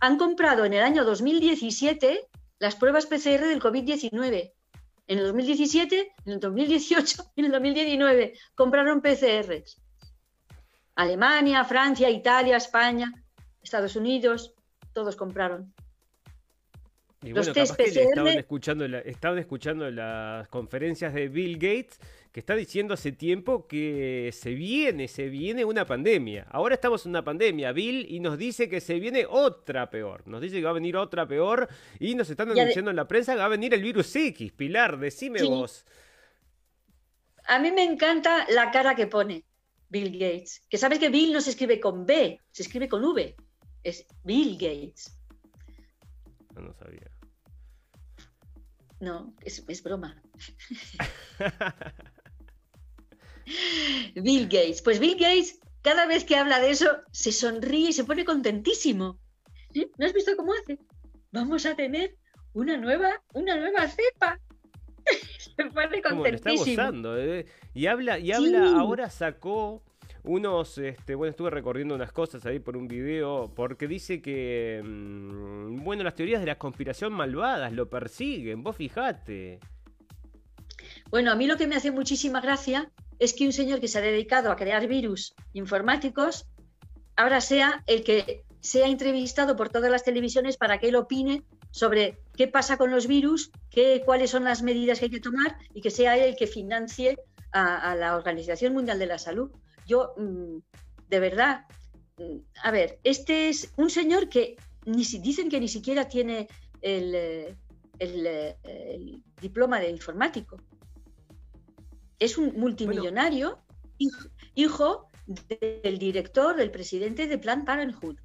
[0.00, 2.26] Han comprado en el año 2017
[2.58, 4.52] las pruebas PCR del COVID-19.
[5.08, 9.81] En el 2017, en el 2018 y en el 2019 compraron PCRs.
[10.94, 13.12] Alemania, Francia, Italia, España,
[13.62, 14.54] Estados Unidos,
[14.92, 15.72] todos compraron.
[17.24, 22.00] Y bueno, capaz que estaban escuchando, estaban escuchando las conferencias de Bill Gates,
[22.32, 26.46] que está diciendo hace tiempo que se viene, se viene una pandemia.
[26.50, 30.26] Ahora estamos en una pandemia, Bill, y nos dice que se viene otra peor.
[30.26, 31.68] Nos dice que va a venir otra peor,
[32.00, 34.50] y nos están anunciando en la prensa que va a venir el virus X.
[34.52, 35.86] Pilar, decime vos.
[37.46, 39.44] A mí me encanta la cara que pone
[39.92, 40.62] Bill Gates.
[40.70, 43.36] Que sabes que Bill no se escribe con B, se escribe con V.
[43.84, 45.20] Es Bill Gates.
[46.54, 47.10] No, sabía.
[49.00, 50.22] No, es, broma.
[54.14, 54.80] Bill Gates.
[54.80, 59.20] Pues Bill Gates, cada vez que habla de eso, se sonríe y se pone contentísimo.
[59.98, 60.78] ¿No has visto cómo hace?
[61.32, 62.16] Vamos a tener
[62.54, 64.40] una nueva, una nueva cepa.
[65.74, 67.16] pone contentísimo.
[67.16, 67.46] ¿eh?
[67.74, 69.82] Y habla, y habla, ahora sacó
[70.24, 75.82] unos, este, bueno, estuve recorriendo unas cosas ahí por un video, porque dice que, mm,
[75.82, 79.58] bueno, las teorías de la conspiración malvadas lo persiguen, vos fijate.
[81.10, 83.98] Bueno, a mí lo que me hace muchísima gracia es que un señor que se
[83.98, 86.46] ha dedicado a crear virus informáticos
[87.16, 91.42] ahora sea el que sea entrevistado por todas las televisiones para que él opine
[91.72, 95.58] sobre qué pasa con los virus, qué, cuáles son las medidas que hay que tomar
[95.74, 97.18] y que sea él el que financie
[97.50, 99.50] a la Organización Mundial de la Salud.
[99.86, 100.58] Yo, mm,
[101.08, 101.66] de verdad,
[102.18, 106.48] mm, a ver, este es un señor que ni si, dicen que ni siquiera tiene
[106.80, 107.56] el, eh,
[107.98, 110.56] eh, el, diploma de informático.
[112.18, 113.58] Es un multimillonario,
[114.54, 118.16] hijo, del director, del presidente de Planned Parenthood.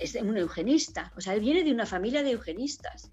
[0.00, 3.10] Es un eugenista, o sea, él viene de una familia de eugenistas.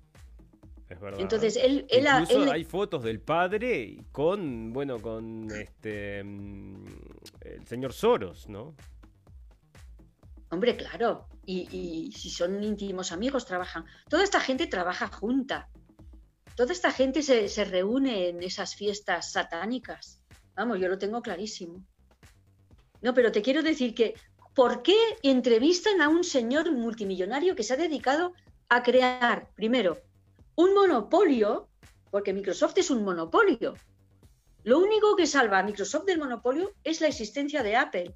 [0.90, 1.20] Es verdad.
[1.20, 6.86] Entonces él, él, Incluso hay fotos del padre con, bueno, con este mm,
[7.42, 8.76] el señor Soros, ¿no?
[10.50, 11.28] Hombre, claro.
[11.46, 13.86] Y, si son íntimos amigos, trabajan.
[14.10, 15.70] Toda esta gente trabaja junta.
[16.56, 20.22] Toda esta gente se, se reúne en esas fiestas satánicas.
[20.56, 21.84] Vamos, yo lo tengo clarísimo.
[23.02, 24.14] No, pero te quiero decir que,
[24.56, 28.34] ¿por qué entrevistan a un señor multimillonario que se ha dedicado
[28.70, 30.02] a crear, primero,
[30.56, 31.68] un monopolio,
[32.10, 33.76] porque Microsoft es un monopolio.
[34.64, 38.16] Lo único que salva a Microsoft del monopolio es la existencia de Apple.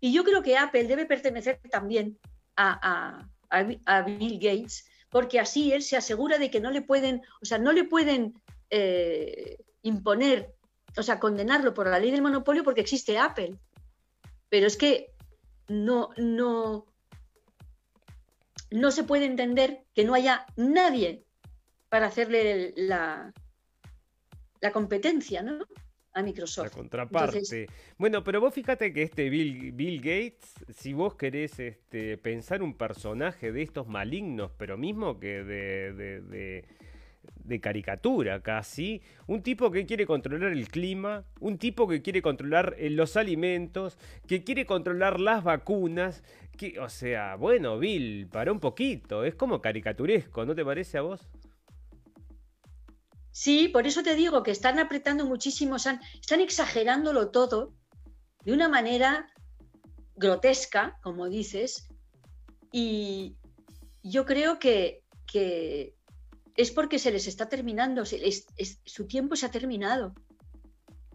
[0.00, 2.18] Y yo creo que Apple debe pertenecer también
[2.56, 3.28] a,
[4.06, 7.72] Bill Gates, porque así él se asegura de que no le pueden, o sea, no
[7.72, 8.34] le pueden
[8.70, 10.54] eh, imponer,
[10.96, 13.54] o sea, condenarlo por la ley del monopolio porque existe Apple.
[14.48, 15.13] Pero es que
[15.68, 16.86] no, no,
[18.70, 21.24] no se puede entender que no haya nadie
[21.88, 23.32] para hacerle la,
[24.60, 25.64] la competencia, ¿no?
[26.14, 26.64] a Microsoft.
[26.64, 27.66] La contraparte.
[27.98, 32.76] Bueno, pero vos fíjate que este Bill, Bill Gates, si vos querés este, pensar un
[32.76, 36.64] personaje de estos malignos, pero mismo que de, de
[37.60, 42.90] caricatura casi, un tipo que quiere controlar el clima, un tipo que quiere controlar eh,
[42.90, 46.22] los alimentos, que quiere controlar las vacunas,
[46.56, 51.02] que, o sea, bueno, Bill, para un poquito, es como caricaturesco, ¿no te parece a
[51.02, 51.28] vos?
[53.34, 56.00] Sí, por eso te digo que están apretando muchísimo, están,
[56.40, 57.74] exagerándolo todo
[58.44, 59.26] de una manera
[60.14, 61.88] grotesca, como dices,
[62.70, 63.36] y
[64.04, 65.02] yo creo que,
[66.56, 70.14] es porque se les está terminando, su tiempo se ha terminado,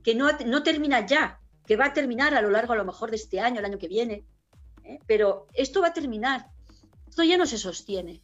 [0.04, 3.10] que no, no, termina ya, que va a terminar a lo largo a lo mejor
[3.10, 4.26] de este año, el año que viene,
[4.84, 5.00] ¿eh?
[5.08, 6.48] pero esto va a terminar,
[7.08, 8.22] esto ya no se sostiene.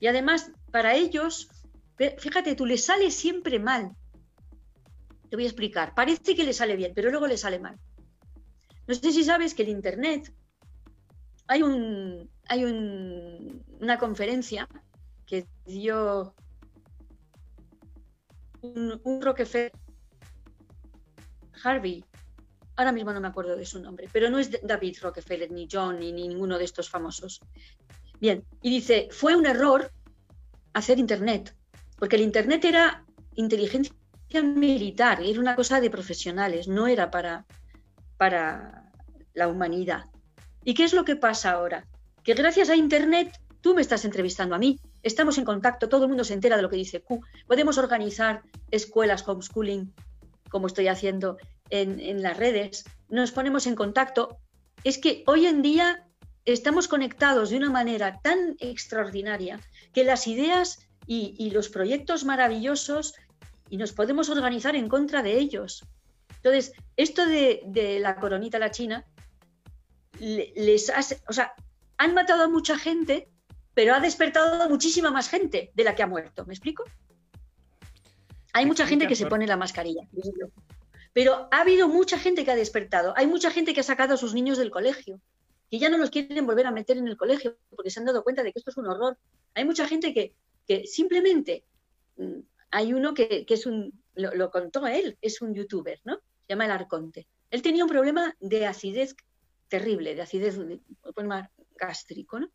[0.00, 1.48] Y además, para ellos,
[2.18, 3.92] fíjate, tú le sale siempre mal.
[5.30, 5.94] Te voy a explicar.
[5.94, 7.78] Parece que le sale bien, pero luego le sale mal.
[8.88, 10.34] No sé si sabes que el Internet
[11.46, 14.68] hay una conferencia
[15.26, 16.34] que dio
[18.60, 19.72] un, Rockefeller
[21.64, 22.04] Harvey.
[22.76, 25.98] Ahora mismo no me acuerdo de su nombre, pero no es David Rockefeller, ni John,
[25.98, 27.40] ni ninguno de estos famosos.
[28.20, 29.90] Bien, y dice, fue un error
[30.72, 31.54] hacer Internet
[32.02, 33.04] porque el Internet era
[33.36, 33.94] inteligencia
[34.42, 37.46] militar, era una cosa de profesionales, no era para,
[38.16, 38.90] para
[39.34, 40.06] la humanidad.
[40.64, 41.86] ¿Y qué es lo que pasa ahora?
[42.24, 46.08] Que gracias a Internet tú me estás entrevistando a mí, estamos en contacto, todo el
[46.08, 49.92] mundo se entera de lo que dice Q, podemos organizar escuelas homeschooling,
[50.48, 51.38] como estoy haciendo
[51.70, 54.38] en, las redes, nos ponemos en contacto.
[54.84, 56.06] Es que hoy en día
[56.44, 59.58] estamos conectados de una manera tan extraordinaria
[59.94, 63.14] que las ideas y, los proyectos maravillosos
[63.70, 65.86] y nos podemos organizar en contra de ellos.
[66.36, 69.06] Entonces, esto de, la coronita a la China,
[70.18, 71.54] les hace, o sea,
[71.96, 73.28] han matado a mucha gente,
[73.74, 76.44] pero ha despertado muchísima más gente de la que ha muerto.
[76.46, 76.84] ¿Me explico?
[78.52, 80.06] Hay mucha gente que se pone la mascarilla,
[81.14, 83.14] pero ha habido mucha gente que ha despertado.
[83.16, 85.20] Hay mucha gente que ha sacado a sus niños del colegio,
[85.70, 88.22] que ya no los quieren volver a meter en el colegio porque se han dado
[88.22, 89.16] cuenta de que esto es un horror.
[89.54, 90.34] Hay mucha gente que,
[90.66, 91.64] que simplemente
[92.16, 92.40] mm,
[92.70, 96.16] hay uno que, es un, lo, contó él, es un youtuber, ¿no?
[96.16, 97.26] Se llama El Arconte.
[97.50, 99.14] Él tenía un problema de acidez
[99.68, 100.58] terrible, de acidez,
[101.76, 102.50] gástrico, ¿no?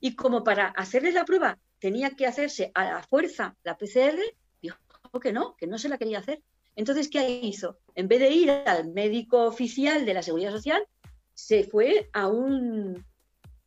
[0.00, 4.18] Y como para hacerle la prueba tenía que hacerse a la fuerza la PCR,
[4.60, 4.78] dijo
[5.20, 6.42] que no, que no se la quería hacer.
[6.74, 7.78] Entonces, ¿qué hizo?
[7.94, 10.86] En vez de ir al médico oficial de la Seguridad Social,
[11.32, 13.04] se fue a un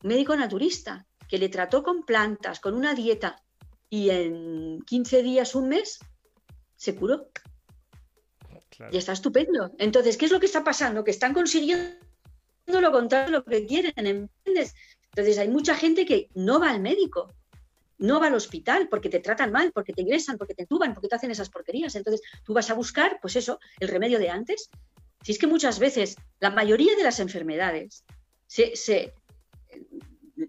[0.03, 3.41] médico naturista que le trató con plantas, con una dieta
[3.89, 5.99] y en 15 días, un mes,
[6.75, 7.29] se curó.
[8.91, 9.71] Y está estupendo.
[9.77, 11.03] Entonces, ¿qué es lo que está pasando?
[11.03, 11.97] Que están consiguiendo
[12.67, 14.75] lo contrario de lo que quieren, ¿entiendes?
[15.11, 17.33] Entonces, hay mucha gente que no va al médico,
[17.97, 21.09] no va al hospital porque te tratan mal, porque te ingresan, porque te entuban, porque
[21.09, 21.95] te hacen esas porquerías.
[21.95, 24.69] Entonces, tú vas a buscar, pues eso, el remedio de antes.
[25.21, 28.05] Si es que muchas veces, la mayoría de las enfermedades,
[28.47, 29.13] se,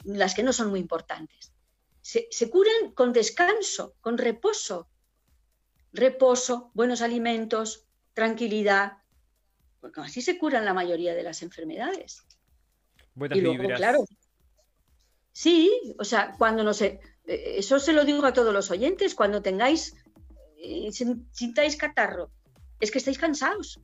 [0.04, 1.52] las que no son muy importantes,
[2.00, 4.88] se, curan con descanso, con reposo.
[5.92, 8.98] Reposo, buenos alimentos, tranquilidad.
[9.80, 12.24] Porque así se curan la mayoría de las enfermedades.
[13.16, 14.04] y luego, claro.
[15.40, 19.14] Sí, o sea, cuando no sé, eh, eso se lo digo a todos los oyentes,
[19.14, 19.96] cuando tengáis,
[20.58, 20.90] eh,
[21.32, 22.30] sintáis catarro,
[22.78, 23.80] es que estáis cansados.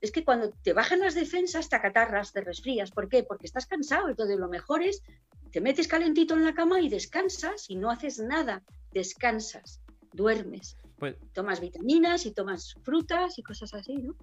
[0.00, 2.92] Es que cuando te bajan las defensas, te acatarras, te resfrías.
[2.92, 3.24] ¿Por qué?
[3.24, 4.08] Porque estás cansado.
[4.08, 5.02] Entonces, lo mejor es
[5.52, 9.82] te metes calentito en la cama y descansas y no haces nada, descansas,
[10.14, 10.78] duermes.
[10.98, 14.16] Pues tomas vitaminas y tomas frutas y cosas así, ¿no?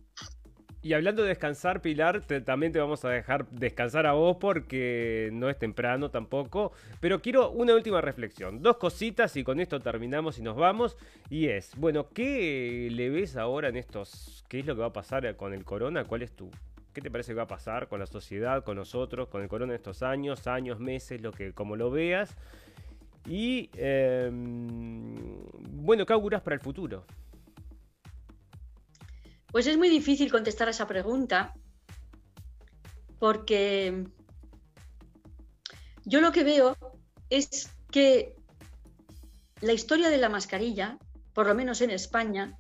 [0.84, 5.50] Y hablando de descansar, Pilar, también te vamos a dejar descansar a vos porque no
[5.50, 6.74] es temprano tampoco.
[7.00, 8.62] Pero quiero una última reflexión.
[8.62, 10.98] Dos cositas y con esto terminamos y nos vamos.
[11.30, 14.44] Y es, bueno, ¿qué le ves ahora en estos...
[14.50, 16.04] ¿Qué es lo que va a pasar con el corona?
[16.04, 16.52] ¿Cuál es tu
[16.94, 19.74] ¿Qué te parece que va a pasar con la sociedad, con nosotros, con el corona
[19.74, 22.36] estos años, años, meses, lo que, como lo veas?
[23.26, 25.16] Y em,
[25.72, 27.06] bueno, ¿qué auguras para el futuro?
[29.54, 31.54] Pues es muy difícil contestar a esa pregunta
[33.20, 34.06] porque
[36.04, 36.76] yo lo que veo
[37.30, 38.36] es que
[39.62, 40.98] la historia de la mascarilla,
[41.34, 42.60] por lo menos en España,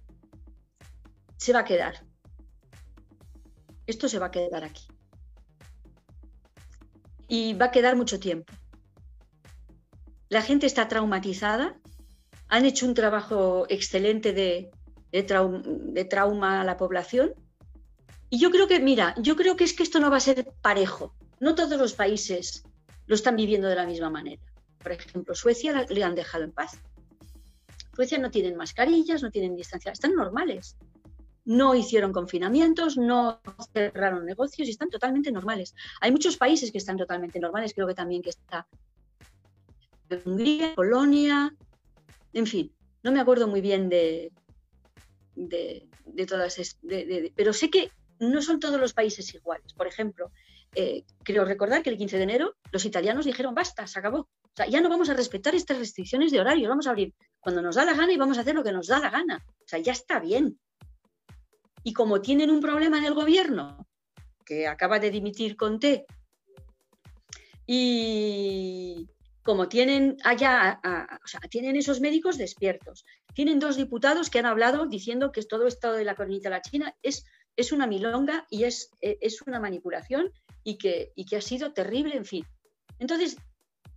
[1.35, 2.05] se va a quedar
[3.87, 4.87] esto se va a quedar aquí.
[7.27, 8.53] Y va a quedar mucho tiempo.
[10.29, 11.77] La gente está traumatizada,
[12.47, 14.71] han hecho un trabajo excelente de,
[15.21, 17.33] trauma a la población.
[18.29, 20.51] Y yo creo que, mira, yo creo que es que esto no va a ser
[20.61, 21.13] parejo.
[21.39, 22.63] No todos los países
[23.05, 24.41] lo están viviendo de la misma manera.
[24.81, 26.79] Por ejemplo, Suecia le han dejado en paz.
[27.95, 30.77] Suecia no tienen mascarillas, no tienen distancia, están normales.
[31.45, 33.39] No hicieron confinamientos, no
[33.71, 35.75] cerraron negocios y están totalmente normales.
[36.01, 38.65] Hay muchos países que están totalmente normales, creo que también que está
[40.25, 41.55] Hungría, Polonia,
[42.33, 42.71] en fin,
[43.03, 44.31] no me acuerdo muy bien de,
[45.35, 45.87] de,
[46.27, 46.77] todas,
[47.35, 49.73] pero sé que no son todos los países iguales.
[49.73, 50.31] Por ejemplo,
[50.75, 54.19] eh, creo recordar que el 15 de enero los italianos dijeron basta, se acabó.
[54.19, 57.61] O sea, ya no vamos a respetar estas restricciones de horario, vamos a abrir cuando
[57.61, 59.43] nos da la gana y vamos a hacer lo que nos da la gana.
[59.47, 60.59] O sea, ya está bien.
[61.83, 63.87] Y como tienen un problema en el gobierno,
[64.45, 66.05] que acaba de dimitir Conté,
[67.65, 69.07] y
[69.43, 70.79] como tienen allá,
[71.23, 75.67] o sea, tienen esos médicos despiertos, tienen dos diputados que han hablado diciendo que todo
[75.67, 77.25] esto de la coronita de la China es,
[77.57, 80.31] es una milonga y es, e, es una manipulación
[80.63, 82.45] y que, y que ha sido terrible, en fin.
[82.99, 83.35] Entonces,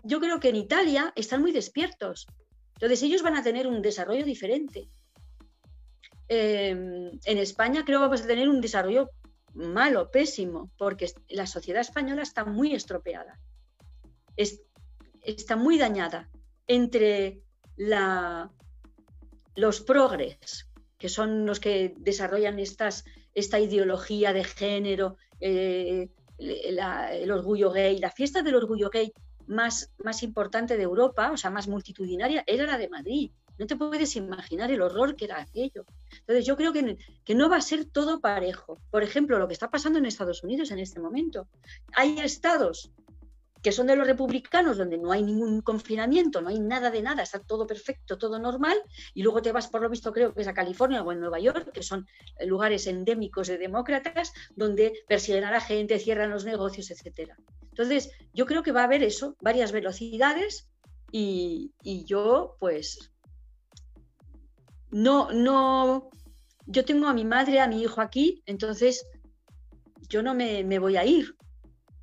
[0.03, 2.27] yo creo que en Italia están muy despiertos.
[2.75, 4.89] Entonces, ellos van a tener un desarrollo diferente.
[6.29, 9.11] Em, en España creo que vamos a tener un desarrollo
[9.55, 13.39] malo, pésimo, porque la sociedad española está muy estropeada.
[15.27, 16.31] Está muy dañada
[16.67, 17.43] entre
[17.77, 18.51] la,
[19.55, 26.09] los progres, que son los que desarrollan esta ideología de género, eh,
[26.39, 29.13] el orgullo gay, la fiesta del orgullo gay
[29.47, 33.31] más, más importante de Europa, o sea, más multitudinaria, era la de Madrid.
[33.59, 35.87] No te puedes imaginar el horror que era aquello.
[36.11, 38.79] Entonces yo creo que, que, no va a ser todo parejo.
[38.91, 41.49] Por ejemplo, lo que está pasando en Estados Unidos en este momento.
[41.95, 42.91] Hay estados
[43.67, 47.25] que son de los republicanos, donde no hay ningún confinamiento, no hay nada de nada,
[47.25, 48.81] está todo perfecto, todo normal,
[49.13, 51.41] y luego te vas, por lo visto, creo que es a California o en Nueva
[51.41, 52.07] York, que son
[52.45, 57.33] lugares endémicos de demócratas, donde persiguen a la gente, cierran los negocios, etc.
[57.71, 60.71] Entonces, yo creo que va a haber eso, varias velocidades,
[61.11, 61.73] y,
[62.05, 63.11] yo, pues,
[64.93, 66.09] no, no,
[66.67, 69.09] yo tengo a mi madre, a mi hijo aquí, entonces
[70.09, 71.36] yo no me, me voy a ir,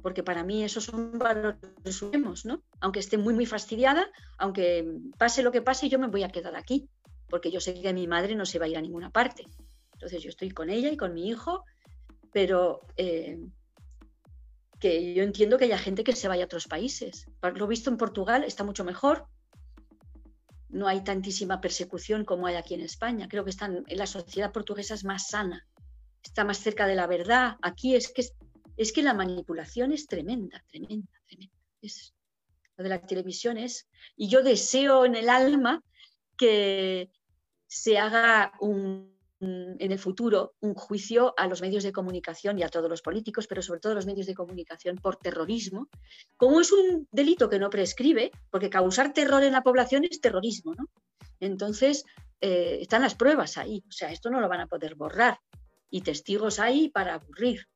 [0.04, 1.58] porque para mí esos son valores
[1.90, 2.62] supremos, ¿no?
[2.82, 4.86] Aunque esté muy, muy fastidiada, aunque
[5.18, 6.90] pase lo que pase, yo me voy a quedar aquí,
[7.30, 9.46] porque yo sé que mi madre no se va a ir a ninguna parte.
[9.94, 11.64] Entonces yo estoy con ella y con mi hijo,
[12.34, 13.40] pero eh,
[14.78, 17.26] que yo entiendo que haya gente que se vaya a otros países.
[17.56, 19.26] Lo visto en Portugal está mucho mejor.
[20.68, 23.30] No hay tantísima persecución como hay aquí en España.
[23.30, 25.66] Creo que están, la sociedad portuguesa es más sana,
[26.22, 27.56] está más cerca de la verdad.
[27.62, 28.26] Aquí es que
[28.78, 31.56] es que la manipulación es tremenda, tremenda, tremenda.
[31.82, 32.14] Es,
[32.78, 35.84] lo de la televisión es, y yo deseo en el alma
[36.38, 37.12] que
[37.68, 42.70] se haga un, en el futuro un juicio a los medios de comunicación y a
[42.70, 45.90] todos los políticos, pero sobre todo a los medios de comunicación por terrorismo.
[46.38, 50.74] Como es un delito que no prescribe, porque causar terror en la población es terrorismo,
[50.76, 50.86] ¿no?
[51.40, 52.06] Entonces,
[52.41, 55.40] eh, están las pruebas ahí, o sea, esto no lo van a poder borrar.
[55.90, 57.68] Y testigos hay para aburrir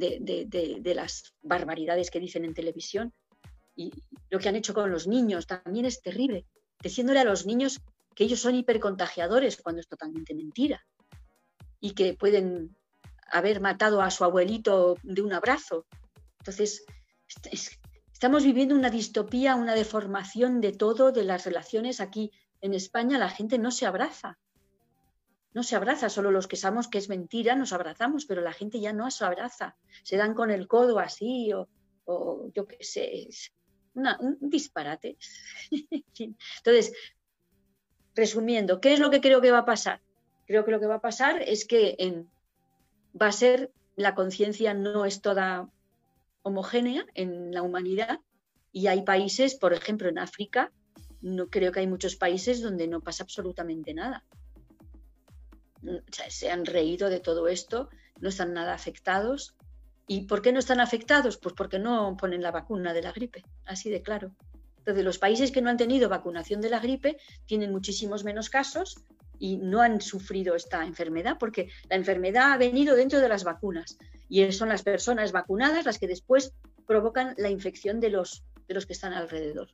[0.00, 3.12] de, las barbaridades que dicen en televisión.
[3.76, 3.92] Y
[4.30, 6.46] lo que han hecho con los niños también es terrible,
[6.82, 7.80] diciéndole a los niños
[8.14, 10.84] que ellos son hipercontagiadores cuando es totalmente mentira
[11.80, 12.76] y que pueden
[13.30, 15.86] haber matado a su abuelito de un abrazo.
[16.40, 16.84] Entonces,
[18.12, 22.00] estamos viviendo una distopía, una deformación de todo, de las relaciones.
[22.00, 24.38] Aquí en España la gente no se abraza
[25.52, 28.80] no se abraza, solo los que sabemos que es mentira nos abrazamos, pero la gente
[28.80, 31.68] ya no se abraza, se dan con el codo así o,
[32.54, 33.52] yo qué sé, es
[33.94, 35.16] un disparate.
[36.18, 36.92] Entonces,
[38.14, 40.00] resumiendo, ¿qué es lo que creo que va a pasar?
[40.46, 41.96] Creo que lo que va a pasar es que
[43.20, 45.68] va a ser, la conciencia no es toda
[46.42, 48.20] homogénea en la humanidad
[48.72, 50.72] y hay países, por ejemplo en África,
[51.22, 54.24] no creo que hay muchos países donde no pasa absolutamente nada
[56.28, 57.88] se han reído de todo esto,
[58.20, 59.56] no están nada afectados.
[60.06, 61.36] ¿Y por qué no están afectados?
[61.36, 64.34] Pues porque no ponen la vacuna de la gripe, así de claro.
[64.78, 68.96] Entonces, los países que no han tenido vacunación de la gripe tienen muchísimos menos casos
[69.38, 73.98] y no han sufrido esta enfermedad porque la enfermedad ha venido dentro de las vacunas
[74.28, 76.52] y son las personas vacunadas las que después
[76.86, 79.68] provocan la infección de los, de los que están alrededor.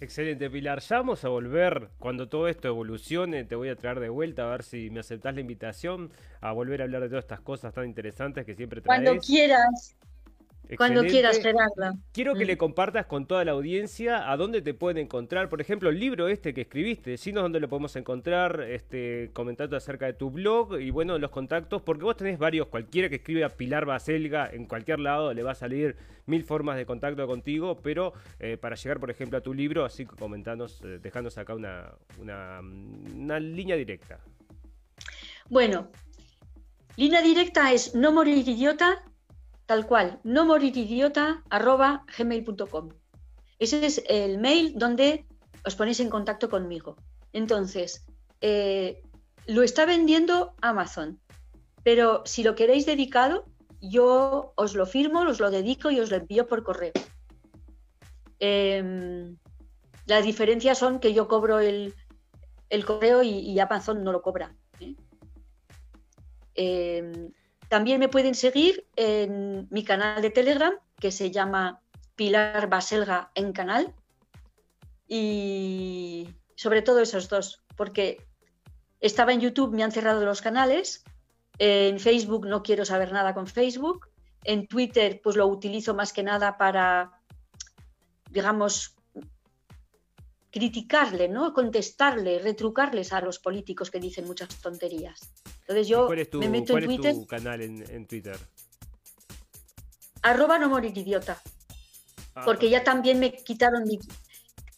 [0.00, 0.80] Excelente, Pilar.
[0.80, 3.44] Ya vamos a volver cuando todo esto evolucione.
[3.44, 6.82] Te voy a traer de vuelta a ver si me aceptás la invitación a volver
[6.82, 9.02] a hablar de todas estas cosas tan interesantes que siempre traes.
[9.02, 9.96] Cuando quieras.
[10.76, 11.98] Cuando quieras, Gerardo.
[12.12, 12.48] Quiero que mm.
[12.48, 15.48] le compartas con toda la audiencia a dónde te pueden encontrar.
[15.48, 20.06] Por ejemplo, el libro este que escribiste, decinos dónde lo podemos encontrar, este, comentando acerca
[20.06, 23.84] de tu blog y bueno, los contactos, porque vos tenés varios, cualquiera que escriba Pilar
[23.84, 28.56] Baselga en cualquier lado le va a salir mil formas de contacto contigo, pero eh,
[28.56, 32.60] para llegar, por ejemplo, a tu libro, así comentanos, eh, dejándonos acá una, una,
[33.14, 34.18] una línea directa.
[35.48, 35.90] Bueno,
[36.96, 39.04] línea directa es no morir idiota
[39.66, 40.46] tal cual, no
[42.16, 42.88] gmail.com.
[43.58, 45.26] Ese es el mail donde
[45.64, 46.96] os ponéis en contacto conmigo.
[47.32, 48.06] Entonces,
[48.40, 49.02] eh,
[49.46, 51.20] lo está vendiendo Amazon,
[51.82, 53.46] pero si lo queréis dedicado,
[53.80, 56.92] yo os lo firmo, os lo dedico y os lo envío por correo.
[58.38, 59.36] Em,
[60.06, 61.94] las diferencias son que yo cobro el,
[62.84, 64.54] correo y, Amazon no lo cobra.
[66.54, 67.30] ¿eh?
[67.68, 71.80] También me pueden seguir en mi canal de Telegram, que se llama
[72.14, 73.94] Pilar Baselga en canal.
[75.08, 78.26] Y sobre todo esos dos, porque
[79.00, 81.04] estaba en YouTube, me han cerrado los canales.
[81.58, 84.08] En Facebook no quiero saber nada con Facebook.
[84.44, 87.20] En Twitter, pues lo utilizo más que nada para,
[88.30, 88.95] digamos,
[90.56, 91.52] criticarle, ¿no?
[91.52, 95.20] Contestarle, retrucarles a los políticos que dicen muchas tonterías.
[95.60, 97.14] Entonces yo me meto en Twitter.
[97.14, 98.38] tu canal en, Twitter?
[100.22, 101.38] Arroba no morir idiota.
[102.34, 103.98] Ah, porque ya también me quitaron mi.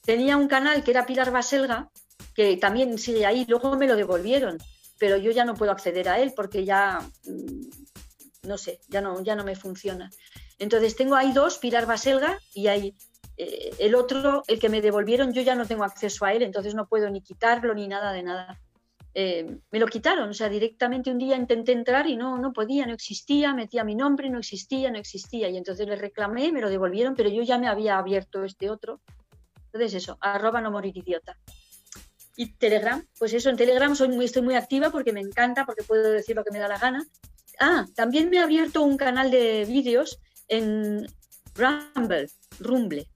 [0.05, 1.91] Tenía un canal que era Pilar Baselga,
[2.35, 4.59] que también sigue ahí, luego me lo devolvieron,
[4.99, 9.23] pero yo ya no puedo acceder a él porque ya mm, no sé, ya no,
[9.23, 10.11] ya no me funciona.
[10.59, 12.97] Entonces tengo ahí dos, Pilar Baselga, y hay
[13.39, 16.75] eh, el otro, el que me devolvieron, yo ya no tengo acceso a él, entonces
[16.75, 18.61] no puedo ni quitarlo ni nada de nada.
[19.15, 22.85] Eh, me lo quitaron, o sea, directamente un día intenté entrar y no, no podía,
[22.85, 26.69] no existía, metía mi nombre, no existía, no existía, y entonces le reclamé, me lo
[26.69, 29.01] devolvieron, pero yo ya me había abierto este otro.
[29.67, 31.39] Entonces eso, arroba no morir idiota.
[32.37, 35.85] Y Telegram, pues eso, en Telegram soy muy, estoy muy activa porque me encanta, porque
[35.85, 37.07] puedo decir lo que me da la gana.
[37.61, 41.07] Ah, también me he abierto un canal de vídeos en
[41.55, 42.29] Rumble,
[42.61, 43.09] Rumble,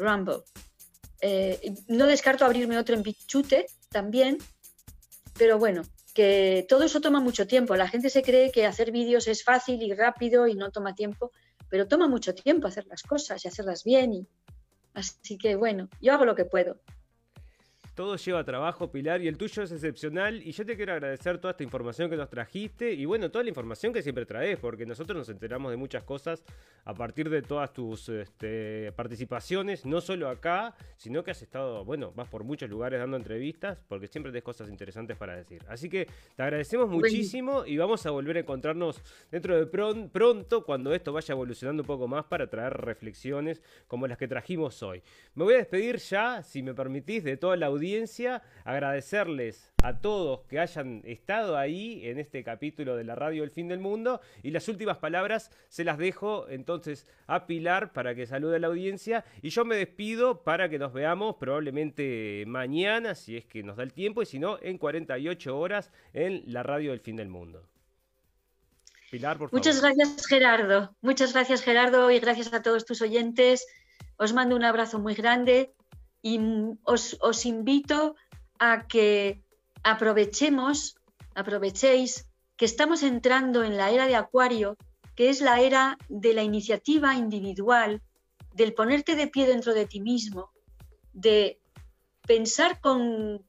[0.00, 0.42] Rumble.
[1.20, 4.38] Eh, no descarto abrirme otro en Bichute también,
[5.38, 5.82] pero bueno,
[6.14, 7.76] que todo eso toma mucho tiempo.
[7.76, 11.32] La gente se cree que hacer vídeos es fácil y rápido y no toma tiempo,
[11.68, 14.12] pero toma mucho tiempo hacer las cosas y hacerlas bien.
[14.14, 14.26] Y...
[14.94, 16.80] Así que bueno, yo hago lo que puedo.
[18.00, 20.42] Todo lleva trabajo, Pilar, y el tuyo es excepcional.
[20.42, 23.50] Y yo te quiero agradecer toda esta información que nos trajiste y bueno, toda la
[23.50, 26.42] información que siempre traes, porque nosotros nos enteramos de muchas cosas
[26.86, 32.10] a partir de todas tus este, participaciones, no solo acá, sino que has estado, bueno,
[32.16, 35.62] vas por muchos lugares dando entrevistas, porque siempre tienes cosas interesantes para decir.
[35.68, 40.94] Así que te agradecemos muchísimo y vamos a volver a encontrarnos dentro de pronto, cuando
[40.94, 45.02] esto vaya evolucionando un poco más, para traer reflexiones como las que trajimos hoy.
[45.34, 47.89] Me voy a despedir ya, si me permitís, de toda la audiencia
[48.64, 53.68] agradecerles a todos que hayan estado ahí en este capítulo de la radio El Fin
[53.68, 58.56] del Mundo y las últimas palabras se las dejo entonces a Pilar para que salude
[58.56, 63.44] a la audiencia y yo me despido para que nos veamos probablemente mañana si es
[63.44, 67.00] que nos da el tiempo y si no en 48 horas en la radio del
[67.00, 67.66] Fin del Mundo.
[69.10, 69.58] Pilar, por favor.
[69.58, 73.66] Muchas gracias Gerardo, muchas gracias Gerardo y gracias a todos tus oyentes.
[74.16, 75.74] Os mando un abrazo muy grande
[76.22, 76.38] y
[76.84, 78.16] os, invito
[78.58, 79.42] a que
[79.82, 80.96] aprovechemos,
[81.34, 84.76] aprovechéis que estamos entrando en la era de Acuario,
[85.16, 88.02] que es la era de la iniciativa individual,
[88.52, 90.50] del ponerte de pie dentro de ti mismo,
[91.12, 91.58] de
[92.26, 93.42] pensar con,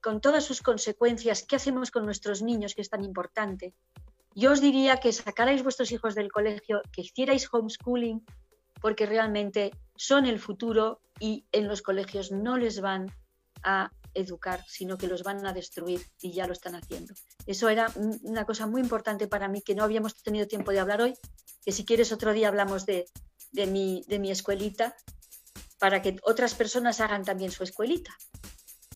[0.00, 3.74] con todas sus consecuencias qué hacemos con nuestros niños, que es tan importante.
[4.34, 8.24] Yo os diría que sacarais vuestros hijos del colegio, que hicierais homeschooling,
[8.80, 13.10] porque realmente son el futuro y en los colegios no les van
[13.62, 17.14] a educar, sino que los van a destruir y ya lo están haciendo.
[17.46, 17.90] Eso era
[18.22, 21.14] una cosa muy importante para mí que no habíamos tenido tiempo de hablar hoy,
[21.64, 23.06] que si quieres otro día hablamos de,
[23.52, 24.96] de, mi, escuelita
[25.78, 28.16] para que otras personas hagan también su escuelita.